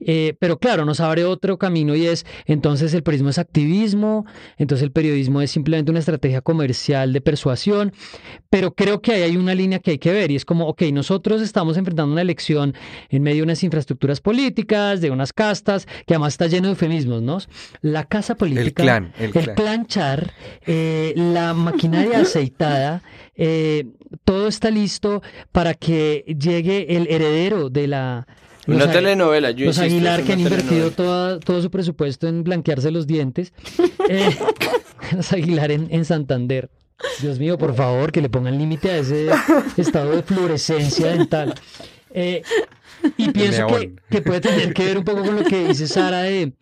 Eh, 0.00 0.34
pero 0.38 0.58
claro, 0.58 0.84
nos 0.84 1.00
abre 1.00 1.24
otro 1.24 1.58
camino 1.58 1.94
y 1.94 2.06
es, 2.06 2.26
entonces 2.46 2.94
el 2.94 3.02
periodismo 3.02 3.30
es 3.30 3.38
activismo, 3.38 4.26
entonces 4.56 4.82
el 4.82 4.92
periodismo 4.92 5.40
es 5.40 5.50
simplemente 5.50 5.90
una 5.90 6.00
estrategia 6.00 6.40
comercial 6.40 7.12
de 7.12 7.20
persuasión, 7.20 7.92
pero 8.50 8.74
creo 8.74 9.00
que 9.00 9.12
ahí 9.12 9.22
hay 9.22 9.36
una 9.36 9.54
línea 9.54 9.78
que 9.78 9.92
hay 9.92 9.98
que 9.98 10.12
ver 10.12 10.30
y 10.30 10.36
es 10.36 10.44
como, 10.44 10.66
ok, 10.68 10.82
nosotros 10.92 11.42
estamos 11.42 11.76
enfrentando 11.76 12.12
una 12.12 12.22
elección 12.22 12.74
en 13.08 13.22
medio 13.22 13.38
de 13.38 13.42
unas 13.44 13.62
infraestructuras 13.62 14.20
políticas, 14.20 15.00
de 15.00 15.10
unas 15.10 15.32
castas, 15.32 15.86
que 16.06 16.14
además 16.14 16.34
está 16.34 16.46
lleno 16.46 16.68
de 16.68 16.72
eufemismos, 16.72 17.22
¿no? 17.22 17.38
La 17.80 18.04
casa 18.04 18.36
política, 18.36 18.64
el 18.64 18.72
clan, 18.72 19.12
el, 19.18 19.54
planchar, 19.54 20.32
eh, 20.66 21.12
la 21.16 21.54
maquinaria 21.54 22.20
aceitada, 22.20 23.02
eh, 23.36 23.86
todo 24.24 24.48
está 24.48 24.70
listo 24.70 25.22
para 25.52 25.74
que 25.74 26.24
llegue 26.38 26.96
el 26.96 27.06
heredero 27.08 27.70
de 27.70 27.88
la... 27.88 28.26
Una 28.66 28.90
telenovela, 28.90 29.50
yo 29.50 29.66
Los 29.66 29.78
Aguilar 29.78 30.22
que 30.22 30.32
han 30.32 30.40
invertido 30.40 30.90
todo 30.90 31.62
su 31.62 31.70
presupuesto 31.70 32.28
en 32.28 32.44
blanquearse 32.44 32.90
los 32.90 33.06
dientes. 33.06 33.52
Eh, 34.06 34.36
los 35.16 35.32
Aguilar 35.32 35.70
en, 35.70 36.04
Santander. 36.04 36.68
Dios 37.22 37.38
mío, 37.38 37.56
por 37.56 37.74
favor, 37.74 38.12
que 38.12 38.20
le 38.20 38.28
pongan 38.28 38.58
límite 38.58 38.90
a 38.90 38.98
ese 38.98 39.30
estado 39.78 40.14
de 40.14 40.22
fluorescencia 40.22 41.06
dental. 41.06 41.54
Eh, 42.12 42.42
y 43.16 43.30
pienso 43.30 43.66
que, 43.66 43.94
que, 44.10 44.20
puede 44.20 44.42
tener 44.42 44.74
que 44.74 44.84
ver 44.84 44.98
un 44.98 45.04
poco 45.04 45.24
con 45.24 45.36
lo 45.36 45.42
que 45.42 45.68
dice 45.68 45.88
Sara 45.88 46.20
de 46.20 46.52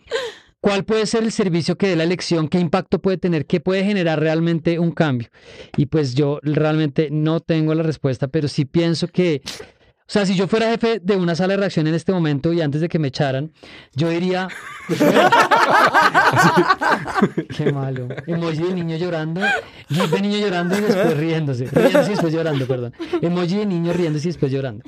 ¿Cuál 0.63 0.85
puede 0.85 1.07
ser 1.07 1.25
el 1.25 1.33
servicio 1.33 1.77
que 1.77 1.89
dé 1.89 1.97
la 1.97 2.05
elección? 2.05 2.47
¿Qué 2.47 2.61
impacto 2.61 3.01
puede 3.01 3.19
tener? 3.19 3.47
¿Qué 3.47 3.59
puede 3.59 3.83
generar 3.83 4.21
realmente 4.21 4.79
un 4.79 4.93
cambio? 4.93 5.29
Y 5.77 5.87
pues 5.87 6.15
yo 6.15 6.39
realmente 6.45 7.09
no 7.11 7.41
tengo 7.41 7.75
la 7.75 7.83
respuesta, 7.83 8.29
pero 8.29 8.47
sí 8.47 8.65
pienso 8.65 9.09
que, 9.09 9.43
o 9.45 10.07
sea, 10.07 10.25
si 10.25 10.37
yo 10.37 10.47
fuera 10.47 10.71
jefe 10.71 11.01
de 11.03 11.17
una 11.17 11.35
sala 11.35 11.55
de 11.55 11.57
reacción 11.57 11.89
en 11.89 11.95
este 11.95 12.13
momento 12.13 12.53
y 12.53 12.61
antes 12.61 12.81
de 12.81 12.89
que 12.89 13.01
me 13.01 13.09
echaran, 13.09 13.51
yo 13.97 14.09
diría... 14.09 14.47
Qué 17.57 17.73
malo. 17.73 18.07
Emoji 18.29 18.63
de 18.63 18.73
niño 18.73 18.97
llorando, 18.97 19.41
GIF 19.89 20.13
de 20.13 20.21
niño 20.21 20.39
llorando 20.39 20.79
y 20.79 20.81
después 20.81 21.17
riéndose. 21.17 21.67
Riéndose 21.67 22.07
y 22.07 22.11
después 22.11 22.33
llorando, 22.33 22.69
perdón. 22.69 22.95
Emoji 23.21 23.57
de 23.57 23.67
niño 23.67 23.93
riéndose 23.93 24.29
y 24.29 24.31
después 24.31 24.53
llorando. 24.53 24.85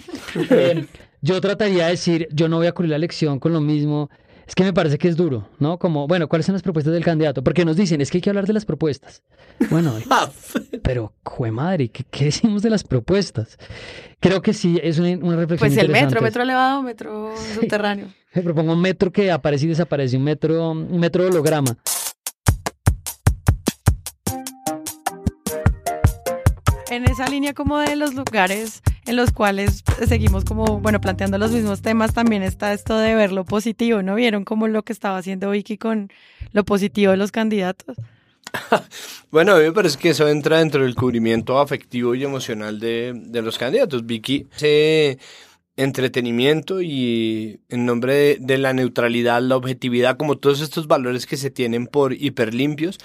Eh, 0.50 0.86
yo 1.20 1.40
trataría 1.40 1.86
de 1.86 1.90
decir, 1.90 2.28
yo 2.30 2.48
no 2.48 2.58
voy 2.58 2.68
a 2.68 2.72
cubrir 2.72 2.90
la 2.90 2.96
elección 2.96 3.40
con 3.40 3.52
lo 3.52 3.60
mismo 3.60 4.08
es 4.46 4.54
que 4.54 4.64
me 4.64 4.72
parece 4.72 4.98
que 4.98 5.08
es 5.08 5.16
duro, 5.16 5.48
¿no? 5.58 5.78
Como, 5.78 6.06
bueno, 6.06 6.28
¿cuáles 6.28 6.46
son 6.46 6.54
las 6.54 6.62
propuestas 6.62 6.92
del 6.92 7.04
candidato? 7.04 7.42
Porque 7.42 7.64
nos 7.64 7.76
dicen, 7.76 8.00
es 8.00 8.10
que 8.10 8.18
hay 8.18 8.22
que 8.22 8.30
hablar 8.30 8.46
de 8.46 8.52
las 8.52 8.64
propuestas. 8.64 9.22
Bueno, 9.70 9.94
pero, 10.82 11.12
jue 11.24 11.50
madre, 11.50 11.88
¿qué, 11.88 12.24
decimos 12.24 12.62
de 12.62 12.70
las 12.70 12.84
propuestas? 12.84 13.58
Creo 14.20 14.42
que 14.42 14.52
sí, 14.52 14.78
es 14.82 14.98
una, 14.98 15.10
una 15.10 15.36
reflexión 15.36 15.70
Pues 15.70 15.76
el 15.76 15.90
metro, 15.90 16.20
metro 16.20 16.42
elevado, 16.42 16.82
metro 16.82 17.34
subterráneo. 17.54 18.08
Me 18.34 18.42
propongo 18.42 18.72
un 18.72 18.80
metro 18.80 19.12
que 19.12 19.30
aparece 19.30 19.66
y 19.66 19.68
desaparece, 19.68 20.16
un 20.16 20.24
metro, 20.24 20.72
un 20.72 20.98
metro 20.98 21.26
holograma. 21.26 21.76
en 26.94 27.04
esa 27.10 27.26
línea 27.28 27.54
como 27.54 27.78
de 27.78 27.96
los 27.96 28.14
lugares 28.14 28.82
en 29.06 29.16
los 29.16 29.32
cuales 29.32 29.82
seguimos 30.08 30.44
como, 30.44 30.80
bueno, 30.80 31.00
planteando 31.00 31.38
los 31.38 31.50
mismos 31.50 31.82
temas, 31.82 32.14
también 32.14 32.42
está 32.42 32.72
esto 32.72 32.96
de 32.96 33.14
ver 33.14 33.32
lo 33.32 33.44
positivo, 33.44 34.02
¿no? 34.02 34.14
¿Vieron 34.14 34.44
como 34.44 34.68
lo 34.68 34.82
que 34.82 34.92
estaba 34.92 35.18
haciendo 35.18 35.50
Vicky 35.50 35.78
con 35.78 36.10
lo 36.52 36.64
positivo 36.64 37.10
de 37.10 37.16
los 37.16 37.32
candidatos? 37.32 37.96
bueno, 39.30 39.52
a 39.52 39.58
mí 39.58 39.64
me 39.64 39.72
parece 39.72 39.98
que 39.98 40.10
eso 40.10 40.28
entra 40.28 40.58
dentro 40.58 40.82
del 40.82 40.94
cubrimiento 40.94 41.58
afectivo 41.58 42.14
y 42.14 42.24
emocional 42.24 42.78
de, 42.78 43.12
de 43.14 43.42
los 43.42 43.58
candidatos. 43.58 44.06
Vicky 44.06 44.46
se 44.54 45.18
entretenimiento 45.76 46.80
y 46.80 47.60
en 47.68 47.84
nombre 47.84 48.14
de, 48.14 48.38
de, 48.40 48.58
la 48.58 48.72
neutralidad, 48.72 49.42
la 49.42 49.56
objetividad, 49.56 50.16
como 50.16 50.38
todos 50.38 50.60
estos 50.60 50.86
valores 50.86 51.26
que 51.26 51.36
se 51.36 51.50
tienen 51.50 51.88
por 51.88 52.12
hiperlimpios, 52.12 52.98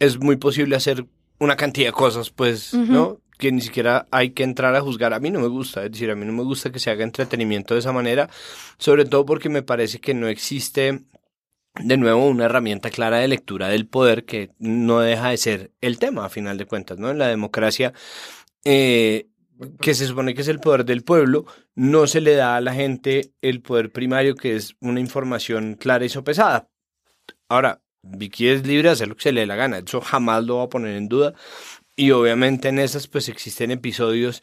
es 0.00 0.18
muy 0.18 0.36
posible 0.36 0.74
hacer 0.74 1.06
una 1.38 1.56
cantidad 1.56 1.88
de 1.88 1.92
cosas, 1.92 2.30
pues, 2.30 2.74
¿no? 2.74 3.20
Que 3.38 3.52
ni 3.52 3.60
siquiera 3.60 4.06
hay 4.10 4.30
que 4.30 4.42
entrar 4.42 4.74
a 4.74 4.80
juzgar. 4.80 5.14
A 5.14 5.20
mí 5.20 5.30
no 5.30 5.40
me 5.40 5.48
gusta, 5.48 5.84
es 5.84 5.92
decir, 5.92 6.10
a 6.10 6.16
mí 6.16 6.26
no 6.26 6.32
me 6.32 6.42
gusta 6.42 6.70
que 6.70 6.78
se 6.78 6.90
haga 6.90 7.04
entretenimiento 7.04 7.74
de 7.74 7.80
esa 7.80 7.92
manera, 7.92 8.28
sobre 8.78 9.04
todo 9.04 9.24
porque 9.24 9.48
me 9.48 9.62
parece 9.62 10.00
que 10.00 10.14
no 10.14 10.28
existe 10.28 11.04
de 11.80 11.96
nuevo 11.96 12.26
una 12.26 12.46
herramienta 12.46 12.90
clara 12.90 13.18
de 13.18 13.28
lectura 13.28 13.68
del 13.68 13.86
poder 13.86 14.24
que 14.24 14.50
no 14.58 15.00
deja 15.00 15.30
de 15.30 15.36
ser 15.36 15.72
el 15.80 15.98
tema 15.98 16.26
a 16.26 16.28
final 16.28 16.58
de 16.58 16.66
cuentas, 16.66 16.98
¿no? 16.98 17.10
En 17.10 17.18
la 17.18 17.28
democracia 17.28 17.92
eh, 18.64 19.28
que 19.80 19.94
se 19.94 20.06
supone 20.06 20.34
que 20.34 20.42
es 20.42 20.48
el 20.48 20.60
poder 20.60 20.84
del 20.84 21.04
pueblo, 21.04 21.46
no 21.74 22.06
se 22.06 22.20
le 22.20 22.34
da 22.34 22.56
a 22.56 22.60
la 22.60 22.74
gente 22.74 23.32
el 23.42 23.62
poder 23.62 23.92
primario 23.92 24.34
que 24.34 24.56
es 24.56 24.76
una 24.80 25.00
información 25.00 25.74
clara 25.74 26.04
y 26.04 26.08
sopesada. 26.08 26.68
Ahora, 27.48 27.82
Vicky 28.02 28.48
es 28.48 28.66
libre 28.66 28.88
de 28.88 28.92
hacer 28.92 29.08
lo 29.08 29.16
que 29.16 29.22
se 29.24 29.32
le 29.32 29.40
dé 29.40 29.46
la 29.46 29.56
gana, 29.56 29.78
eso 29.78 30.00
jamás 30.00 30.44
lo 30.44 30.58
va 30.58 30.64
a 30.64 30.68
poner 30.68 30.96
en 30.96 31.08
duda, 31.08 31.34
y 31.98 32.12
obviamente 32.12 32.68
en 32.68 32.78
esas 32.78 33.08
pues 33.08 33.28
existen 33.28 33.72
episodios 33.72 34.42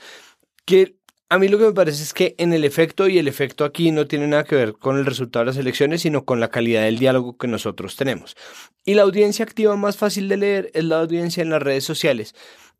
que 0.66 0.98
a 1.30 1.40
mí 1.40 1.48
lo 1.48 1.58
que 1.58 1.66
me 1.66 1.72
parece 1.72 2.04
es 2.04 2.14
que 2.14 2.36
en 2.38 2.54
el 2.54 2.66
efecto 2.66 3.08
y 3.08 3.18
el 3.18 3.28
efecto 3.28 3.64
aquí 3.64 3.92
no 3.92 4.08
tiene 4.08 4.28
nada 4.28 4.44
que 4.44 4.56
ver 4.56 4.74
con 4.74 4.98
el 4.98 5.06
resultado 5.06 5.46
de 5.46 5.52
las 5.52 5.58
elecciones, 5.58 6.02
sino 6.02 6.26
con 6.26 6.40
la 6.40 6.50
calidad 6.50 6.84
del 6.84 7.00
diálogo 7.00 7.38
que 7.38 7.48
nosotros 7.48 7.96
tenemos. 7.96 8.36
Y 8.84 8.94
la 8.94 9.04
audiencia 9.04 9.44
activa 9.44 9.76
más 9.78 9.98
fácil 9.98 10.28
de 10.28 10.38
leer 10.38 10.72
es 10.74 10.84
la 10.84 11.00
audiencia 11.00 11.42
en 11.42 11.50
las 11.50 11.64
redes 11.64 11.84
sociales. 11.86 12.36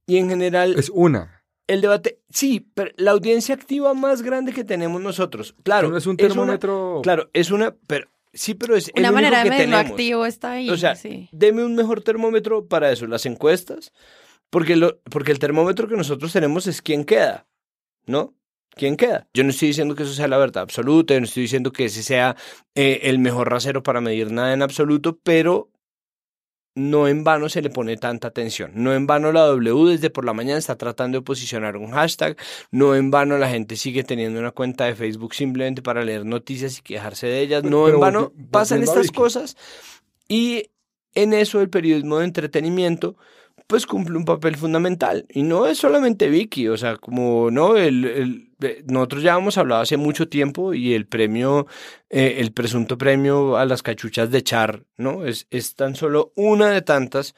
Y 0.06 0.18
en 0.18 0.30
general... 0.30 0.76
Es 0.78 0.92
una. 0.94 1.44
El 1.68 1.82
debate, 1.82 2.20
sí, 2.30 2.70
pero 2.76 2.92
la 2.98 3.12
audiencia 3.12 3.56
activa 3.56 3.94
más 3.96 4.22
grande 4.22 4.54
que 4.54 4.64
tenemos 4.64 5.02
nosotros, 5.02 5.56
claro. 5.64 5.90
No 5.90 5.98
es 5.98 6.06
un 6.06 6.16
termómetro. 6.16 7.00
claro, 7.02 7.32
es 7.34 7.50
una, 7.50 7.76
pero 7.88 8.08
sí, 8.32 8.54
pero 8.54 8.76
es 8.76 8.92
una 8.96 9.08
el 9.08 9.14
manera 9.16 9.42
único 9.42 9.56
de 9.56 9.58
que 9.58 9.64
tenemos. 9.64 9.92
activo 9.92 10.26
está 10.28 10.52
ahí. 10.52 10.70
O 10.70 10.78
sea, 10.78 10.96
sí. 10.96 11.28
deme 11.32 11.64
un 11.66 11.74
mejor 11.74 12.04
termómetro 12.04 12.68
para 12.68 12.92
eso, 12.92 13.08
las 13.08 13.26
encuestas, 13.26 13.94
porque, 14.56 14.78
lo, 14.78 15.02
porque 15.12 15.34
el 15.34 15.40
termómetro 15.40 15.86
que 15.86 15.98
nosotros 15.98 16.32
tenemos 16.32 16.66
es 16.66 16.82
quién 16.82 17.04
queda, 17.04 17.46
¿no? 18.06 18.36
¿Quién 18.70 18.96
queda? 18.96 19.28
Yo 19.34 19.44
no 19.44 19.50
estoy 19.50 19.68
diciendo 19.68 19.96
que 19.96 20.04
eso 20.04 20.14
sea 20.14 20.30
la 20.30 20.38
verdad 20.38 20.64
absoluta, 20.64 21.14
yo 21.14 21.20
no 21.20 21.26
estoy 21.26 21.44
diciendo 21.44 21.74
que 21.74 21.84
ese 21.84 22.02
sea 22.04 22.38
eh, 22.74 23.02
el 23.04 23.20
mejor 23.20 23.50
rasero 23.50 23.84
para 23.84 24.00
medir 24.00 24.32
nada 24.32 24.54
en 24.54 24.62
absoluto, 24.62 25.20
pero 25.22 25.72
no 26.74 27.10
en 27.10 27.26
vano 27.26 27.50
se 27.50 27.62
le 27.62 27.70
pone 27.70 27.98
tanta 27.98 28.30
atención. 28.30 28.72
No 28.76 28.94
en 28.94 29.08
vano 29.08 29.34
la 29.34 29.42
W 29.42 29.92
desde 29.92 30.10
por 30.10 30.24
la 30.24 30.32
mañana 30.32 30.58
está 30.58 30.78
tratando 30.78 31.18
de 31.18 31.22
posicionar 31.26 31.76
un 31.76 31.92
hashtag. 31.92 32.38
No 32.72 32.96
en 32.96 33.12
vano 33.12 33.38
la 33.38 33.50
gente 33.50 33.76
sigue 33.76 34.06
teniendo 34.06 34.40
una 34.40 34.52
cuenta 34.52 34.86
de 34.86 34.96
Facebook 34.96 35.36
simplemente 35.36 35.82
para 35.82 36.06
leer 36.06 36.26
noticias 36.26 36.80
y 36.80 36.82
quejarse 36.82 37.28
de 37.28 37.42
ellas. 37.42 37.66
No 37.66 37.90
en 37.90 38.00
vano 38.00 38.32
pasan 38.52 38.84
estas 38.84 39.12
cosas. 39.12 39.58
Y 40.30 40.72
en 41.14 41.34
eso 41.34 41.60
el 41.60 41.70
periodismo 41.70 42.20
de 42.20 42.26
entretenimiento 42.26 43.18
pues 43.68 43.86
cumple 43.86 44.18
un 44.18 44.26
papel 44.26 44.56
fundamental. 44.56 45.26
Y 45.30 45.44
no 45.44 45.66
es 45.68 45.78
solamente 45.78 46.30
Vicky, 46.30 46.68
o 46.68 46.78
sea, 46.78 46.98
como 46.98 47.50
no, 47.52 47.78
el, 47.78 48.06
el 48.06 48.46
nosotros 48.88 49.24
ya 49.24 49.38
hemos 49.38 49.58
hablado 49.58 49.82
hace 49.82 49.98
mucho 49.98 50.28
tiempo 50.28 50.74
y 50.74 50.94
el 50.94 51.08
premio, 51.08 51.68
eh, 52.10 52.38
el 52.40 52.54
presunto 52.54 52.98
premio 52.98 53.58
a 53.58 53.66
las 53.66 53.84
cachuchas 53.84 54.32
de 54.32 54.44
Char, 54.44 54.84
¿no? 54.98 55.26
Es, 55.26 55.48
es 55.52 55.76
tan 55.76 55.96
solo 55.96 56.32
una 56.36 56.70
de 56.70 56.82
tantas 56.82 57.36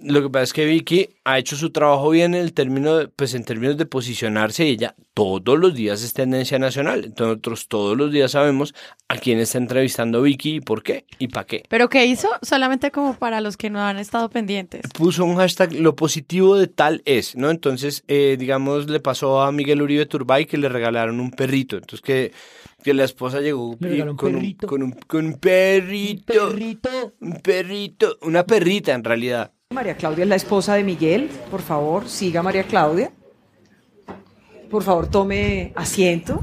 lo 0.00 0.22
que 0.22 0.30
pasa 0.30 0.44
es 0.44 0.52
que 0.52 0.64
Vicky 0.64 1.08
ha 1.24 1.38
hecho 1.38 1.56
su 1.56 1.70
trabajo 1.70 2.10
bien 2.10 2.34
en 2.34 2.40
el 2.42 2.52
término, 2.52 3.08
pues 3.16 3.34
en 3.34 3.44
términos 3.44 3.76
de 3.76 3.86
posicionarse 3.86 4.64
ella 4.64 4.94
todos 5.14 5.58
los 5.58 5.74
días 5.74 6.02
es 6.02 6.12
tendencia 6.12 6.58
nacional. 6.58 7.04
Entonces 7.04 7.26
nosotros 7.26 7.68
todos 7.68 7.96
los 7.96 8.12
días 8.12 8.32
sabemos 8.32 8.74
a 9.08 9.16
quién 9.16 9.38
está 9.38 9.58
entrevistando 9.58 10.22
Vicky 10.22 10.56
y 10.56 10.60
por 10.60 10.82
qué 10.82 11.06
y 11.18 11.28
para 11.28 11.46
qué. 11.46 11.62
Pero 11.68 11.88
¿qué 11.88 12.06
hizo? 12.06 12.28
Solamente 12.42 12.90
como 12.90 13.14
para 13.14 13.40
los 13.40 13.56
que 13.56 13.70
no 13.70 13.80
han 13.80 13.98
estado 13.98 14.28
pendientes. 14.30 14.82
Puso 14.92 15.24
un 15.24 15.36
hashtag, 15.36 15.72
lo 15.72 15.96
positivo 15.96 16.56
de 16.56 16.66
tal 16.66 17.02
es, 17.04 17.34
¿no? 17.34 17.50
Entonces, 17.50 18.04
eh, 18.08 18.36
digamos, 18.38 18.88
le 18.88 19.00
pasó 19.00 19.40
a 19.40 19.52
Miguel 19.52 19.82
Uribe 19.82 20.06
Turbay 20.06 20.46
que 20.46 20.58
le 20.58 20.68
regalaron 20.68 21.20
un 21.20 21.30
perrito. 21.30 21.76
Entonces 21.76 22.02
que 22.02 22.32
que 22.86 22.94
la 22.94 23.02
esposa 23.02 23.40
llegó 23.40 23.76
con, 23.76 23.88
un, 23.90 24.16
con, 24.16 24.36
un, 24.36 24.92
con, 24.92 25.26
un, 25.26 25.32
perrito, 25.40 26.46
un 26.46 26.52
perrito, 26.52 27.14
un 27.18 27.32
perrito, 27.40 28.18
una 28.22 28.46
perrita 28.46 28.92
en 28.92 29.02
realidad. 29.02 29.50
María 29.76 29.96
Claudia 29.96 30.22
es 30.22 30.28
la 30.28 30.36
esposa 30.36 30.74
de 30.74 30.84
Miguel. 30.84 31.28
Por 31.50 31.60
favor, 31.60 32.08
siga 32.08 32.42
María 32.42 32.62
Claudia. 32.62 33.10
Por 34.70 34.82
favor, 34.82 35.10
tome 35.10 35.72
asiento. 35.76 36.42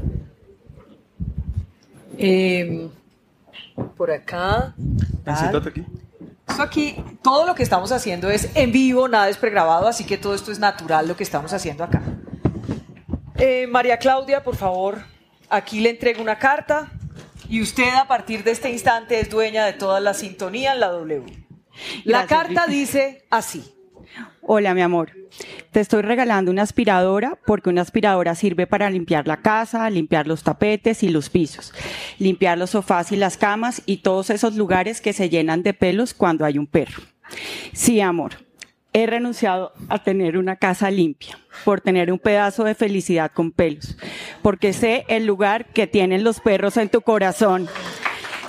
Eh, 2.18 2.88
por 3.96 4.12
acá. 4.12 4.74
Siéntate 5.36 5.68
aquí. 5.70 5.86
Esto 6.46 6.62
aquí, 6.62 6.96
todo 7.22 7.44
lo 7.44 7.56
que 7.56 7.64
estamos 7.64 7.90
haciendo 7.90 8.30
es 8.30 8.54
en 8.54 8.70
vivo, 8.70 9.08
nada 9.08 9.28
es 9.28 9.36
pregrabado, 9.36 9.88
así 9.88 10.04
que 10.04 10.16
todo 10.16 10.34
esto 10.34 10.52
es 10.52 10.60
natural 10.60 11.08
lo 11.08 11.16
que 11.16 11.24
estamos 11.24 11.52
haciendo 11.52 11.82
acá. 11.82 12.02
Eh, 13.36 13.66
María 13.66 13.96
Claudia, 13.96 14.44
por 14.44 14.54
favor, 14.54 14.98
aquí 15.48 15.80
le 15.80 15.90
entrego 15.90 16.22
una 16.22 16.38
carta 16.38 16.92
y 17.48 17.62
usted 17.62 17.94
a 17.94 18.06
partir 18.06 18.44
de 18.44 18.52
este 18.52 18.70
instante 18.70 19.18
es 19.18 19.28
dueña 19.28 19.64
de 19.64 19.72
toda 19.72 19.98
la 19.98 20.14
sintonía 20.14 20.74
en 20.74 20.80
la 20.80 20.88
W. 20.90 21.43
La 22.04 22.26
carta 22.26 22.66
dice 22.66 23.24
así. 23.30 23.74
Hola, 24.42 24.74
mi 24.74 24.82
amor. 24.82 25.12
Te 25.72 25.80
estoy 25.80 26.02
regalando 26.02 26.50
una 26.50 26.62
aspiradora 26.62 27.38
porque 27.46 27.70
una 27.70 27.82
aspiradora 27.82 28.34
sirve 28.34 28.66
para 28.66 28.90
limpiar 28.90 29.26
la 29.26 29.38
casa, 29.38 29.88
limpiar 29.90 30.26
los 30.26 30.42
tapetes 30.42 31.02
y 31.02 31.08
los 31.08 31.30
pisos, 31.30 31.72
limpiar 32.18 32.58
los 32.58 32.70
sofás 32.70 33.10
y 33.10 33.16
las 33.16 33.36
camas 33.36 33.82
y 33.86 33.98
todos 33.98 34.30
esos 34.30 34.54
lugares 34.54 35.00
que 35.00 35.12
se 35.12 35.30
llenan 35.30 35.62
de 35.62 35.74
pelos 35.74 36.14
cuando 36.14 36.44
hay 36.44 36.58
un 36.58 36.66
perro. 36.66 37.02
Sí, 37.72 38.00
amor. 38.00 38.44
He 38.92 39.06
renunciado 39.06 39.72
a 39.88 40.04
tener 40.04 40.38
una 40.38 40.54
casa 40.56 40.88
limpia 40.88 41.36
por 41.64 41.80
tener 41.80 42.12
un 42.12 42.20
pedazo 42.20 42.62
de 42.62 42.76
felicidad 42.76 43.32
con 43.32 43.50
pelos, 43.50 43.96
porque 44.40 44.72
sé 44.72 45.04
el 45.08 45.26
lugar 45.26 45.66
que 45.72 45.88
tienen 45.88 46.22
los 46.22 46.38
perros 46.38 46.76
en 46.76 46.90
tu 46.90 47.00
corazón. 47.00 47.68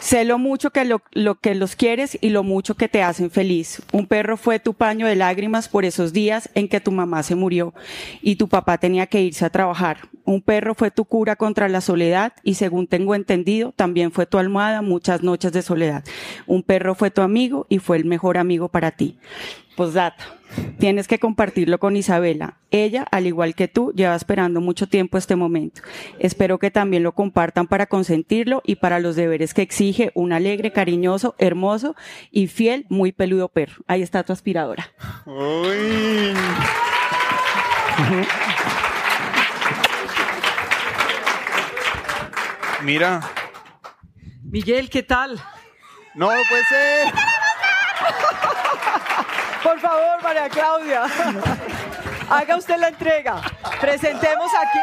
Sé 0.05 0.23
lo 0.23 0.37
mucho 0.37 0.69
que, 0.69 0.85
lo, 0.85 1.01
lo 1.13 1.33
que 1.33 1.55
los 1.55 1.75
quieres 1.75 2.15
y 2.21 2.29
lo 2.29 2.43
mucho 2.43 2.75
que 2.75 2.87
te 2.87 3.01
hacen 3.01 3.31
feliz. 3.31 3.81
Un 3.91 4.05
perro 4.05 4.37
fue 4.37 4.59
tu 4.59 4.75
paño 4.75 5.07
de 5.07 5.15
lágrimas 5.15 5.67
por 5.67 5.83
esos 5.83 6.13
días 6.13 6.47
en 6.53 6.67
que 6.67 6.79
tu 6.79 6.91
mamá 6.91 7.23
se 7.23 7.33
murió 7.33 7.73
y 8.21 8.35
tu 8.35 8.47
papá 8.47 8.77
tenía 8.77 9.07
que 9.07 9.23
irse 9.23 9.43
a 9.45 9.49
trabajar. 9.49 9.97
Un 10.23 10.43
perro 10.43 10.75
fue 10.75 10.91
tu 10.91 11.05
cura 11.05 11.35
contra 11.35 11.69
la 11.69 11.81
soledad 11.81 12.33
y 12.43 12.53
según 12.53 12.85
tengo 12.85 13.15
entendido, 13.15 13.71
también 13.71 14.11
fue 14.11 14.27
tu 14.27 14.37
almohada 14.37 14.83
muchas 14.83 15.23
noches 15.23 15.51
de 15.53 15.63
soledad. 15.63 16.03
Un 16.45 16.61
perro 16.61 16.93
fue 16.93 17.09
tu 17.09 17.23
amigo 17.23 17.65
y 17.67 17.79
fue 17.79 17.97
el 17.97 18.05
mejor 18.05 18.37
amigo 18.37 18.69
para 18.69 18.91
ti. 18.91 19.17
Postdata. 19.75 20.23
Tienes 20.77 21.07
que 21.07 21.17
compartirlo 21.17 21.79
con 21.79 21.97
Isabela. 21.97 22.59
Ella, 22.75 23.07
al 23.09 23.25
igual 23.25 23.55
que 23.55 23.69
tú, 23.69 23.93
lleva 23.95 24.15
esperando 24.15 24.59
mucho 24.59 24.85
tiempo 24.85 25.17
este 25.17 25.37
momento. 25.37 25.81
Espero 26.19 26.59
que 26.59 26.71
también 26.71 27.03
lo 27.03 27.13
compartan 27.13 27.67
para 27.67 27.85
consentirlo 27.85 28.61
y 28.65 28.75
para 28.75 28.99
los 28.99 29.15
deberes 29.15 29.53
que 29.53 29.61
exige 29.61 30.11
un 30.13 30.33
alegre, 30.33 30.73
cariñoso, 30.73 31.35
hermoso 31.37 31.95
y 32.31 32.47
fiel, 32.47 32.85
muy 32.89 33.13
peludo 33.13 33.47
perro. 33.47 33.81
Ahí 33.87 34.01
está 34.01 34.23
tu 34.23 34.33
aspiradora. 34.33 34.91
Uy. 35.25 36.33
Mira. 42.83 43.21
Miguel, 44.43 44.89
¿qué 44.89 45.01
tal? 45.01 45.41
No, 46.13 46.27
puede 46.27 46.65
ser. 46.65 47.13
Por 49.63 49.79
favor, 49.79 50.21
María 50.21 50.49
Claudia. 50.49 51.05
Haga 52.29 52.57
usted 52.57 52.77
la 52.77 52.87
entrega. 52.89 53.41
Presentemos 53.79 54.51
aquí. 54.53 54.79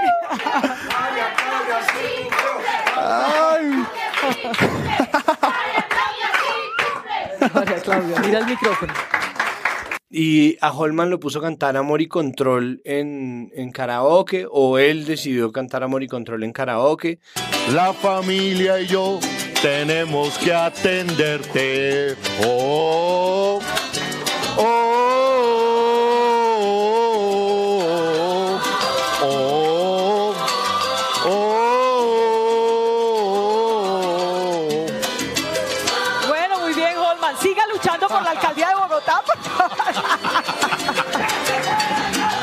Ay. 2.96 3.84
María 7.54 7.80
Claudia, 7.82 8.20
mira 8.20 8.38
el 8.38 8.46
micrófono. 8.46 8.92
Y 10.14 10.58
a 10.60 10.70
Holman 10.72 11.08
lo 11.08 11.18
puso 11.18 11.38
a 11.38 11.42
cantar 11.42 11.76
Amor 11.76 12.02
y 12.02 12.06
Control 12.06 12.82
en, 12.84 13.50
en 13.54 13.72
karaoke, 13.72 14.46
o 14.50 14.78
él 14.78 15.06
decidió 15.06 15.50
cantar 15.52 15.82
Amor 15.82 16.02
y 16.02 16.08
Control 16.08 16.42
en 16.44 16.52
karaoke. 16.52 17.18
La 17.72 17.94
familia 17.94 18.78
y 18.78 18.86
yo 18.86 19.18
tenemos 19.62 20.36
que 20.36 20.52
atenderte. 20.52 22.14
Oh, 22.44 23.58
oh, 24.58 24.62
oh, 24.62 25.11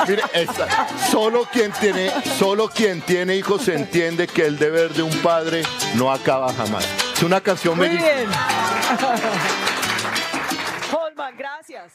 Mire, 0.09 0.23
esa- 0.33 0.87
solo 1.09 1.45
quien 1.51 1.71
tiene, 1.79 2.09
solo 2.37 2.67
quien 2.69 3.01
tiene 3.01 3.35
hijos 3.35 3.67
entiende 3.67 4.27
que 4.27 4.45
el 4.45 4.57
deber 4.57 4.93
de 4.93 5.03
un 5.03 5.15
padre 5.21 5.63
no 5.95 6.11
acaba 6.11 6.53
jamás. 6.53 6.87
Es 7.15 7.23
una 7.23 7.41
canción 7.41 7.77
Muy 7.77 7.87
bellísima. 7.87 8.11
bien. 8.15 8.29
Holman, 10.97 11.37
gracias. 11.37 11.93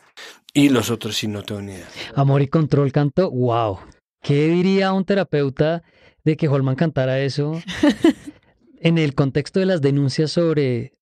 Y 0.52 0.68
los 0.68 0.90
otros 0.90 1.16
sí 1.16 1.26
no 1.26 1.42
tengo 1.42 1.62
ni 1.62 1.72
idea. 1.72 1.88
Amor 2.14 2.42
y 2.42 2.48
control 2.48 2.92
canto, 2.92 3.30
wow. 3.30 3.78
¿Qué 4.22 4.46
diría 4.48 4.92
un 4.92 5.04
terapeuta 5.04 5.82
de 6.24 6.36
que 6.36 6.48
Holman 6.48 6.76
cantara 6.76 7.18
eso 7.20 7.60
en 8.80 8.98
el 8.98 9.14
contexto 9.14 9.60
de 9.60 9.66
las 9.66 9.82
denuncias 9.82 10.30
sobre 10.30 10.92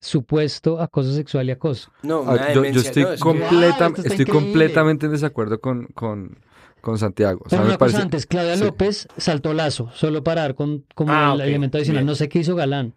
supuesto 0.00 0.80
acoso 0.80 1.12
sexual 1.12 1.48
y 1.48 1.52
acoso? 1.52 1.90
No, 2.02 2.18
Ah, 2.26 2.32
una 2.34 2.52
yo, 2.52 2.64
yo 2.64 2.80
estoy, 2.80 3.02
no, 3.04 3.12
es 3.12 3.20
completa- 3.20 3.86
está 3.88 4.08
estoy 4.08 4.24
completamente 4.26 5.06
en 5.06 5.12
desacuerdo 5.12 5.60
con, 5.60 5.86
con, 5.94 6.38
con 6.80 6.98
Santiago. 6.98 7.40
O 7.44 7.48
sea, 7.48 7.58
Pero 7.58 7.62
me 7.64 7.68
una 7.70 7.78
cosa 7.78 7.90
parece- 7.92 8.02
antes, 8.02 8.26
Claudia 8.26 8.56
sí. 8.56 8.64
López 8.64 9.08
saltó 9.16 9.52
lazo, 9.54 9.90
solo 9.94 10.22
para 10.22 10.42
dar 10.42 10.54
con, 10.54 10.84
como 10.94 11.12
Ah, 11.12 11.32
el 11.34 11.40
elemento 11.42 11.78
adicional. 11.78 12.02
bien. 12.02 12.06
No 12.06 12.14
sé 12.14 12.28
qué 12.28 12.40
hizo 12.40 12.54
Galán. 12.54 12.94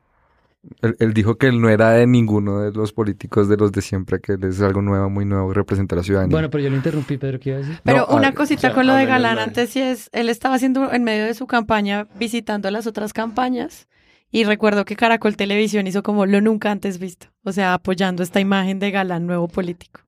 Él, 0.81 0.97
él 0.99 1.13
dijo 1.13 1.37
que 1.37 1.47
él 1.47 1.61
no 1.61 1.69
era 1.69 1.91
de 1.91 2.05
ninguno 2.05 2.59
de 2.59 2.73
los 2.73 2.91
políticos 2.91 3.47
de 3.47 3.55
los 3.55 3.71
de 3.71 3.81
siempre, 3.81 4.19
que 4.19 4.33
él 4.33 4.43
es 4.43 4.59
algo 4.61 4.81
nuevo, 4.81 5.09
muy 5.09 5.23
nuevo, 5.23 5.53
representa 5.53 5.95
a 5.95 5.99
la 5.99 6.03
ciudadanía. 6.03 6.35
Bueno, 6.35 6.49
pero 6.49 6.61
yo 6.65 6.69
lo 6.69 6.75
interrumpí, 6.75 7.17
Pedro, 7.17 7.39
¿qué 7.39 7.51
iba 7.51 7.59
a 7.59 7.61
decir? 7.61 7.79
Pero 7.81 8.05
No, 8.09 8.17
una 8.17 8.27
ah, 8.27 8.33
cosita 8.33 8.57
o 8.57 8.61
sea, 8.61 8.73
con 8.73 8.85
lo 8.85 8.93
de 8.93 9.05
Galán 9.05 9.39
antes 9.39 9.69
sí 9.69 9.79
es, 9.81 10.09
él 10.11 10.27
estaba 10.27 10.55
haciendo 10.55 10.91
en 10.91 11.05
medio 11.05 11.23
de 11.23 11.33
su 11.33 11.47
campaña 11.47 12.07
visitando 12.19 12.69
las 12.71 12.87
otras 12.87 13.13
campañas 13.13 13.87
y 14.31 14.43
recuerdo 14.43 14.85
que 14.85 14.95
Caracol 14.95 15.35
Televisión 15.35 15.87
hizo 15.87 16.03
como 16.03 16.25
lo 16.25 16.41
nunca 16.41 16.71
antes 16.71 16.99
visto, 16.99 17.27
o 17.43 17.51
sea, 17.51 17.73
apoyando 17.73 18.23
esta 18.23 18.39
imagen 18.39 18.79
de 18.79 18.91
Galán 18.91 19.25
nuevo 19.27 19.47
político. 19.47 20.01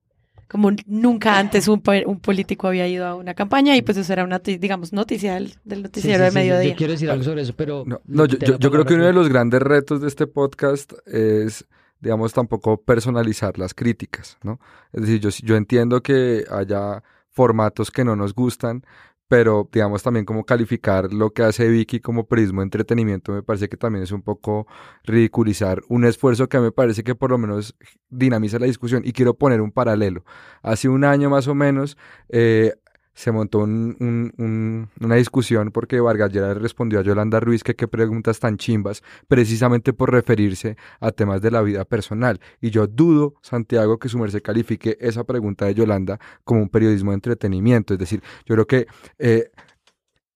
Como 0.48 0.70
nunca 0.86 1.38
antes 1.38 1.66
un, 1.66 1.80
po- 1.80 1.92
un 2.06 2.20
político 2.20 2.68
había 2.68 2.86
ido 2.86 3.06
a 3.06 3.14
una 3.14 3.32
campaña 3.32 3.74
y 3.74 3.80
pues 3.80 3.96
eso 3.96 4.12
era 4.12 4.22
una, 4.22 4.38
digamos, 4.38 4.92
noticia 4.92 5.34
del, 5.34 5.54
del 5.64 5.78
Sí, 5.78 5.82
noticiero 5.82 6.18
sí, 6.18 6.24
de 6.24 6.30
sí, 6.30 6.32
sí, 6.32 6.38
mediodía. 6.38 6.70
Yo 6.72 6.76
quiero 6.76 6.92
decir 6.92 7.10
algo 7.10 7.24
sobre 7.24 7.40
eso, 7.42 7.54
pero... 7.56 7.84
No, 7.86 8.00
no, 8.04 8.26
yo, 8.26 8.36
yo- 8.58 8.70
creo 8.70 8.84
que 8.84 8.92
uno 8.94 9.06
de 9.06 9.14
los 9.14 9.30
grandes 9.30 9.62
retos 9.62 10.02
de 10.02 10.08
este 10.08 10.26
podcast 10.26 10.92
es, 11.06 11.64
digamos, 12.00 12.34
tampoco 12.34 12.76
personalizar 12.82 13.58
las 13.58 13.72
críticas, 13.72 14.36
¿no? 14.42 14.60
Es 14.92 15.00
decir, 15.00 15.20
yo, 15.20 15.30
yo 15.42 15.56
entiendo 15.56 16.02
que 16.02 16.44
haya 16.50 17.02
formatos 17.30 17.90
que 17.90 18.04
no 18.04 18.14
nos 18.14 18.34
gustan, 18.34 18.84
pero 19.32 19.66
digamos 19.72 20.02
también 20.02 20.26
como 20.26 20.44
calificar 20.44 21.10
lo 21.10 21.30
que 21.30 21.42
hace 21.42 21.66
Vicky 21.66 22.00
como 22.00 22.26
periodismo 22.26 22.60
de 22.60 22.64
entretenimiento 22.64 23.32
me 23.32 23.42
parece 23.42 23.70
que 23.70 23.78
también 23.78 24.02
es 24.02 24.12
un 24.12 24.20
poco 24.20 24.66
ridiculizar 25.04 25.80
un 25.88 26.04
esfuerzo 26.04 26.50
que 26.50 26.60
me 26.60 26.70
parece 26.70 27.02
que 27.02 27.14
por 27.14 27.30
lo 27.30 27.38
menos 27.38 27.74
dinamiza 28.10 28.58
la 28.58 28.66
discusión 28.66 29.00
y 29.06 29.14
quiero 29.14 29.32
poner 29.32 29.62
un 29.62 29.72
paralelo. 29.72 30.22
Hace 30.62 30.90
un 30.90 31.02
año 31.02 31.30
más 31.30 31.48
o 31.48 31.54
menos 31.54 31.96
eh, 32.28 32.74
se 33.14 33.30
montó 33.32 33.58
un- 33.60 33.96
un- 34.00 34.32
un- 34.38 34.88
una 35.00 35.16
discusión 35.16 35.70
porque 35.70 36.00
Vargas 36.00 36.32
Lleras 36.32 36.56
le 36.56 36.62
respondió 36.62 37.00
a 37.00 37.02
Yolanda 37.02 37.40
Ruiz 37.40 37.62
que 37.62 37.74
qué 37.74 37.86
preguntas 37.88 38.40
tan 38.40 38.56
chimbas, 38.56 39.02
precisamente 39.28 39.92
por 39.92 40.10
referirse 40.10 40.76
a 41.00 41.12
temas 41.12 41.42
de 41.42 41.50
la 41.50 41.62
vida 41.62 41.84
personal. 41.84 42.40
Y 42.60 42.70
yo 42.70 42.86
dudo, 42.86 43.34
Santiago, 43.42 43.98
que 43.98 44.08
su 44.08 44.18
merced 44.18 44.42
califique 44.42 44.96
esa 45.00 45.24
pregunta 45.24 45.66
de 45.66 45.74
Yolanda 45.74 46.18
como 46.44 46.62
un 46.62 46.68
periodismo 46.68 47.10
de 47.10 47.16
entretenimiento. 47.16 47.92
Es 47.94 47.98
decir, 48.00 48.22
yo 48.46 48.54
creo 48.54 48.66
que 48.66 48.86
eh, 49.18 49.50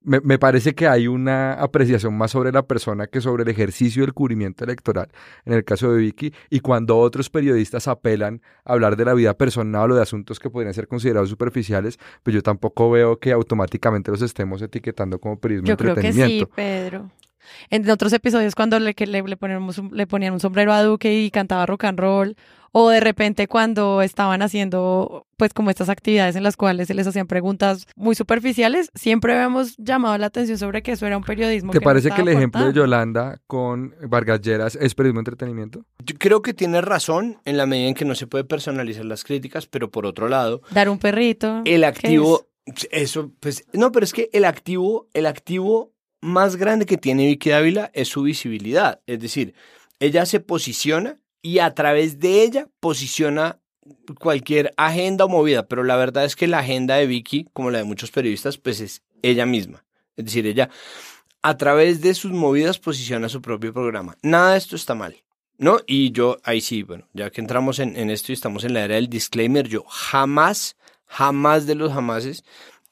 me, 0.06 0.20
me 0.20 0.38
parece 0.38 0.74
que 0.74 0.86
hay 0.86 1.08
una 1.08 1.54
apreciación 1.54 2.16
más 2.16 2.30
sobre 2.30 2.52
la 2.52 2.62
persona 2.62 3.08
que 3.08 3.20
sobre 3.20 3.42
el 3.42 3.48
ejercicio 3.48 4.02
del 4.02 4.14
cubrimiento 4.14 4.64
electoral, 4.64 5.08
en 5.44 5.52
el 5.52 5.64
caso 5.64 5.92
de 5.92 5.98
Vicky, 5.98 6.32
y 6.48 6.60
cuando 6.60 6.96
otros 6.98 7.28
periodistas 7.28 7.88
apelan 7.88 8.40
a 8.64 8.72
hablar 8.72 8.96
de 8.96 9.04
la 9.04 9.14
vida 9.14 9.34
personal 9.34 9.90
o 9.90 9.96
de 9.96 10.02
asuntos 10.02 10.38
que 10.38 10.48
podrían 10.48 10.74
ser 10.74 10.86
considerados 10.86 11.28
superficiales, 11.28 11.98
pues 12.22 12.34
yo 12.34 12.42
tampoco 12.42 12.90
veo 12.90 13.18
que 13.18 13.32
automáticamente 13.32 14.10
los 14.10 14.22
estemos 14.22 14.62
etiquetando 14.62 15.18
como 15.18 15.38
periodismo 15.38 15.66
Yo 15.66 15.76
de 15.76 15.82
creo 15.82 15.94
que 15.96 16.12
sí. 16.12 16.46
Pedro. 16.54 17.10
En 17.70 17.88
otros 17.90 18.12
episodios 18.12 18.54
cuando 18.54 18.78
le, 18.78 18.94
que 18.94 19.06
le, 19.06 19.22
le, 19.22 19.36
ponemos 19.36 19.78
un- 19.78 19.90
le 19.96 20.06
ponían 20.06 20.32
un 20.32 20.40
sombrero 20.40 20.72
a 20.72 20.82
Duque 20.82 21.22
y 21.22 21.30
cantaba 21.30 21.66
rock 21.66 21.84
and 21.84 21.98
roll, 21.98 22.36
o 22.72 22.90
de 22.90 23.00
repente 23.00 23.48
cuando 23.48 24.02
estaban 24.02 24.42
haciendo 24.42 25.26
pues 25.38 25.54
como 25.54 25.70
estas 25.70 25.88
actividades 25.88 26.36
en 26.36 26.42
las 26.42 26.56
cuales 26.58 26.88
se 26.88 26.94
les 26.94 27.06
hacían 27.06 27.26
preguntas 27.26 27.86
muy 27.96 28.14
superficiales, 28.14 28.90
siempre 28.94 29.32
habíamos 29.34 29.76
llamado 29.78 30.16
la 30.18 30.26
atención 30.26 30.58
sobre 30.58 30.82
que 30.82 30.92
eso 30.92 31.06
era 31.06 31.16
un 31.16 31.24
periodismo. 31.24 31.72
¿Te 31.72 31.78
que 31.78 31.84
no 31.84 31.88
parece 31.90 32.10
que 32.10 32.20
el 32.20 32.28
ejemplo 32.28 32.66
de. 32.66 32.72
Yolanda 32.74 33.40
con 33.46 33.94
Vargas 34.02 34.40
Lleras 34.42 34.76
es 34.76 34.94
periodismo 34.94 35.18
de 35.20 35.30
entretenimiento? 35.30 35.84
Yo 36.04 36.16
creo 36.18 36.42
que 36.42 36.52
tiene 36.52 36.80
razón 36.82 37.38
en 37.46 37.56
la 37.56 37.64
medida 37.66 37.88
en 37.88 37.94
que 37.94 38.04
no 38.04 38.14
se 38.14 38.26
puede 38.26 38.44
personalizar 38.44 39.04
las 39.06 39.24
críticas, 39.24 39.66
pero 39.66 39.90
por 39.90 40.04
otro 40.04 40.28
lado, 40.28 40.60
Dar 40.70 40.88
un 40.90 40.98
perrito. 40.98 41.62
el 41.64 41.80
¿qué 41.80 41.86
activo, 41.86 42.46
eso, 42.90 43.30
pues, 43.40 43.64
no, 43.72 43.92
pero 43.92 44.04
es 44.04 44.12
que 44.12 44.28
el 44.32 44.44
activo, 44.44 45.08
el 45.14 45.26
activo 45.26 45.92
más 46.20 46.56
grande 46.56 46.86
que 46.86 46.96
tiene 46.96 47.26
Vicky 47.26 47.50
Dávila 47.50 47.90
es 47.94 48.08
su 48.08 48.22
visibilidad. 48.22 49.00
Es 49.06 49.20
decir, 49.20 49.54
ella 50.00 50.26
se 50.26 50.40
posiciona 50.40 51.18
y 51.42 51.58
a 51.58 51.74
través 51.74 52.18
de 52.18 52.42
ella 52.42 52.68
posiciona 52.80 53.60
cualquier 54.18 54.72
agenda 54.76 55.24
o 55.24 55.28
movida, 55.28 55.68
pero 55.68 55.84
la 55.84 55.96
verdad 55.96 56.24
es 56.24 56.34
que 56.34 56.46
la 56.46 56.58
agenda 56.58 56.96
de 56.96 57.06
Vicky, 57.06 57.48
como 57.52 57.70
la 57.70 57.78
de 57.78 57.84
muchos 57.84 58.10
periodistas, 58.10 58.58
pues 58.58 58.80
es 58.80 59.02
ella 59.22 59.46
misma. 59.46 59.84
Es 60.16 60.24
decir, 60.24 60.46
ella 60.46 60.70
a 61.42 61.56
través 61.56 62.00
de 62.00 62.14
sus 62.14 62.32
movidas 62.32 62.78
posiciona 62.78 63.28
su 63.28 63.40
propio 63.40 63.72
programa. 63.72 64.16
Nada 64.22 64.52
de 64.52 64.58
esto 64.58 64.76
está 64.76 64.94
mal. 64.94 65.22
¿No? 65.58 65.78
Y 65.86 66.10
yo, 66.10 66.36
ahí 66.44 66.60
sí, 66.60 66.82
bueno, 66.82 67.08
ya 67.14 67.30
que 67.30 67.40
entramos 67.40 67.78
en, 67.78 67.96
en 67.96 68.10
esto 68.10 68.30
y 68.30 68.34
estamos 68.34 68.64
en 68.64 68.74
la 68.74 68.84
era 68.84 68.96
del 68.96 69.08
disclaimer, 69.08 69.66
yo 69.66 69.84
jamás, 69.84 70.76
jamás 71.06 71.66
de 71.66 71.74
los 71.74 71.94
jamases 71.94 72.44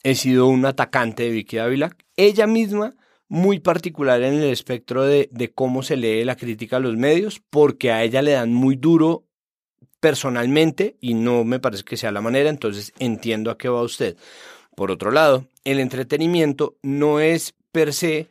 he 0.03 0.14
sido 0.14 0.47
un 0.47 0.64
atacante 0.64 1.25
de 1.25 1.31
Vicky 1.31 1.57
Dávila. 1.57 1.95
Ella 2.16 2.47
misma 2.47 2.95
muy 3.35 3.59
particular 3.59 4.22
en 4.22 4.35
el 4.35 4.45
espectro 4.45 5.03
de, 5.03 5.28
de, 5.32 5.53
cómo 5.53 5.82
se 5.82 5.97
lee 5.97 6.24
la 6.24 6.37
crítica 6.37 6.76
a 6.76 6.80
los 6.80 6.97
medios, 6.97 7.43
porque 7.51 7.91
a 7.91 8.05
ella 8.05 8.22
le 8.22 8.30
dan 8.30 8.55
muy 8.55 8.76
duro 8.76 9.24
personalmente 9.99 10.97
y 11.01 11.14
no 11.14 11.43
me 11.43 11.59
parece 11.59 11.82
que 11.82 11.97
sea 11.97 12.12
la 12.12 12.20
manera, 12.20 12.49
entonces 12.49 12.93
entiendo 13.01 13.51
a 13.51 13.59
qué 13.59 13.68
va 13.68 13.82
usted. 13.82 14.16
Por 14.76 14.93
otro 14.93 15.11
lado, 15.11 15.49
el 15.64 15.80
entretenimiento 15.80 16.76
no 16.82 17.18
es 17.18 17.55
per 17.72 17.93
se 17.93 18.28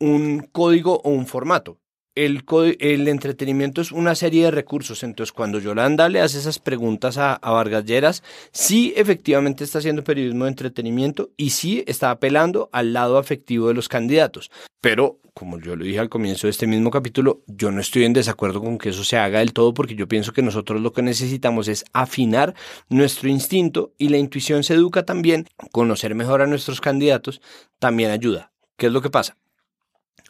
un 0.00 0.40
código 0.50 1.00
o 1.04 1.10
un 1.10 1.28
formato 1.28 1.78
el, 2.14 2.44
el, 2.78 3.08
entretenimiento 3.08 3.80
es 3.80 3.92
una 3.92 4.14
serie 4.14 4.44
de 4.44 4.50
recursos. 4.50 5.02
Entonces, 5.02 5.32
cuando 5.32 5.58
Yolanda 5.58 6.08
le 6.08 6.20
hace 6.20 6.38
esas 6.38 6.58
preguntas 6.58 7.18
a, 7.18 7.34
a 7.34 7.50
Vargas 7.50 7.84
Lleras, 7.84 8.22
sí 8.52 8.92
efectivamente 8.96 9.64
está 9.64 9.78
haciendo 9.78 10.04
periodismo 10.04 10.44
de 10.44 10.50
entretenimiento 10.50 11.30
y 11.36 11.50
sí 11.50 11.84
está 11.86 12.10
apelando 12.10 12.68
al 12.72 12.92
lado 12.92 13.18
afectivo 13.18 13.68
de 13.68 13.74
los 13.74 13.88
candidatos. 13.88 14.50
Pero, 14.80 15.18
como 15.32 15.58
yo 15.58 15.76
lo 15.76 15.84
dije 15.84 15.98
al 15.98 16.08
comienzo 16.08 16.46
de 16.46 16.52
este 16.52 16.66
mismo 16.66 16.90
capítulo, 16.90 17.42
yo 17.46 17.72
no 17.72 17.80
estoy 17.80 18.04
en 18.04 18.12
desacuerdo 18.12 18.60
con 18.60 18.78
que 18.78 18.90
eso 18.90 19.02
se 19.02 19.16
haga 19.16 19.40
del 19.40 19.52
todo 19.52 19.74
porque 19.74 19.96
yo 19.96 20.06
pienso 20.06 20.32
que 20.32 20.42
nosotros 20.42 20.80
lo 20.80 20.92
que 20.92 21.02
necesitamos 21.02 21.68
es 21.68 21.84
afinar 21.92 22.54
nuestro 22.88 23.28
instinto 23.28 23.92
y 23.98 24.10
la 24.10 24.18
intuición 24.18 24.62
se 24.62 24.74
educa 24.74 25.04
también. 25.04 25.46
Conocer 25.72 26.14
mejor 26.14 26.42
a 26.42 26.46
nuestros 26.46 26.80
candidatos 26.80 27.40
también 27.78 28.10
ayuda. 28.10 28.52
¿Qué 28.76 28.86
es 28.86 28.92
lo 28.92 29.00
que 29.00 29.10
pasa? 29.10 29.36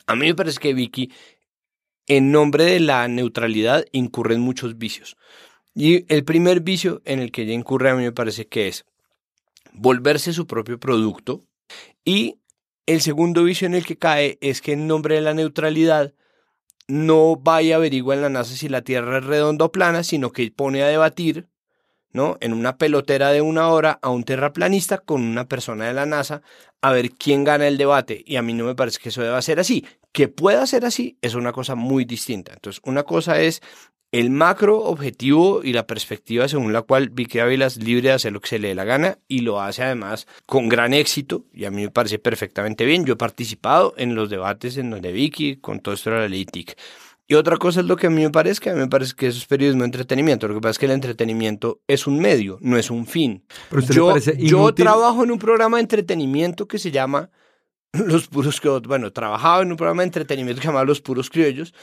A 0.07 0.15
mí 0.17 0.27
me 0.27 0.35
parece 0.35 0.61
que 0.61 0.75
Vicky 0.75 1.11
en 2.07 2.33
nombre 2.33 2.65
de 2.65 2.81
la 2.81 3.07
neutralidad 3.09 3.85
incurren 3.93 4.41
muchos 4.41 4.79
vicios. 4.79 5.17
Y 5.75 6.13
el 6.13 6.25
primer 6.25 6.61
vicio 6.61 7.03
en 7.05 7.19
el 7.21 7.33
que 7.33 7.43
ella 7.43 7.53
incurre 7.53 7.91
a 7.91 7.95
mí 7.95 8.03
me 8.03 8.13
parece 8.13 8.47
que 8.47 8.69
es 8.69 8.85
volverse 9.73 10.33
su 10.33 10.47
propio 10.47 10.79
producto. 10.79 11.45
Y 12.05 12.41
el 12.87 13.01
segundo 13.01 13.45
vicio 13.45 13.67
en 13.67 13.75
el 13.75 13.87
que 13.87 13.97
cae 13.97 14.39
es 14.41 14.61
que 14.61 14.73
en 14.73 14.87
nombre 14.87 15.17
de 15.17 15.23
la 15.23 15.35
neutralidad 15.35 16.15
no 16.87 17.37
vaya 17.37 17.77
a 17.77 17.79
averiguar 17.79 18.19
en 18.19 18.23
la 18.23 18.29
NASA 18.29 18.55
si 18.55 18.69
la 18.69 18.83
Tierra 18.83 19.19
es 19.19 19.25
redonda 19.25 19.65
o 19.65 19.73
plana, 19.73 20.05
sino 20.05 20.33
que 20.33 20.51
pone 20.51 20.83
a 20.83 20.89
debatir 20.89 21.49
¿no? 22.15 22.39
En 22.41 22.55
una 22.55 22.79
pelotera 22.79 23.31
de 23.31 23.43
una 23.43 23.69
hora 23.69 23.99
a 24.01 24.09
un 24.09 24.25
terraplanista 24.25 24.99
con 24.99 25.23
una 25.23 25.47
persona 25.49 25.87
de 25.87 25.95
la 25.95 26.07
NASA 26.07 26.43
a 26.81 26.93
ver 26.93 27.11
quién 27.11 27.45
gana 27.45 27.67
el 27.67 27.77
debate. 27.77 28.23
Y 28.25 28.37
a 28.37 28.43
mí 28.43 28.55
no 28.55 28.65
me 28.65 28.77
parece 28.77 29.01
que 29.01 29.09
eso 29.11 29.21
deba 29.21 29.43
ser 29.43 29.59
así. 29.59 29.85
Que 30.15 30.29
pueda 30.29 30.65
ser 30.67 30.85
así 30.85 31.19
es 31.23 31.35
una 31.35 31.53
cosa 31.53 31.75
muy 31.75 32.05
distinta. 32.05 32.53
Entonces, 32.53 32.81
una 32.85 33.03
cosa 33.03 33.41
es 33.41 33.61
el 34.13 34.31
macro 34.31 34.79
objetivo 34.79 35.63
y 35.65 35.73
la 35.73 35.89
perspectiva 35.89 36.47
según 36.47 36.73
la 36.73 36.83
cual 36.83 37.09
Vicky 37.09 37.41
Ávila 37.41 37.67
es 37.67 37.79
libre 37.79 38.11
de 38.11 38.15
hacer 38.15 38.33
lo 38.33 38.41
que 38.41 38.49
se 38.49 38.61
le 38.61 38.69
dé 38.69 38.77
la 38.77 38.85
gana 38.85 39.19
y 39.27 39.41
lo 39.41 39.61
hace 39.61 39.83
además 39.83 40.29
con 40.47 40.69
gran 40.69 40.95
éxito 40.95 41.47
y 41.53 41.65
a 41.65 41.73
mí 41.73 41.83
me 41.83 41.91
parece 41.91 42.21
perfectamente 42.21 42.85
bien. 42.85 43.05
Yo 43.05 43.15
he 43.15 43.17
participado 43.17 43.93
en 43.97 44.15
los 44.15 44.31
debates 44.31 44.77
en 44.77 44.91
donde 44.91 45.11
Vicky 45.11 45.57
con 45.57 45.81
todo 45.81 45.97
esto 45.97 46.11
de 46.11 46.19
la 46.21 46.29
ley 46.29 46.45
TIC. 46.45 46.77
Y 47.27 47.35
otra 47.35 47.57
cosa 47.57 47.81
es 47.81 47.87
lo 47.87 47.97
que 47.97 48.07
a 48.07 48.11
mí 48.11 48.23
me 48.23 48.31
parece, 48.31 48.61
que 48.61 48.71
a 48.71 48.75
mí 48.75 48.79
me 48.79 48.87
parece 48.87 49.15
que 49.17 49.27
eso 49.27 49.39
es 49.39 49.47
periodismo 49.47 49.81
de 49.81 49.87
entretenimiento. 49.87 50.47
Lo 50.47 50.55
que 50.55 50.61
pasa 50.61 50.71
es 50.71 50.79
que 50.79 50.87
el 50.87 50.93
entretenimiento 50.93 51.81
es 51.89 52.07
un 52.07 52.21
medio, 52.21 52.59
no 52.61 52.77
es 52.77 52.91
un 52.93 53.07
fin. 53.07 53.43
yo, 53.91 54.17
yo 54.17 54.75
trabajo 54.75 55.25
en 55.25 55.33
un 55.33 55.41
programa 55.41 55.79
de 55.79 55.83
entretenimiento 55.83 56.69
que 56.69 56.79
se 56.79 56.93
llama 56.93 57.31
Los 58.07 58.27
Puros 58.29 58.61
Criollos. 58.61 58.83
Bueno, 58.83 59.13
trabajaba 59.13 59.63
en 59.63 59.71
un 59.71 59.77
programa 59.77 60.03
de 60.03 60.07
entretenimiento 60.07 60.61
que 60.61 60.67
se 60.67 60.73
llama 60.73 60.85
Los 60.85 61.01
Puros 61.01 61.31
Criollos. 61.31 61.75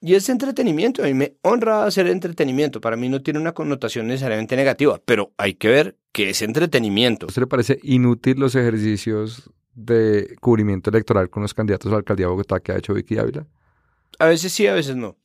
Y 0.00 0.14
es 0.14 0.28
entretenimiento, 0.28 1.02
a 1.02 1.06
mí 1.06 1.14
me 1.14 1.34
honra 1.42 1.84
hacer 1.84 2.06
entretenimiento. 2.06 2.80
Para 2.80 2.96
mí 2.96 3.08
no 3.08 3.20
tiene 3.20 3.40
una 3.40 3.52
connotación 3.52 4.06
necesariamente 4.06 4.54
negativa, 4.54 5.00
pero 5.04 5.32
hay 5.36 5.54
que 5.54 5.68
ver 5.68 5.96
que 6.12 6.30
es 6.30 6.40
entretenimiento. 6.40 7.26
¿A 7.26 7.28
usted 7.28 7.42
le 7.42 7.48
parece 7.48 7.80
inútil 7.82 8.38
los 8.38 8.54
ejercicios 8.54 9.50
de 9.74 10.36
cubrimiento 10.40 10.90
electoral 10.90 11.28
con 11.30 11.42
los 11.42 11.52
candidatos 11.52 11.88
a 11.88 11.94
la 11.94 11.98
alcaldía 11.98 12.26
de 12.26 12.30
Bogotá 12.30 12.60
que 12.60 12.72
ha 12.72 12.78
hecho 12.78 12.94
Vicky 12.94 13.18
Ávila? 13.18 13.46
A 14.20 14.26
veces 14.26 14.52
sí, 14.52 14.68
a 14.68 14.74
veces 14.74 14.94
no. 14.94 15.16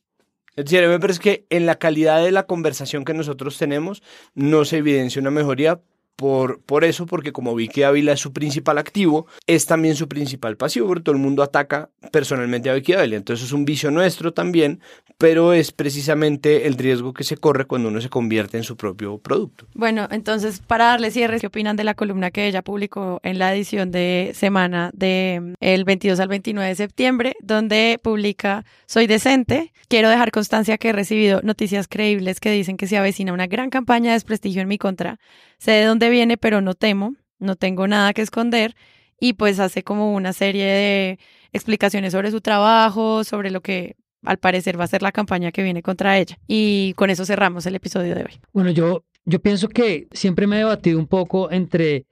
Es 0.56 0.64
decir, 0.64 0.80
a 0.80 0.86
mí 0.86 0.88
me 0.88 1.00
parece 1.00 1.20
que 1.20 1.46
en 1.50 1.66
la 1.66 1.76
calidad 1.76 2.24
de 2.24 2.32
la 2.32 2.46
conversación 2.46 3.04
que 3.04 3.14
nosotros 3.14 3.56
tenemos 3.58 4.02
no 4.34 4.64
se 4.64 4.78
evidencia 4.78 5.20
una 5.20 5.30
mejoría 5.30 5.80
por, 6.16 6.60
por 6.62 6.84
eso, 6.84 7.06
porque 7.06 7.32
como 7.32 7.54
vi 7.54 7.68
que 7.68 7.84
Ávila 7.84 8.12
es 8.12 8.20
su 8.20 8.32
principal 8.32 8.78
activo, 8.78 9.26
es 9.46 9.66
también 9.66 9.96
su 9.96 10.08
principal 10.08 10.56
pasivo, 10.56 10.86
porque 10.86 11.02
todo 11.02 11.14
el 11.14 11.20
mundo 11.20 11.42
ataca 11.42 11.90
personalmente 12.12 12.70
a 12.70 12.74
Vicky 12.74 12.92
Ávila. 12.92 13.16
Entonces 13.16 13.46
es 13.46 13.52
un 13.52 13.64
vicio 13.64 13.90
nuestro 13.90 14.32
también, 14.32 14.80
pero 15.18 15.52
es 15.52 15.72
precisamente 15.72 16.66
el 16.66 16.74
riesgo 16.74 17.12
que 17.12 17.24
se 17.24 17.36
corre 17.36 17.64
cuando 17.64 17.88
uno 17.88 18.00
se 18.00 18.08
convierte 18.08 18.56
en 18.56 18.64
su 18.64 18.76
propio 18.76 19.18
producto. 19.18 19.66
Bueno, 19.74 20.08
entonces 20.10 20.60
para 20.60 20.86
darle 20.86 21.10
cierre, 21.10 21.40
¿qué 21.40 21.46
opinan 21.48 21.76
de 21.76 21.84
la 21.84 21.94
columna 21.94 22.30
que 22.30 22.46
ella 22.46 22.62
publicó 22.62 23.20
en 23.22 23.38
la 23.38 23.54
edición 23.54 23.90
de 23.90 24.32
semana 24.34 24.90
del 24.94 25.56
el 25.60 25.84
22 25.84 26.20
al 26.20 26.28
29 26.28 26.68
de 26.68 26.74
septiembre, 26.74 27.36
donde 27.40 27.98
publica 28.02 28.64
Soy 28.86 29.06
decente? 29.06 29.72
Quiero 29.88 30.08
dejar 30.08 30.30
constancia 30.30 30.78
que 30.78 30.88
he 30.88 30.92
recibido 30.92 31.40
noticias 31.42 31.88
creíbles 31.88 32.40
que 32.40 32.50
dicen 32.50 32.76
que 32.76 32.86
se 32.86 32.96
avecina 32.96 33.32
una 33.32 33.46
gran 33.46 33.70
campaña 33.70 34.10
de 34.10 34.14
desprestigio 34.14 34.62
en 34.62 34.68
mi 34.68 34.78
contra 34.78 35.18
sé 35.64 35.72
de 35.72 35.84
dónde 35.86 36.10
viene, 36.10 36.36
pero 36.36 36.60
no 36.60 36.74
temo, 36.74 37.14
no 37.38 37.56
tengo 37.56 37.88
nada 37.88 38.12
que 38.12 38.22
esconder 38.22 38.74
y 39.18 39.32
pues 39.32 39.58
hace 39.58 39.82
como 39.82 40.14
una 40.14 40.32
serie 40.32 40.64
de 40.64 41.18
explicaciones 41.52 42.12
sobre 42.12 42.30
su 42.30 42.40
trabajo, 42.40 43.24
sobre 43.24 43.50
lo 43.50 43.62
que 43.62 43.96
al 44.22 44.38
parecer 44.38 44.78
va 44.78 44.84
a 44.84 44.88
ser 44.88 45.02
la 45.02 45.12
campaña 45.12 45.52
que 45.52 45.62
viene 45.62 45.82
contra 45.82 46.18
ella. 46.18 46.38
Y 46.46 46.92
con 46.94 47.10
eso 47.10 47.24
cerramos 47.24 47.64
el 47.66 47.74
episodio 47.74 48.14
de 48.14 48.22
hoy. 48.22 48.40
Bueno, 48.52 48.70
yo, 48.70 49.04
yo 49.24 49.40
pienso 49.40 49.68
que 49.68 50.08
siempre 50.12 50.46
me 50.46 50.56
he 50.56 50.58
debatido 50.60 50.98
un 50.98 51.06
poco 51.06 51.50
entre 51.50 52.06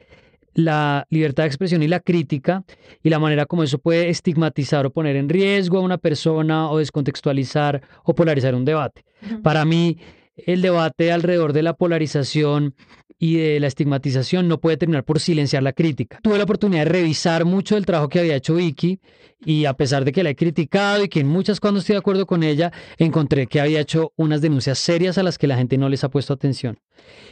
la 0.55 1.07
libertad 1.11 1.45
de 1.45 1.49
expresión 1.49 1.83
y 1.83 1.89
la 1.89 2.01
crítica 2.01 2.65
y 3.03 3.11
la 3.11 3.19
manera 3.19 3.47
como 3.47 3.63
eso 3.63 3.79
puede 3.79 4.11
estigmatizar 4.11 4.85
o 4.87 4.93
poner 4.93 5.17
en 5.17 5.29
riesgo 5.29 5.79
a 5.79 5.83
una 5.83 5.99
persona 5.99 6.71
o 6.71 6.79
descontextualizar 6.79 7.83
o 8.05 8.15
polarizar 8.15 8.55
un 8.55 8.65
debate. 8.65 9.05
Para 9.43 9.65
mí, 9.65 9.99
el 10.37 10.63
debate 10.63 11.13
alrededor 11.13 11.53
de 11.53 11.63
la 11.63 11.75
polarización 11.75 12.75
y 13.19 13.37
de 13.37 13.61
la 13.61 13.69
estigmatización 13.69 14.49
no 14.49 14.59
puede 14.59 14.77
terminar 14.77 15.05
por 15.05 15.21
silenciar 15.21 15.63
la 15.63 15.73
crítica. 15.73 16.19
Tuve 16.23 16.39
la 16.39 16.45
oportunidad 16.45 16.85
de 16.85 16.91
revisar 16.91 17.45
mucho 17.45 17.77
del 17.77 17.87
trabajo 17.87 18.09
que 18.09 18.19
había 18.19 18.35
hecho 18.35 18.57
Vicky 18.57 18.99
y 19.45 19.65
a 19.65 19.75
pesar 19.75 20.05
de 20.05 20.11
que 20.11 20.25
la 20.25 20.31
he 20.31 20.37
criticado 20.37 21.05
y 21.05 21.09
que 21.09 21.21
en 21.21 21.29
muchas 21.29 21.61
cuando 21.61 21.79
estoy 21.79 21.95
de 21.95 22.01
acuerdo 22.01 22.27
con 22.27 22.43
ella, 22.43 22.73
encontré 22.99 23.47
que 23.47 23.61
había 23.61 23.81
hecho 23.81 24.13
unas 24.17 24.41
denuncias 24.41 24.79
serias 24.79 25.19
a 25.19 25.23
las 25.23 25.39
que 25.39 25.47
la 25.47 25.57
gente 25.57 25.79
no 25.79 25.89
les 25.89 26.03
ha 26.03 26.11
puesto 26.11 26.33
atención. 26.33 26.81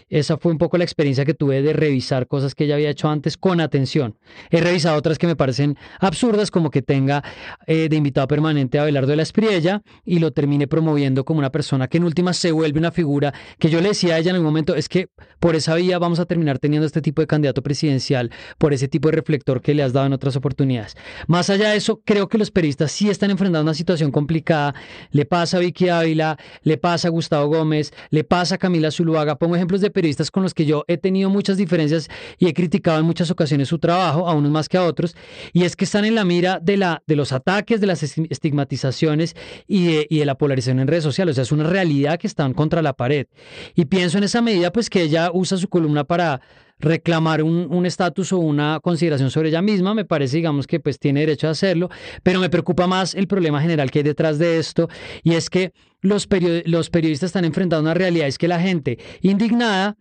Esa 0.09 0.37
fue 0.37 0.51
un 0.51 0.59
poco 0.59 0.77
la 0.77 0.85
experiencia 0.85 1.25
que 1.25 1.35
tuve 1.35 1.63
de 1.63 1.73
revisar 1.73 2.27
cosas 2.27 2.55
que 2.55 2.65
ella 2.65 2.75
había 2.75 2.91
hecho 2.91 3.09
antes 3.09 3.37
con 3.37 3.61
atención. 3.61 4.19
He 4.51 4.61
revisado 4.61 4.97
otras 4.97 5.19
que 5.19 5.27
me 5.27 5.37
parecen 5.37 5.77
absurdas, 6.01 6.51
como 6.51 6.71
que 6.71 6.83
tenga 6.83 7.23
eh, 7.67 7.89
de 7.89 7.97
invitado 7.97 8.27
permanente 8.27 8.79
a 8.79 8.85
Belardo 8.85 9.11
de 9.11 9.17
la 9.17 9.23
Espriella 9.23 9.83
y 10.05 10.19
lo 10.19 10.33
termine 10.33 10.67
promoviendo 10.67 11.25
como 11.25 11.39
una 11.39 11.51
persona 11.51 11.87
que 11.87 11.99
en 11.99 12.05
última 12.05 12.33
se 12.33 12.51
vuelve 12.51 12.79
una 12.79 12.91
figura 12.91 13.33
que 13.59 13.71
yo 13.71 13.81
le 13.81 13.89
decía 13.89 14.15
a 14.15 14.19
ella 14.19 14.31
en 14.31 14.37
el 14.37 14.43
momento, 14.43 14.75
es 14.75 14.89
que 14.89 15.09
por 15.39 15.55
esa 15.55 15.75
vía 15.77 15.99
vamos 15.99 16.19
a 16.19 16.27
terminar 16.27 16.59
teniendo 16.59 16.87
este 16.87 17.03
tipo 17.03 17.23
de 17.23 17.27
candidato 17.27 17.63
presidencial, 17.63 18.31
por 18.59 18.73
ese 18.73 18.89
tipo 18.89 19.09
de 19.09 19.17
reflector 19.17 19.61
que 19.61 19.75
le 19.75 19.83
has 19.83 19.93
dado 19.93 20.07
en 20.07 20.13
otras 20.13 20.37
oportunidades. 20.37 20.97
Más 21.27 21.51
allá 21.51 21.71
de 21.71 21.77
eso, 21.77 22.01
creo 22.05 22.29
que 22.29 22.39
los 22.39 22.51
periodistas 22.51 22.93
sí 22.93 23.09
están 23.09 23.31
enfrentando 23.31 23.63
una 23.63 23.75
situación 23.75 24.11
complicada. 24.11 24.75
Le 25.11 25.25
pasa 25.25 25.59
a 25.59 25.61
Vicky 25.61 25.89
Ávila, 25.89 26.37
le 26.63 26.79
pasa 26.79 27.09
a 27.09 27.11
Gustavo 27.11 27.47
Gómez, 27.49 27.93
le 28.11 28.25
pasa 28.25 28.57
a 28.57 28.59
Camila 28.59 28.91
Zuluaga. 28.91 29.37
Pongo 29.37 29.57
ejemplos 29.61 29.81
de 29.83 29.91
periodistas 29.91 30.31
con 30.31 30.43
los 30.43 30.55
que 30.55 30.65
yo 30.65 30.85
he 30.89 30.97
tenido 30.97 31.29
muchas 31.29 31.59
diferencias 31.59 32.09
y 32.39 32.47
he 32.47 32.55
criticado 32.55 32.99
en 32.99 33.05
muchas 33.05 33.31
ocasiones 33.31 33.69
su 33.69 33.79
trabajo, 33.79 34.27
a 34.27 34.35
unos 34.35 34.51
más 34.51 34.69
que 34.69 34.79
a 34.79 34.85
otros, 34.85 35.15
y 35.53 35.65
es 35.65 35.77
que 35.77 35.85
están 35.85 36.05
en 36.05 36.15
la 36.15 36.25
mira 36.25 36.59
de, 36.61 36.77
la, 36.77 37.03
de 37.07 37.17
los 37.17 37.33
ataques, 37.33 37.81
de 37.81 37.87
las 37.87 38.03
estigmatizaciones 38.03 39.37
y 39.67 39.87
de, 39.87 40.07
y 40.09 40.19
de 40.19 40.25
la 40.25 40.37
polarización 40.37 40.81
en 40.81 40.89
redes 40.89 41.05
sociales. 41.05 41.35
O 41.35 41.37
sea, 41.37 41.43
es 41.43 41.53
una 41.53 41.65
realidad 41.65 42.19
que 42.19 42.27
están 42.27 42.55
contra 42.55 42.81
la 42.81 42.95
pared. 42.95 43.27
Y 43.75 43.85
pienso 43.85 44.19
en 44.19 44.25
esa 44.25 44.41
medida, 44.41 44.73
pues 44.73 44.89
que 44.89 45.03
ella 45.03 45.31
usa 45.33 45.59
su 45.59 45.69
columna 45.69 46.05
para 46.05 46.41
reclamar 46.81 47.43
un 47.43 47.87
estatus 47.87 48.33
o 48.33 48.39
una 48.39 48.81
consideración 48.81 49.31
sobre 49.31 49.51
ella 49.51 49.63
misma, 49.63 49.95
me 49.95 50.05
parece, 50.05 50.39
digamos, 50.39 50.67
que 50.67 50.81
pues 50.81 50.99
tiene 50.99 51.21
derecho 51.21 51.49
a 51.49 51.51
hacerlo, 51.51 51.91
pero 52.23 52.41
me 52.41 52.51
preocupa 52.51 52.87
más 52.87 53.15
el 53.15 53.27
problema 53.27 53.61
general 53.61 53.91
que 53.91 54.01
hay 54.01 54.03
detrás 54.03 54.39
de 54.39 54.59
esto, 54.59 54.89
y 55.23 55.35
es 55.35 55.51
que 55.51 55.73
los, 56.01 56.29
los 56.65 56.91
periodistas 56.91 57.29
están 57.29 57.45
enfrentando 57.45 57.83
una 57.83 57.95
realidad, 57.95 58.27
es 58.27 58.39
que 58.39 58.49
la 58.49 58.61
gente 58.61 58.99
indignada 59.21 59.97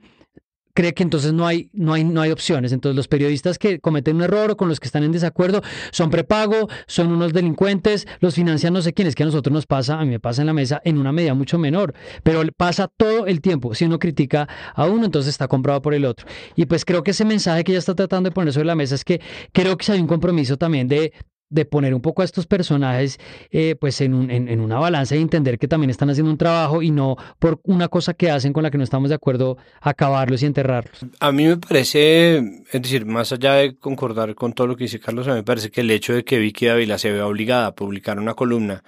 cree 0.80 0.94
que 0.94 1.04
entonces 1.04 1.34
no 1.34 1.46
hay, 1.46 1.70
no 1.74 1.92
hay, 1.92 2.06
no 2.06 2.22
hay 2.22 2.32
opciones. 2.32 2.72
Entonces 2.72 2.96
los 2.96 3.10
periodistas 3.10 3.60
que 3.60 3.82
cometen 3.82 4.16
un 4.16 4.22
error 4.22 4.52
o 4.52 4.56
con 4.56 4.70
los 4.70 4.80
que 4.80 4.86
están 4.86 5.04
en 5.04 5.12
desacuerdo 5.12 5.62
son 5.92 6.10
prepago, 6.10 6.70
son 6.88 7.12
unos 7.12 7.34
delincuentes, 7.34 8.08
los 8.22 8.36
financian 8.36 8.72
no 8.72 8.82
sé 8.82 8.94
quiénes, 8.94 9.14
que 9.14 9.24
a 9.24 9.26
nosotros 9.26 9.52
nos 9.52 9.66
pasa, 9.66 10.00
a 10.00 10.06
mí 10.06 10.12
me 10.12 10.22
pasa 10.22 10.42
en 10.42 10.46
la 10.46 10.54
mesa 10.54 10.82
en 10.86 10.98
una 10.98 11.12
medida 11.12 11.34
mucho 11.34 11.60
menor, 11.60 11.94
pero 12.24 12.42
pasa 12.56 12.88
todo 12.88 13.28
el 13.28 13.42
tiempo. 13.42 13.76
Si 13.76 13.84
uno 13.84 14.00
critica 14.00 14.48
a 14.74 14.86
uno, 14.86 15.04
entonces 15.04 15.32
está 15.32 15.50
comprado 15.50 15.82
por 15.82 15.94
el 15.94 16.06
otro. 16.06 16.26
Y 16.56 16.66
pues 16.66 16.86
creo 16.86 17.04
que 17.04 17.12
ese 17.12 17.26
mensaje 17.26 17.66
que 17.66 17.74
ella 17.74 17.80
está 17.80 17.94
tratando 17.94 18.30
de 18.30 18.34
poner 18.34 18.54
sobre 18.54 18.68
la 18.68 18.76
mesa 18.76 18.96
es 18.96 19.04
que 19.04 19.20
creo 19.52 19.76
que 19.76 19.92
hay 19.92 20.00
un 20.00 20.08
compromiso 20.08 20.56
también 20.56 20.88
de 20.88 21.12
de 21.50 21.66
poner 21.66 21.94
un 21.94 22.02
poco 22.02 22.22
a 22.22 22.26
estos 22.26 22.46
personajes 22.46 23.20
eh, 23.52 23.76
pues 23.80 24.02
en, 24.02 24.14
un, 24.14 24.30
en, 24.30 24.60
una 24.60 24.78
balanza 24.78 25.16
y 25.16 25.22
entender 25.22 25.58
que 25.58 25.68
también 25.68 25.90
están 25.90 26.10
haciendo 26.10 26.32
un 26.32 26.38
trabajo 26.38 26.82
y 26.82 26.92
no 26.92 27.18
por 27.40 27.60
una 27.64 27.88
cosa 27.88 28.14
que 28.14 28.30
hacen 28.30 28.54
con 28.54 28.64
la 28.64 28.72
que 28.72 28.78
no 28.78 28.84
estamos 28.84 29.10
de 29.10 29.16
acuerdo 29.16 29.58
acabarlos 29.82 30.44
y 30.44 30.46
enterrarlos. 30.46 31.06
A 31.20 31.32
mí 31.32 31.46
me 31.46 31.58
parece, 31.58 32.38
es 32.38 32.82
decir, 32.82 33.06
más 33.06 33.32
allá 33.32 33.54
de 33.56 33.76
concordar 33.78 34.36
con 34.36 34.54
todo 34.54 34.68
lo 34.68 34.76
que 34.76 34.84
dice 34.84 35.00
Carlos, 35.00 35.28
a 35.28 35.32
mí 35.32 35.38
me 35.38 35.44
parece 35.44 35.72
que 35.72 35.82
el 35.82 35.92
hecho 35.92 36.14
de 36.14 36.24
que 36.24 36.38
Vicky 36.38 36.68
Dávila 36.68 36.98
se 36.98 37.12
vea 37.12 37.26
obligada 37.26 37.68
a 37.68 37.76
publicar 37.76 38.20
una 38.20 38.36
columna 38.36 38.84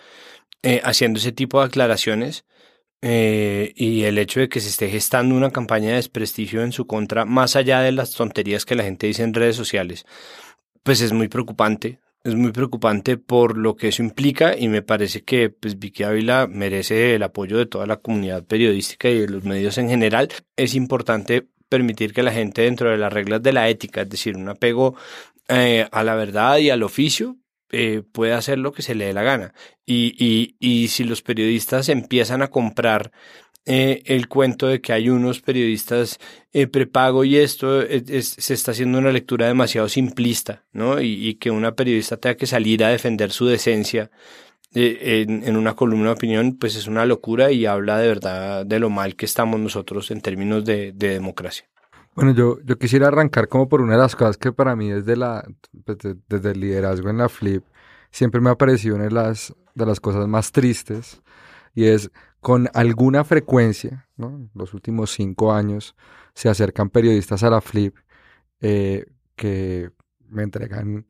eh, 0.64 0.82
haciendo 0.84 1.18
ese 1.18 1.32
tipo 1.32 1.60
de 1.60 1.66
aclaraciones 1.66 2.46
eh, 3.02 3.74
y 3.76 4.04
el 4.04 4.20
hecho 4.20 4.40
de 4.40 4.50
que 4.50 4.60
se 4.60 4.70
esté 4.70 4.88
gestando 4.90 5.34
una 5.34 5.50
campaña 5.50 5.90
de 5.90 5.96
desprestigio 5.96 6.62
en 6.62 6.72
su 6.72 6.86
contra, 6.86 7.26
más 7.26 7.56
allá 7.56 7.82
de 7.82 7.92
las 7.92 8.12
tonterías 8.12 8.64
que 8.64 8.76
la 8.76 8.84
gente 8.84 9.08
dice 9.08 9.24
en 9.24 9.34
redes 9.34 9.56
sociales, 9.56 10.06
pues 10.84 11.02
es 11.02 11.12
muy 11.12 11.28
preocupante 11.28 12.00
es 12.24 12.36
muy 12.36 12.52
preocupante 12.52 13.18
por 13.18 13.58
lo 13.58 13.76
que 13.76 13.88
eso 13.90 14.04
implica 14.04 14.56
y 14.58 14.68
me 14.68 14.82
parece 14.82 15.24
que 15.24 15.50
pues, 15.50 15.80
Vicky 15.80 16.04
Ávila 16.04 16.48
merece 16.48 17.16
el 17.16 17.24
apoyo 17.24 17.58
de 17.58 17.66
toda 17.66 17.88
la 17.88 17.98
comunidad 17.98 18.46
periodística 18.46 19.10
y 19.10 19.20
de 19.20 19.28
los 19.28 19.44
medios 19.44 19.78
en 19.78 19.90
general. 19.90 20.30
Es 20.56 20.76
importante 20.76 21.48
permitir 21.70 22.14
que 22.14 22.24
la 22.24 22.32
gente 22.32 22.64
dentro 22.64 22.92
de 22.92 22.98
las 22.98 23.12
reglas 23.12 23.42
de 23.42 23.54
la 23.54 23.70
ética, 23.70 24.02
es 24.02 24.10
decir, 24.10 24.36
un 24.38 24.50
apego 24.50 24.96
eh, 25.48 25.88
a 25.92 26.04
la 26.04 26.16
verdad 26.16 26.58
y 26.58 26.70
al 26.70 26.84
oficio, 26.84 27.38
eh, 27.72 28.04
pueda 28.12 28.38
hacer 28.38 28.60
lo 28.60 28.74
que 28.74 28.82
se 28.82 28.96
le 28.96 29.06
dé 29.06 29.14
la 29.14 29.24
gana. 29.24 29.54
Y, 29.86 30.14
y, 30.20 30.58
y 30.60 30.90
si 30.90 31.06
los 31.06 31.22
periodistas 31.22 31.90
empiezan 31.90 32.42
a 32.42 32.50
comprar 32.50 33.12
eh, 33.66 34.02
el 34.06 34.28
cuento 34.28 34.66
de 34.66 34.82
que 34.82 34.92
hay 34.92 35.10
unos 35.10 35.40
periodistas 35.40 36.20
eh, 36.52 36.66
prepago 36.66 37.24
y 37.24 37.38
esto 37.38 37.82
se 37.82 38.54
está 38.56 38.72
haciendo 38.72 38.98
una 38.98 39.12
lectura 39.12 39.46
demasiado 39.46 39.88
simplista, 39.88 40.64
¿no? 40.74 41.00
Y, 41.00 41.36
que 41.36 41.52
una 41.52 41.76
periodista 41.76 42.18
tenga 42.18 42.36
que 42.36 42.48
salir 42.48 42.84
a 42.84 42.90
defender 42.90 43.32
su 43.32 43.46
decencia 43.46 44.10
eh, 44.74 45.26
en, 45.28 45.56
una 45.56 45.76
columna 45.76 46.08
de 46.08 46.14
opinión, 46.14 46.58
pues 46.58 46.76
es 46.76 46.88
una 46.88 47.06
locura 47.06 47.52
y 47.52 47.68
habla 47.68 48.00
de 48.00 48.08
verdad 48.08 48.66
de 48.66 48.80
lo 48.80 48.90
mal 48.90 49.16
que 49.16 49.26
estamos 49.26 49.60
nosotros 49.60 50.10
en 50.10 50.22
términos 50.22 50.66
de, 50.66 50.92
democracia. 50.94 51.68
Bueno, 52.16 52.34
yo, 52.34 52.58
yo 52.64 52.80
quisiera 52.80 53.10
arrancar 53.10 53.48
como 53.48 53.70
por 53.70 53.82
una 53.82 53.94
de 53.94 54.00
las 54.00 54.16
cosas 54.16 54.38
que 54.38 54.52
para 54.52 54.76
mí 54.76 54.90
desde, 54.90 55.16
la, 55.16 55.48
pues, 55.86 56.00
desde 56.28 56.52
el 56.52 56.60
liderazgo 56.60 57.12
en 57.12 57.18
la 57.20 57.30
Flip 57.30 57.64
siempre 58.10 58.42
me 58.42 58.50
ha 58.50 58.56
parecido 58.56 58.96
una 58.96 59.06
de 59.06 59.12
las, 59.12 59.54
de 59.76 59.86
las 59.86 60.00
cosas 60.00 60.28
más 60.28 60.52
tristes 60.52 61.22
y 61.76 61.86
es 61.86 62.10
con 62.42 62.70
alguna 62.74 63.24
frecuencia, 63.24 64.08
¿no? 64.18 64.50
los 64.54 64.74
últimos 64.74 65.12
cinco 65.12 65.54
años, 65.54 65.96
se 66.34 66.50
acercan 66.50 66.90
periodistas 66.90 67.44
a 67.44 67.50
la 67.50 67.62
Flip 67.62 67.96
eh, 68.60 69.06
que 69.36 69.92
me 70.28 70.44
entregan, 70.44 71.06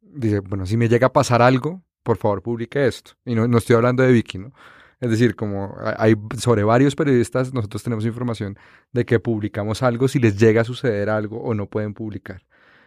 dice, 0.00 0.40
bueno, 0.40 0.66
si 0.66 0.76
me 0.76 0.88
llega 0.88 1.06
a 1.08 1.12
pasar 1.12 1.40
algo, 1.40 1.82
por 2.02 2.16
favor 2.16 2.42
publique 2.42 2.86
esto. 2.86 3.12
Y 3.24 3.34
no, 3.34 3.46
no 3.46 3.58
estoy 3.58 3.76
hablando 3.76 4.02
de 4.02 4.12
Vicky, 4.12 4.38
¿no? 4.38 4.52
Es 4.98 5.10
decir, 5.10 5.36
como 5.36 5.76
hay 5.98 6.14
sobre 6.38 6.64
varios 6.64 6.96
periodistas, 6.96 7.52
nosotros 7.52 7.82
tenemos 7.82 8.06
información 8.06 8.58
de 8.92 9.04
que 9.04 9.20
publicamos 9.20 9.82
algo 9.82 10.08
si 10.08 10.18
les 10.18 10.38
llega 10.38 10.62
a 10.62 10.64
suceder 10.64 11.10
algo 11.10 11.38
o 11.42 11.54
no 11.54 11.66
pueden 11.66 11.92
publicar. 11.92 12.46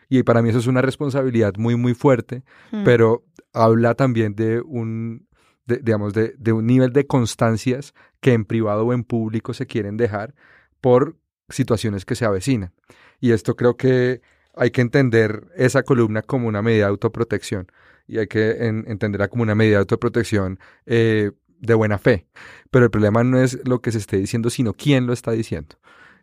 Y 0.10 0.24
para 0.24 0.42
mí 0.42 0.50
eso 0.50 0.58
es 0.58 0.66
una 0.66 0.82
responsabilidad 0.82 1.54
muy, 1.58 1.76
muy 1.76 1.94
fuerte, 1.94 2.44
hmm. 2.72 2.84
pero 2.84 3.26
habla 3.54 3.94
también 3.94 4.36
de 4.36 4.60
un 4.62 5.29
de, 5.70 5.78
digamos, 5.78 6.13
de, 6.13 6.36
de 6.38 6.51
un 6.51 6.65
nivel 6.65 6.91
de 6.91 7.07
constancias 7.07 7.93
que 8.20 8.34
en 8.34 8.43
privado 8.43 8.86
o 8.86 8.93
en 8.93 9.05
público 9.05 9.53
se 9.53 9.67
quieren 9.67 9.95
dejar 9.95 10.36
por 10.82 11.15
situaciones 11.47 12.03
que 12.03 12.15
se 12.15 12.26
avecinan. 12.26 12.74
Y 13.22 13.32
esto 13.32 13.55
creo 13.55 13.78
que 13.78 14.22
hay 14.55 14.72
que 14.72 14.82
entender 14.82 15.47
esa 15.55 15.84
columna 15.84 16.22
como 16.22 16.47
una 16.47 16.61
medida 16.61 16.86
de 16.86 16.89
autoprotección 16.89 17.67
y 18.07 18.17
hay 18.17 18.28
que 18.28 18.51
entenderla 18.67 19.28
como 19.28 19.43
una 19.43 19.55
medida 19.55 19.76
de 19.76 19.82
autoprotección 19.82 20.59
eh, 20.86 21.32
de 21.59 21.74
buena 21.76 21.99
fe. 21.99 22.26
Pero 22.72 22.86
el 22.86 22.91
problema 22.91 23.24
no 23.24 23.39
es 23.39 23.59
lo 23.67 23.82
que 23.82 23.91
se 23.91 23.99
esté 23.99 24.17
diciendo, 24.17 24.49
sino 24.49 24.74
quién 24.74 25.05
lo 25.05 25.13
está 25.13 25.32
diciendo. 25.32 25.76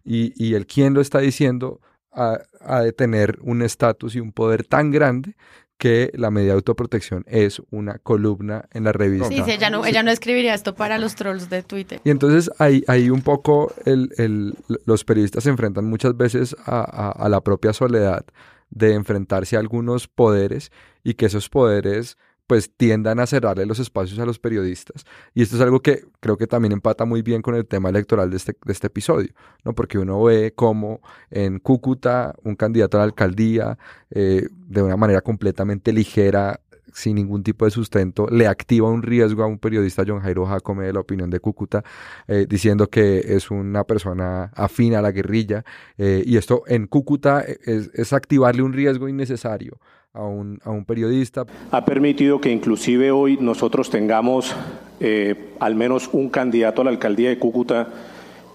Y, 0.04 0.32
y 0.36 0.54
el 0.54 0.66
quién 0.66 0.94
lo 0.94 1.00
está 1.00 1.20
diciendo 1.20 1.80
ha, 2.12 2.40
ha 2.60 2.80
de 2.80 2.92
tener 2.92 3.38
un 3.40 3.62
estatus 3.62 4.16
y 4.16 4.20
un 4.20 4.32
poder 4.32 4.64
tan 4.64 4.90
grande 4.90 5.36
que 5.78 6.10
la 6.14 6.30
medida 6.30 6.52
de 6.52 6.56
autoprotección 6.56 7.24
es 7.26 7.60
una 7.70 7.98
columna 7.98 8.68
en 8.72 8.84
la 8.84 8.92
revista. 8.92 9.28
Sí, 9.28 9.42
sí 9.44 9.50
ella, 9.50 9.70
no, 9.70 9.84
ella 9.84 10.02
no 10.02 10.10
escribiría 10.10 10.54
esto 10.54 10.74
para 10.74 10.98
los 10.98 11.14
trolls 11.14 11.50
de 11.50 11.62
Twitter. 11.62 12.00
Y 12.04 12.10
entonces 12.10 12.50
ahí, 12.58 12.82
ahí 12.88 13.10
un 13.10 13.22
poco 13.22 13.72
el, 13.84 14.10
el, 14.16 14.54
los 14.86 15.04
periodistas 15.04 15.44
se 15.44 15.50
enfrentan 15.50 15.84
muchas 15.84 16.16
veces 16.16 16.56
a, 16.64 17.10
a 17.10 17.28
la 17.28 17.42
propia 17.42 17.72
soledad 17.72 18.24
de 18.70 18.94
enfrentarse 18.94 19.56
a 19.56 19.60
algunos 19.60 20.08
poderes 20.08 20.72
y 21.04 21.14
que 21.14 21.26
esos 21.26 21.48
poderes 21.48 22.16
pues 22.46 22.70
tiendan 22.76 23.18
a 23.18 23.26
cerrarle 23.26 23.66
los 23.66 23.78
espacios 23.78 24.18
a 24.18 24.26
los 24.26 24.38
periodistas. 24.38 25.04
Y 25.34 25.42
esto 25.42 25.56
es 25.56 25.62
algo 25.62 25.80
que 25.80 26.04
creo 26.20 26.36
que 26.36 26.46
también 26.46 26.72
empata 26.72 27.04
muy 27.04 27.22
bien 27.22 27.42
con 27.42 27.54
el 27.54 27.66
tema 27.66 27.88
electoral 27.88 28.30
de 28.30 28.36
este, 28.36 28.56
de 28.64 28.72
este 28.72 28.86
episodio, 28.86 29.30
¿no? 29.64 29.74
Porque 29.74 29.98
uno 29.98 30.22
ve 30.22 30.52
cómo 30.54 31.00
en 31.30 31.58
Cúcuta 31.58 32.34
un 32.44 32.54
candidato 32.54 32.96
a 32.96 33.00
la 33.00 33.04
alcaldía, 33.04 33.78
eh, 34.10 34.48
de 34.50 34.82
una 34.82 34.96
manera 34.96 35.20
completamente 35.20 35.92
ligera, 35.92 36.60
sin 36.96 37.16
ningún 37.16 37.42
tipo 37.42 37.66
de 37.66 37.70
sustento, 37.70 38.26
le 38.30 38.46
activa 38.46 38.88
un 38.88 39.02
riesgo 39.02 39.42
a 39.42 39.46
un 39.46 39.58
periodista, 39.58 40.02
John 40.06 40.20
Jairo 40.20 40.46
Jacome, 40.46 40.86
de 40.86 40.94
la 40.94 41.00
opinión 41.00 41.28
de 41.28 41.40
Cúcuta, 41.40 41.84
eh, 42.26 42.46
diciendo 42.48 42.88
que 42.88 43.18
es 43.18 43.50
una 43.50 43.84
persona 43.84 44.50
afín 44.54 44.94
a 44.94 45.02
la 45.02 45.12
guerrilla. 45.12 45.62
Eh, 45.98 46.22
y 46.24 46.38
esto 46.38 46.62
en 46.66 46.86
Cúcuta 46.86 47.42
es, 47.42 47.90
es 47.92 48.12
activarle 48.14 48.62
un 48.62 48.72
riesgo 48.72 49.08
innecesario 49.08 49.78
a 50.16 50.24
un, 50.24 50.58
a 50.64 50.70
un 50.70 50.84
periodista. 50.84 51.44
Ha 51.70 51.84
permitido 51.84 52.40
que 52.40 52.50
inclusive 52.50 53.10
hoy 53.10 53.38
nosotros 53.40 53.90
tengamos 53.90 54.54
eh, 54.98 55.50
al 55.60 55.74
menos 55.74 56.08
un 56.12 56.30
candidato 56.30 56.80
a 56.80 56.84
la 56.84 56.90
alcaldía 56.90 57.28
de 57.28 57.38
Cúcuta 57.38 57.88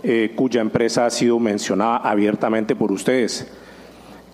eh, 0.03 0.33
cuya 0.35 0.61
empresa 0.61 1.05
ha 1.05 1.09
sido 1.11 1.39
mencionada 1.39 1.97
abiertamente 1.97 2.75
por 2.75 2.91
ustedes. 2.91 3.51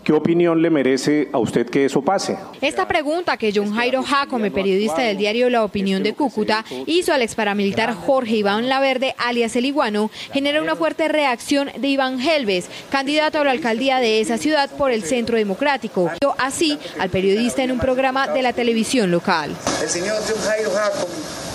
¿Qué 0.07 0.13
opinión 0.13 0.61
le 0.61 0.69
merece 0.69 1.27
a 1.33 1.37
usted 1.37 1.69
que 1.69 1.83
eso 1.83 2.01
pase? 2.01 2.37
Esta 2.61 2.87
pregunta 2.87 3.35
que 3.35 3.51
John 3.53 3.75
Jairo 3.75 4.03
Jacome, 4.03 4.51
periodista 4.51 5.01
del 5.01 5.17
diario 5.17 5.49
La 5.49 5.65
Opinión 5.65 6.01
de 6.01 6.13
Cúcuta, 6.13 6.63
hizo 6.85 7.11
al 7.11 7.23
exparamilitar 7.23 7.93
Jorge 7.93 8.37
Iván 8.37 8.69
Laverde, 8.69 9.15
alias 9.17 9.57
El 9.57 9.65
Iguano, 9.65 10.09
genera 10.31 10.61
una 10.61 10.77
fuerte 10.77 11.09
reacción 11.09 11.69
de 11.77 11.89
Iván 11.89 12.21
Helves, 12.21 12.69
candidato 12.89 13.41
a 13.41 13.43
la 13.43 13.51
alcaldía 13.51 13.99
de 13.99 14.21
esa 14.21 14.37
ciudad 14.37 14.69
por 14.77 14.91
el 14.91 15.03
Centro 15.03 15.35
Democrático. 15.35 16.09
Así 16.37 16.79
al 16.97 17.09
periodista 17.09 17.63
en 17.63 17.73
un 17.73 17.79
programa 17.79 18.29
de 18.29 18.43
la 18.43 18.53
televisión 18.53 19.11
local. 19.11 19.57
El 19.81 19.89
señor 19.89 20.15
John 20.25 20.41
Jairo 20.41 20.71
Jacome 20.71 21.46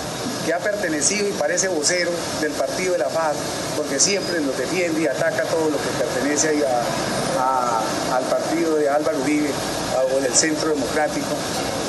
que 0.45 0.53
ha 0.53 0.59
pertenecido 0.59 1.27
y 1.27 1.31
parece 1.31 1.67
vocero 1.67 2.11
del 2.41 2.51
partido 2.51 2.93
de 2.93 2.99
la 2.99 3.09
paz, 3.09 3.35
porque 3.77 3.99
siempre 3.99 4.39
nos 4.41 4.57
defiende 4.57 5.01
y 5.01 5.07
ataca 5.07 5.43
todo 5.43 5.69
lo 5.69 5.77
que 5.77 5.89
pertenece 5.97 6.63
al 7.39 8.23
partido 8.29 8.75
de 8.75 8.89
Álvaro 8.89 9.19
Uribe 9.21 9.49
o 10.01 10.19
del 10.21 10.33
Centro 10.33 10.69
Democrático, 10.69 11.27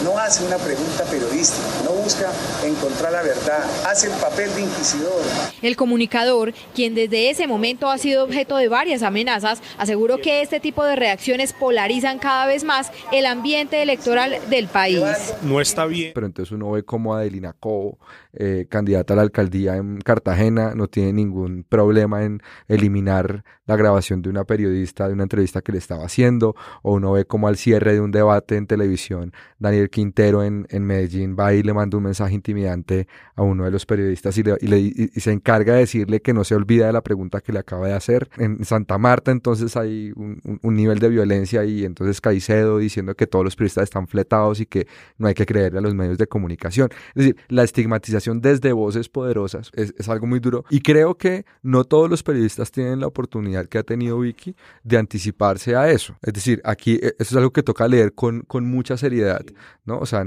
no 0.05 0.19
hace 0.19 0.45
una 0.45 0.57
pregunta 0.59 1.05
periodística, 1.11 1.67
no 1.85 1.93
busca 1.93 2.31
encontrar 2.65 3.13
la 3.13 3.23
verdad, 3.23 3.65
hace 3.87 4.09
el 4.09 4.13
papel 4.15 4.55
de 4.55 4.63
inquisidor. 4.63 5.23
El 5.63 5.77
comunicador, 5.77 6.53
quien 6.75 6.95
desde 6.95 7.31
ese 7.31 7.47
momento 7.47 7.91
ha 7.91 7.99
sido 7.99 8.25
objeto 8.25 8.57
de 8.57 8.69
varias 8.69 9.03
amenazas, 9.03 9.63
aseguró 9.79 10.19
que 10.19 10.43
este 10.43 10.61
tipo 10.61 10.85
de 10.85 10.97
reacciones 10.97 11.53
polarizan 11.53 12.19
cada 12.19 12.47
vez 12.47 12.65
más 12.65 12.91
el 13.13 13.27
ambiente 13.27 13.83
electoral 13.83 14.37
del 14.51 14.69
país. 14.69 15.01
No 15.43 15.61
está 15.61 15.87
bien. 15.87 16.13
Pero 16.15 16.27
entonces 16.27 16.53
uno 16.53 16.73
ve 16.73 16.85
como 16.85 17.15
Adelina 17.15 17.55
Cobo, 17.59 17.99
eh, 18.35 18.67
candidata 18.69 19.15
a 19.15 19.17
la 19.17 19.23
alcaldía 19.23 19.77
en 19.77 20.01
Cartagena, 20.01 20.75
no 20.75 20.89
tiene 20.89 21.13
ningún 21.13 21.65
problema 21.65 22.25
en 22.25 22.43
eliminar 22.69 23.45
la 23.67 23.77
grabación 23.77 24.23
de 24.23 24.29
una 24.29 24.45
periodista, 24.45 25.09
de 25.09 25.15
una 25.15 25.23
entrevista 25.23 25.63
que 25.63 25.73
le 25.73 25.79
estaba 25.79 26.05
haciendo, 26.05 26.55
o 26.83 26.95
uno 26.95 27.13
ve 27.13 27.25
como 27.25 27.49
al 27.49 27.57
cierre 27.57 27.95
de 27.95 28.01
un 28.01 28.11
debate 28.11 28.57
en 28.57 28.67
televisión, 28.67 29.33
Daniel 29.59 29.89
Quintero 29.89 30.43
en, 30.43 30.67
en 30.71 30.85
Medellín 30.85 31.37
va 31.39 31.55
y 31.55 31.63
le 31.63 31.73
manda 31.73 31.97
un 31.97 32.05
mensaje 32.05 32.35
intimidante 32.35 33.09
a 33.35 33.43
uno 33.43 33.65
de 33.65 33.71
los 33.71 33.87
periodistas 33.87 34.37
y, 34.37 34.43
le, 34.43 34.57
y, 34.61 34.67
le, 34.67 34.79
y, 34.79 35.09
se 35.21 35.33
encarga 35.33 35.75
de 35.75 35.81
decirle 35.81 36.21
que 36.21 36.35
no 36.35 36.45
se 36.45 36.55
olvida 36.55 36.87
de 36.87 36.93
la 36.93 37.03
pregunta 37.03 37.41
que 37.41 37.53
le 37.53 37.59
acaba 37.59 37.87
de 37.87 37.95
hacer. 37.95 38.29
En 38.37 38.65
Santa 38.65 38.99
Marta 38.99 39.31
entonces 39.31 39.77
hay 39.77 40.13
un, 40.17 40.41
un, 40.45 40.61
un 40.63 40.75
nivel 40.75 40.99
de 40.99 41.09
violencia 41.09 41.65
y 41.65 41.85
entonces 41.85 42.21
Caicedo 42.21 42.79
diciendo 42.79 43.15
que 43.15 43.27
todos 43.27 43.45
los 43.45 43.57
periodistas 43.57 43.85
están 43.85 44.07
fletados 44.07 44.61
y 44.61 44.67
que 44.67 44.87
no 45.17 45.29
hay 45.29 45.35
que 45.35 45.47
creerle 45.47 45.79
a 45.79 45.83
los 45.83 45.95
medios 45.95 46.19
de 46.19 46.27
comunicación. 46.27 46.91
Es 47.15 47.15
decir, 47.15 47.37
la 47.49 47.63
estigmatización 47.63 48.41
desde 48.41 48.73
voces 48.73 49.09
poderosas 49.09 49.71
es, 49.75 49.95
es 49.97 50.09
algo 50.09 50.27
muy 50.27 50.41
duro 50.41 50.65
y 50.69 50.81
creo 50.81 51.17
que 51.17 51.47
no 51.63 51.85
todos 51.85 52.11
los 52.11 52.23
periodistas 52.23 52.71
tienen 52.71 53.01
la 53.01 53.07
oportunidad 53.07 53.54
que 53.63 53.79
ha 53.79 53.83
tenido 53.83 54.19
Vicky 54.19 54.55
de 54.83 54.99
anticiparse 54.99 55.77
a 55.77 55.91
eso. 55.91 56.17
Es 56.23 56.33
decir, 56.33 56.61
aquí 56.65 56.95
e, 56.95 57.15
eso 57.19 57.35
es 57.35 57.37
algo 57.37 57.53
que 57.53 57.63
toca 57.63 57.89
leer 57.89 58.15
con, 58.15 58.43
con 58.43 58.67
mucha 58.67 58.97
seriedad, 58.97 59.45
¿no? 59.85 59.99
O 59.99 60.07
sea, 60.07 60.25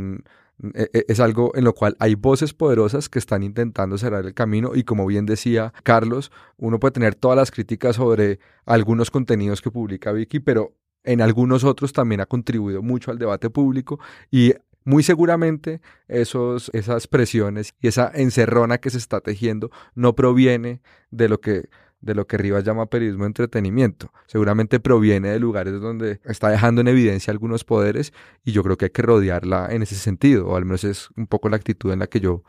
e, 0.73 0.89
e, 0.93 1.05
es 1.07 1.19
algo 1.19 1.51
en 1.55 1.63
lo 1.63 1.73
cual 1.73 1.95
hay 1.99 2.15
voces 2.15 2.53
poderosas 2.53 3.09
que 3.09 3.19
están 3.19 3.43
intentando 3.43 3.97
cerrar 3.97 4.25
el 4.25 4.33
camino 4.33 4.71
y 4.73 4.83
como 4.83 5.05
bien 5.05 5.25
decía 5.25 5.73
Carlos, 5.83 6.31
uno 6.57 6.79
puede 6.79 6.93
tener 6.93 7.15
todas 7.15 7.37
las 7.37 7.51
críticas 7.51 7.97
sobre 7.97 8.39
algunos 8.65 9.11
contenidos 9.11 9.61
que 9.61 9.71
publica 9.71 10.11
Vicky, 10.11 10.39
pero 10.39 10.73
en 11.03 11.21
algunos 11.21 11.63
otros 11.63 11.93
también 11.93 12.21
ha 12.21 12.25
contribuido 12.25 12.81
mucho 12.81 13.11
al 13.11 13.19
debate 13.19 13.49
público 13.49 13.99
y 14.31 14.53
muy 14.83 15.03
seguramente 15.03 15.81
esos, 16.07 16.71
esas 16.73 17.07
presiones 17.07 17.75
y 17.81 17.89
esa 17.89 18.09
encerrona 18.13 18.77
que 18.77 18.89
se 18.89 18.97
está 18.97 19.19
tejiendo 19.19 19.69
no 19.95 20.15
proviene 20.15 20.81
de 21.11 21.29
lo 21.29 21.41
que 21.41 21.69
de 22.07 22.15
lo 22.15 22.25
que 22.25 22.37
Rivas 22.37 22.63
llama 22.63 22.87
periodismo 22.87 23.25
de 23.25 23.27
entretenimiento. 23.27 24.11
Seguramente 24.25 24.79
proviene 24.79 25.29
de 25.29 25.39
lugares 25.39 25.79
donde 25.79 26.19
está 26.25 26.49
dejando 26.49 26.81
en 26.81 26.87
evidencia 26.87 27.31
algunos 27.31 27.63
poderes 27.63 28.13
y 28.43 28.53
yo 28.53 28.63
creo 28.63 28.77
que 28.77 28.85
hay 28.85 28.91
que 28.91 29.03
rodearla 29.03 29.67
en 29.69 29.83
ese 29.83 29.95
sentido, 29.95 30.47
o 30.47 30.55
al 30.55 30.65
menos 30.65 30.83
es 30.83 31.09
un 31.15 31.27
poco 31.27 31.49
la 31.49 31.57
actitud 31.57 31.91
en 31.91 31.99
la 31.99 32.07
que 32.07 32.19
yo 32.19 32.43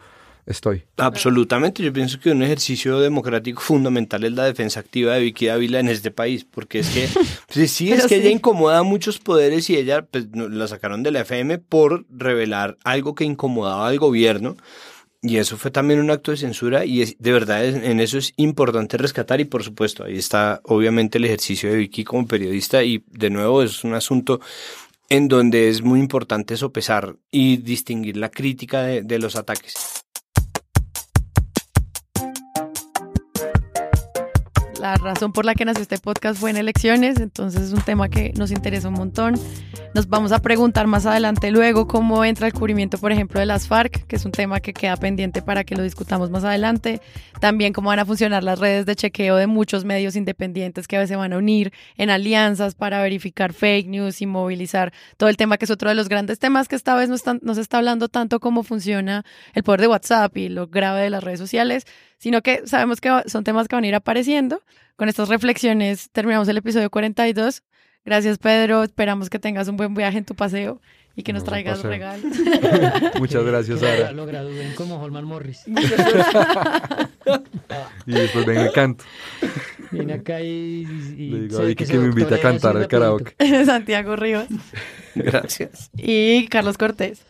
estoy. 0.48 0.84
Absolutamente, 0.96 1.82
yo 1.82 1.92
pienso 1.92 2.18
que 2.18 2.30
un 2.30 2.42
ejercicio 2.42 2.98
democrático 3.00 3.60
fundamental 3.60 4.24
es 4.24 4.32
la 4.32 4.44
defensa 4.44 4.80
activa 4.80 5.14
de 5.14 5.20
Vicky 5.20 5.48
Ávila 5.48 5.80
en 5.80 5.88
este 5.88 6.10
país, 6.10 6.46
porque 6.50 6.80
es 6.80 6.88
que 6.88 7.08
pues, 7.52 7.70
sí, 7.70 7.92
es 7.92 8.02
que 8.04 8.08
sí. 8.08 8.14
ella 8.14 8.30
incomoda 8.30 8.78
a 8.78 8.82
muchos 8.82 9.18
poderes 9.18 9.68
y 9.70 9.76
ella 9.76 10.02
pues, 10.02 10.28
la 10.34 10.66
sacaron 10.66 11.02
de 11.02 11.10
la 11.10 11.20
FM 11.20 11.58
por 11.58 12.06
revelar 12.10 12.78
algo 12.84 13.14
que 13.14 13.24
incomodaba 13.24 13.88
al 13.88 13.98
gobierno. 13.98 14.56
Y 15.28 15.36
eso 15.36 15.58
fue 15.58 15.70
también 15.70 16.00
un 16.00 16.10
acto 16.10 16.30
de 16.30 16.38
censura 16.38 16.86
y 16.86 17.02
es, 17.02 17.16
de 17.18 17.32
verdad 17.32 17.62
en 17.62 18.00
eso 18.00 18.16
es 18.16 18.32
importante 18.36 18.96
rescatar 18.96 19.42
y 19.42 19.44
por 19.44 19.62
supuesto 19.62 20.04
ahí 20.04 20.16
está 20.16 20.62
obviamente 20.64 21.18
el 21.18 21.26
ejercicio 21.26 21.68
de 21.68 21.76
Vicky 21.76 22.02
como 22.02 22.26
periodista 22.26 22.82
y 22.82 23.04
de 23.10 23.28
nuevo 23.28 23.62
es 23.62 23.84
un 23.84 23.92
asunto 23.92 24.40
en 25.10 25.28
donde 25.28 25.68
es 25.68 25.82
muy 25.82 26.00
importante 26.00 26.56
sopesar 26.56 27.16
y 27.30 27.58
distinguir 27.58 28.16
la 28.16 28.30
crítica 28.30 28.80
de, 28.80 29.02
de 29.02 29.18
los 29.18 29.36
ataques. 29.36 29.97
La 34.78 34.94
razón 34.96 35.32
por 35.32 35.44
la 35.44 35.54
que 35.54 35.64
nació 35.64 35.82
este 35.82 35.98
podcast 35.98 36.38
fue 36.38 36.50
en 36.50 36.56
elecciones, 36.56 37.18
entonces 37.20 37.62
es 37.62 37.72
un 37.72 37.80
tema 37.82 38.08
que 38.08 38.32
nos 38.36 38.50
interesa 38.50 38.88
un 38.88 38.94
montón. 38.94 39.34
Nos 39.94 40.08
vamos 40.08 40.32
a 40.32 40.40
preguntar 40.40 40.86
más 40.86 41.06
adelante 41.06 41.50
luego 41.50 41.86
cómo 41.86 42.24
entra 42.24 42.46
el 42.46 42.52
cubrimiento, 42.52 42.98
por 42.98 43.10
ejemplo, 43.10 43.40
de 43.40 43.46
las 43.46 43.66
FARC, 43.66 44.06
que 44.06 44.16
es 44.16 44.24
un 44.24 44.32
tema 44.32 44.60
que 44.60 44.72
queda 44.72 44.96
pendiente 44.96 45.42
para 45.42 45.64
que 45.64 45.74
lo 45.74 45.82
discutamos 45.82 46.30
más 46.30 46.44
adelante. 46.44 47.00
También 47.40 47.72
cómo 47.72 47.88
van 47.88 47.98
a 47.98 48.04
funcionar 48.04 48.44
las 48.44 48.58
redes 48.58 48.86
de 48.86 48.94
chequeo 48.94 49.36
de 49.36 49.46
muchos 49.46 49.84
medios 49.84 50.14
independientes 50.14 50.86
que 50.86 50.96
a 50.96 51.00
veces 51.00 51.16
van 51.16 51.32
a 51.32 51.38
unir 51.38 51.72
en 51.96 52.10
alianzas 52.10 52.74
para 52.74 53.02
verificar 53.02 53.52
fake 53.52 53.88
news 53.88 54.20
y 54.22 54.26
movilizar 54.26 54.92
todo 55.16 55.28
el 55.28 55.36
tema 55.36 55.58
que 55.58 55.64
es 55.64 55.70
otro 55.70 55.88
de 55.88 55.94
los 55.94 56.08
grandes 56.08 56.38
temas 56.38 56.68
que 56.68 56.76
esta 56.76 56.94
vez 56.94 57.08
no, 57.08 57.14
están, 57.14 57.40
no 57.42 57.54
se 57.54 57.60
está 57.60 57.78
hablando 57.78 58.08
tanto 58.08 58.40
cómo 58.40 58.62
funciona 58.62 59.24
el 59.54 59.62
poder 59.62 59.80
de 59.80 59.88
WhatsApp 59.88 60.36
y 60.36 60.48
lo 60.48 60.68
grave 60.68 61.02
de 61.02 61.10
las 61.10 61.24
redes 61.24 61.40
sociales, 61.40 61.86
sino 62.18 62.42
que 62.42 62.66
sabemos 62.66 63.00
que 63.00 63.22
son 63.26 63.44
temas 63.44 63.68
que 63.68 63.76
van 63.76 63.84
a 63.84 63.88
ir 63.88 63.94
apareciendo. 63.94 64.62
Con 64.96 65.08
estas 65.08 65.28
reflexiones 65.28 66.10
terminamos 66.10 66.48
el 66.48 66.56
episodio 66.56 66.90
42. 66.90 67.62
Gracias, 68.04 68.38
Pedro. 68.38 68.82
Esperamos 68.82 69.30
que 69.30 69.38
tengas 69.38 69.68
un 69.68 69.76
buen 69.76 69.94
viaje 69.94 70.18
en 70.18 70.24
tu 70.24 70.34
paseo 70.34 70.80
y 71.14 71.22
que 71.22 71.32
nos 71.32 71.44
traigas 71.44 71.82
regalos. 71.82 72.24
Muchas 73.18 73.44
gracias, 73.44 73.80
Sara. 73.80 74.12
Lo 74.12 74.24
gradúen 74.24 74.72
como 74.74 75.02
Holman 75.02 75.24
Morris. 75.24 75.64
y 78.06 78.12
después 78.12 78.46
venga 78.46 78.66
el 78.66 78.72
canto. 78.72 79.04
Viene 79.90 80.12
acá 80.14 80.40
y, 80.40 80.86
y 81.16 81.30
Le 81.30 81.40
digo 81.40 81.58
a 81.58 81.64
Vicky 81.64 81.84
que, 81.84 81.92
que 81.92 81.98
me 81.98 82.06
invite 82.06 82.34
a 82.34 82.40
cantar 82.40 82.76
al 82.76 82.88
karaoke. 82.88 83.34
Santiago 83.66 84.16
Rivas. 84.16 84.48
Gracias. 85.14 85.90
Y 85.96 86.46
Carlos 86.48 86.78
Cortés. 86.78 87.24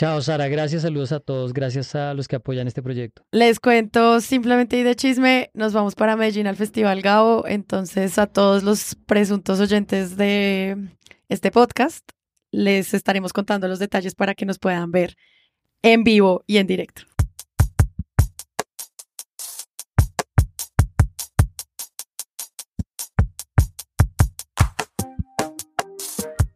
Chao, 0.00 0.22
Sara. 0.22 0.48
Gracias, 0.48 0.80
saludos 0.80 1.12
a 1.12 1.20
todos. 1.20 1.52
Gracias 1.52 1.94
a 1.94 2.14
los 2.14 2.26
que 2.26 2.36
apoyan 2.36 2.66
este 2.66 2.80
proyecto. 2.82 3.22
Les 3.32 3.60
cuento 3.60 4.22
simplemente 4.22 4.78
y 4.78 4.82
de 4.82 4.96
chisme, 4.96 5.50
nos 5.52 5.74
vamos 5.74 5.94
para 5.94 6.16
Medellín 6.16 6.46
al 6.46 6.56
Festival 6.56 7.02
Gabo. 7.02 7.46
Entonces, 7.46 8.18
a 8.18 8.26
todos 8.26 8.62
los 8.62 8.94
presuntos 9.04 9.60
oyentes 9.60 10.16
de 10.16 10.88
este 11.28 11.50
podcast, 11.50 12.02
les 12.50 12.94
estaremos 12.94 13.34
contando 13.34 13.68
los 13.68 13.78
detalles 13.78 14.14
para 14.14 14.34
que 14.34 14.46
nos 14.46 14.58
puedan 14.58 14.90
ver 14.90 15.16
en 15.82 16.02
vivo 16.02 16.44
y 16.46 16.56
en 16.56 16.66
directo. 16.66 17.02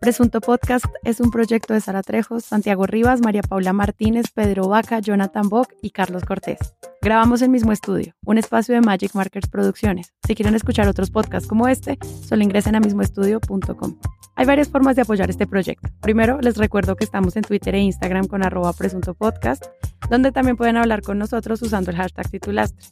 Presunto 0.05 0.43
Podcast 0.43 0.85
es 1.03 1.19
un 1.19 1.31
proyecto 1.31 1.73
de 1.73 1.81
Sara 1.81 2.03
Trejos, 2.03 2.45
Santiago 2.45 2.85
Rivas, 2.87 3.23
María 3.23 3.41
Paula 3.41 3.73
Martínez, 3.73 4.27
Pedro 4.35 4.69
Vaca, 4.69 4.99
Jonathan 4.99 5.49
Bock 5.49 5.73
y 5.81 5.93
Carlos 5.93 6.27
Cortés. 6.27 6.59
Grabamos 7.01 7.41
el 7.41 7.49
mismo 7.49 7.73
estudio, 7.73 8.13
un 8.27 8.37
espacio 8.37 8.75
de 8.75 8.83
Magic 8.83 9.15
Markers 9.15 9.49
Producciones. 9.49 10.13
Si 10.27 10.35
quieren 10.35 10.55
escuchar 10.55 10.89
otros 10.89 11.11
podcasts 11.11 11.49
como 11.49 11.69
este, 11.69 11.97
solo 12.29 12.43
ingresen 12.43 12.77
a 12.77 12.81
mismoestudio.com. 12.81 13.99
Hay 14.37 14.45
varias 14.45 14.69
formas 14.69 14.95
de 14.95 15.03
apoyar 15.03 15.31
este 15.31 15.47
proyecto. 15.47 15.89
Primero, 16.03 16.39
les 16.39 16.59
recuerdo 16.59 16.97
que 16.97 17.05
estamos 17.05 17.37
en 17.37 17.43
Twitter 17.43 17.75
e 17.75 17.79
Instagram 17.79 18.27
con 18.27 18.45
arroba 18.45 18.75
presunto 18.75 19.15
podcast, 19.15 19.65
donde 20.11 20.33
también 20.33 20.59
pueden 20.59 20.77
hablar 20.77 21.01
con 21.01 21.17
nosotros 21.17 21.63
usando 21.63 21.91
el 21.91 21.97
hashtag 21.97 22.29
titulastre. 22.29 22.89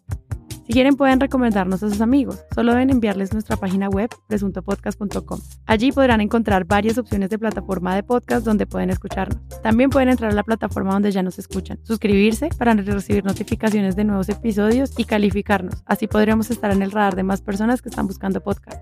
Si 0.73 0.77
quieren 0.77 0.97
pueden 0.97 1.21
recomendarnos 1.21 1.83
a 1.83 1.91
sus 1.91 2.01
amigos, 2.01 2.47
solo 2.55 2.73
deben 2.73 2.89
enviarles 2.89 3.35
nuestra 3.35 3.59
página 3.59 3.91
web 3.91 4.09
presuntopodcast.com. 4.27 5.39
Allí 5.67 5.93
podrán 5.93 6.23
encontrar 6.23 6.65
varias 6.65 6.97
opciones 6.97 7.29
de 7.29 7.39
plataforma 7.39 7.95
de 7.95 8.03
podcast 8.03 8.47
donde 8.47 8.65
pueden 8.65 8.89
escucharnos. 8.89 9.39
También 9.63 9.91
pueden 9.91 10.09
entrar 10.09 10.31
a 10.31 10.35
la 10.35 10.43
plataforma 10.43 10.95
donde 10.95 11.11
ya 11.11 11.23
nos 11.23 11.39
escuchan, 11.39 11.79
suscribirse 11.83 12.49
para 12.57 12.73
recibir 12.73 13.23
notificaciones 13.23 13.97
de 13.97 14.05
nuevos 14.05 14.31
episodios 14.31 14.95
y 14.97 15.05
calificarnos. 15.05 15.83
Así 15.85 16.07
podremos 16.07 16.51
estar 16.51 16.71
en 16.71 16.81
el 16.81 16.91
radar 16.91 17.17
de 17.17 17.23
más 17.23 17.43
personas 17.43 17.83
que 17.83 17.91
están 17.91 18.07
buscando 18.07 18.41
podcast. 18.41 18.81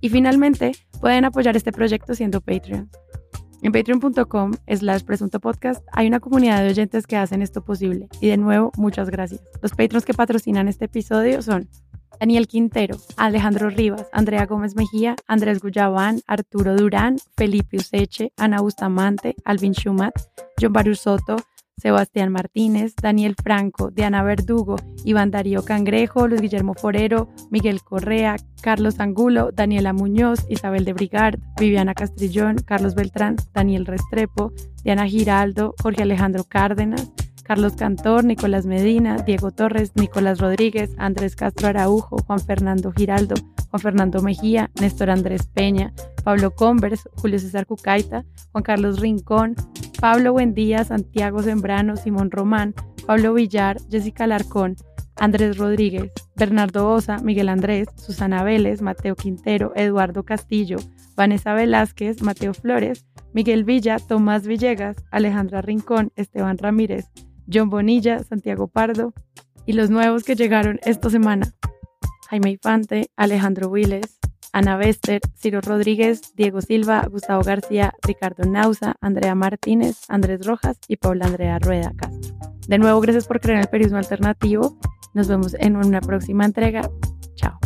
Y 0.00 0.10
finalmente, 0.10 0.70
pueden 1.00 1.24
apoyar 1.24 1.56
este 1.56 1.72
proyecto 1.72 2.14
siendo 2.14 2.42
Patreon. 2.42 2.88
En 3.64 3.72
patreon.com 3.72 4.52
slash 4.68 5.04
presunto 5.04 5.40
podcast 5.40 5.82
hay 5.92 6.06
una 6.06 6.20
comunidad 6.20 6.62
de 6.62 6.68
oyentes 6.68 7.06
que 7.06 7.16
hacen 7.16 7.40
esto 7.40 7.64
posible. 7.64 8.08
Y 8.20 8.28
de 8.28 8.36
nuevo, 8.36 8.70
muchas 8.76 9.08
gracias. 9.08 9.40
Los 9.62 9.72
patrons 9.72 10.04
que 10.04 10.12
patrocinan 10.12 10.68
este 10.68 10.84
episodio 10.84 11.40
son 11.40 11.70
Daniel 12.20 12.46
Quintero, 12.46 12.98
Alejandro 13.16 13.70
Rivas, 13.70 14.06
Andrea 14.12 14.44
Gómez 14.44 14.76
Mejía, 14.76 15.16
Andrés 15.26 15.60
Guyabán, 15.60 16.20
Arturo 16.26 16.76
Durán, 16.76 17.16
Felipe 17.38 17.78
Useche, 17.78 18.34
Ana 18.36 18.60
Bustamante, 18.60 19.34
Alvin 19.46 19.72
Schumat, 19.72 20.12
John 20.60 20.74
Baruch 20.74 20.98
Soto, 20.98 21.36
Sebastián 21.76 22.32
Martínez, 22.32 22.94
Daniel 23.00 23.34
Franco, 23.42 23.90
Diana 23.90 24.22
Verdugo, 24.22 24.76
Iván 25.04 25.30
Darío 25.30 25.64
Cangrejo, 25.64 26.28
Luis 26.28 26.40
Guillermo 26.40 26.74
Forero, 26.74 27.28
Miguel 27.50 27.82
Correa, 27.82 28.36
Carlos 28.62 29.00
Angulo, 29.00 29.50
Daniela 29.52 29.92
Muñoz, 29.92 30.46
Isabel 30.48 30.84
de 30.84 30.92
Brigard, 30.92 31.38
Viviana 31.58 31.94
Castrillón, 31.94 32.56
Carlos 32.64 32.94
Beltrán, 32.94 33.36
Daniel 33.52 33.86
Restrepo, 33.86 34.52
Diana 34.82 35.06
Giraldo, 35.06 35.74
Jorge 35.82 36.02
Alejandro 36.02 36.44
Cárdenas, 36.44 37.10
Carlos 37.44 37.74
Cantor, 37.76 38.24
Nicolás 38.24 38.64
Medina, 38.64 39.18
Diego 39.18 39.50
Torres, 39.50 39.92
Nicolás 39.94 40.40
Rodríguez, 40.40 40.90
Andrés 40.96 41.36
Castro 41.36 41.68
Araujo, 41.68 42.16
Juan 42.26 42.40
Fernando 42.40 42.90
Giraldo, 42.90 43.34
Juan 43.70 43.80
Fernando 43.80 44.22
Mejía, 44.22 44.70
Néstor 44.80 45.10
Andrés 45.10 45.46
Peña, 45.46 45.92
Pablo 46.24 46.52
Convers, 46.52 47.06
Julio 47.16 47.38
César 47.38 47.66
Cucaita, 47.66 48.24
Juan 48.52 48.64
Carlos 48.64 48.98
Rincón, 48.98 49.54
Pablo 50.04 50.34
Buendía, 50.34 50.84
Santiago 50.84 51.42
Sembrano, 51.42 51.96
Simón 51.96 52.30
Román, 52.30 52.74
Pablo 53.06 53.32
Villar, 53.32 53.78
Jessica 53.90 54.26
Larcón, 54.26 54.76
Andrés 55.16 55.56
Rodríguez, 55.56 56.12
Bernardo 56.36 56.90
Osa, 56.90 57.20
Miguel 57.20 57.48
Andrés, 57.48 57.88
Susana 57.96 58.44
Vélez, 58.44 58.82
Mateo 58.82 59.16
Quintero, 59.16 59.72
Eduardo 59.74 60.22
Castillo, 60.22 60.76
Vanessa 61.16 61.54
Velázquez, 61.54 62.20
Mateo 62.20 62.52
Flores, 62.52 63.06
Miguel 63.32 63.64
Villa, 63.64 63.96
Tomás 63.98 64.46
Villegas, 64.46 65.02
Alejandra 65.10 65.62
Rincón, 65.62 66.12
Esteban 66.16 66.58
Ramírez, 66.58 67.06
John 67.50 67.70
Bonilla, 67.70 68.22
Santiago 68.24 68.68
Pardo 68.68 69.14
y 69.64 69.72
los 69.72 69.88
nuevos 69.88 70.22
que 70.22 70.36
llegaron 70.36 70.80
esta 70.84 71.08
semana. 71.08 71.54
Jaime 72.28 72.50
Infante, 72.50 73.06
Alejandro 73.16 73.70
Viles, 73.70 74.18
Ana 74.54 74.76
Bester, 74.76 75.20
Ciro 75.34 75.60
Rodríguez, 75.60 76.32
Diego 76.36 76.60
Silva, 76.60 77.04
Gustavo 77.10 77.42
García, 77.42 77.92
Ricardo 78.02 78.44
Nauza, 78.44 78.94
Andrea 79.00 79.34
Martínez, 79.34 80.04
Andrés 80.08 80.46
Rojas 80.46 80.78
y 80.86 80.96
Paula 80.96 81.26
Andrea 81.26 81.58
Rueda 81.58 81.92
Castro. 81.96 82.36
De 82.68 82.78
nuevo, 82.78 83.00
gracias 83.00 83.26
por 83.26 83.40
creer 83.40 83.56
en 83.56 83.62
el 83.62 83.68
periodismo 83.68 83.98
alternativo. 83.98 84.78
Nos 85.12 85.26
vemos 85.26 85.54
en 85.58 85.74
una 85.74 86.00
próxima 86.00 86.44
entrega. 86.44 86.88
Chao. 87.34 87.58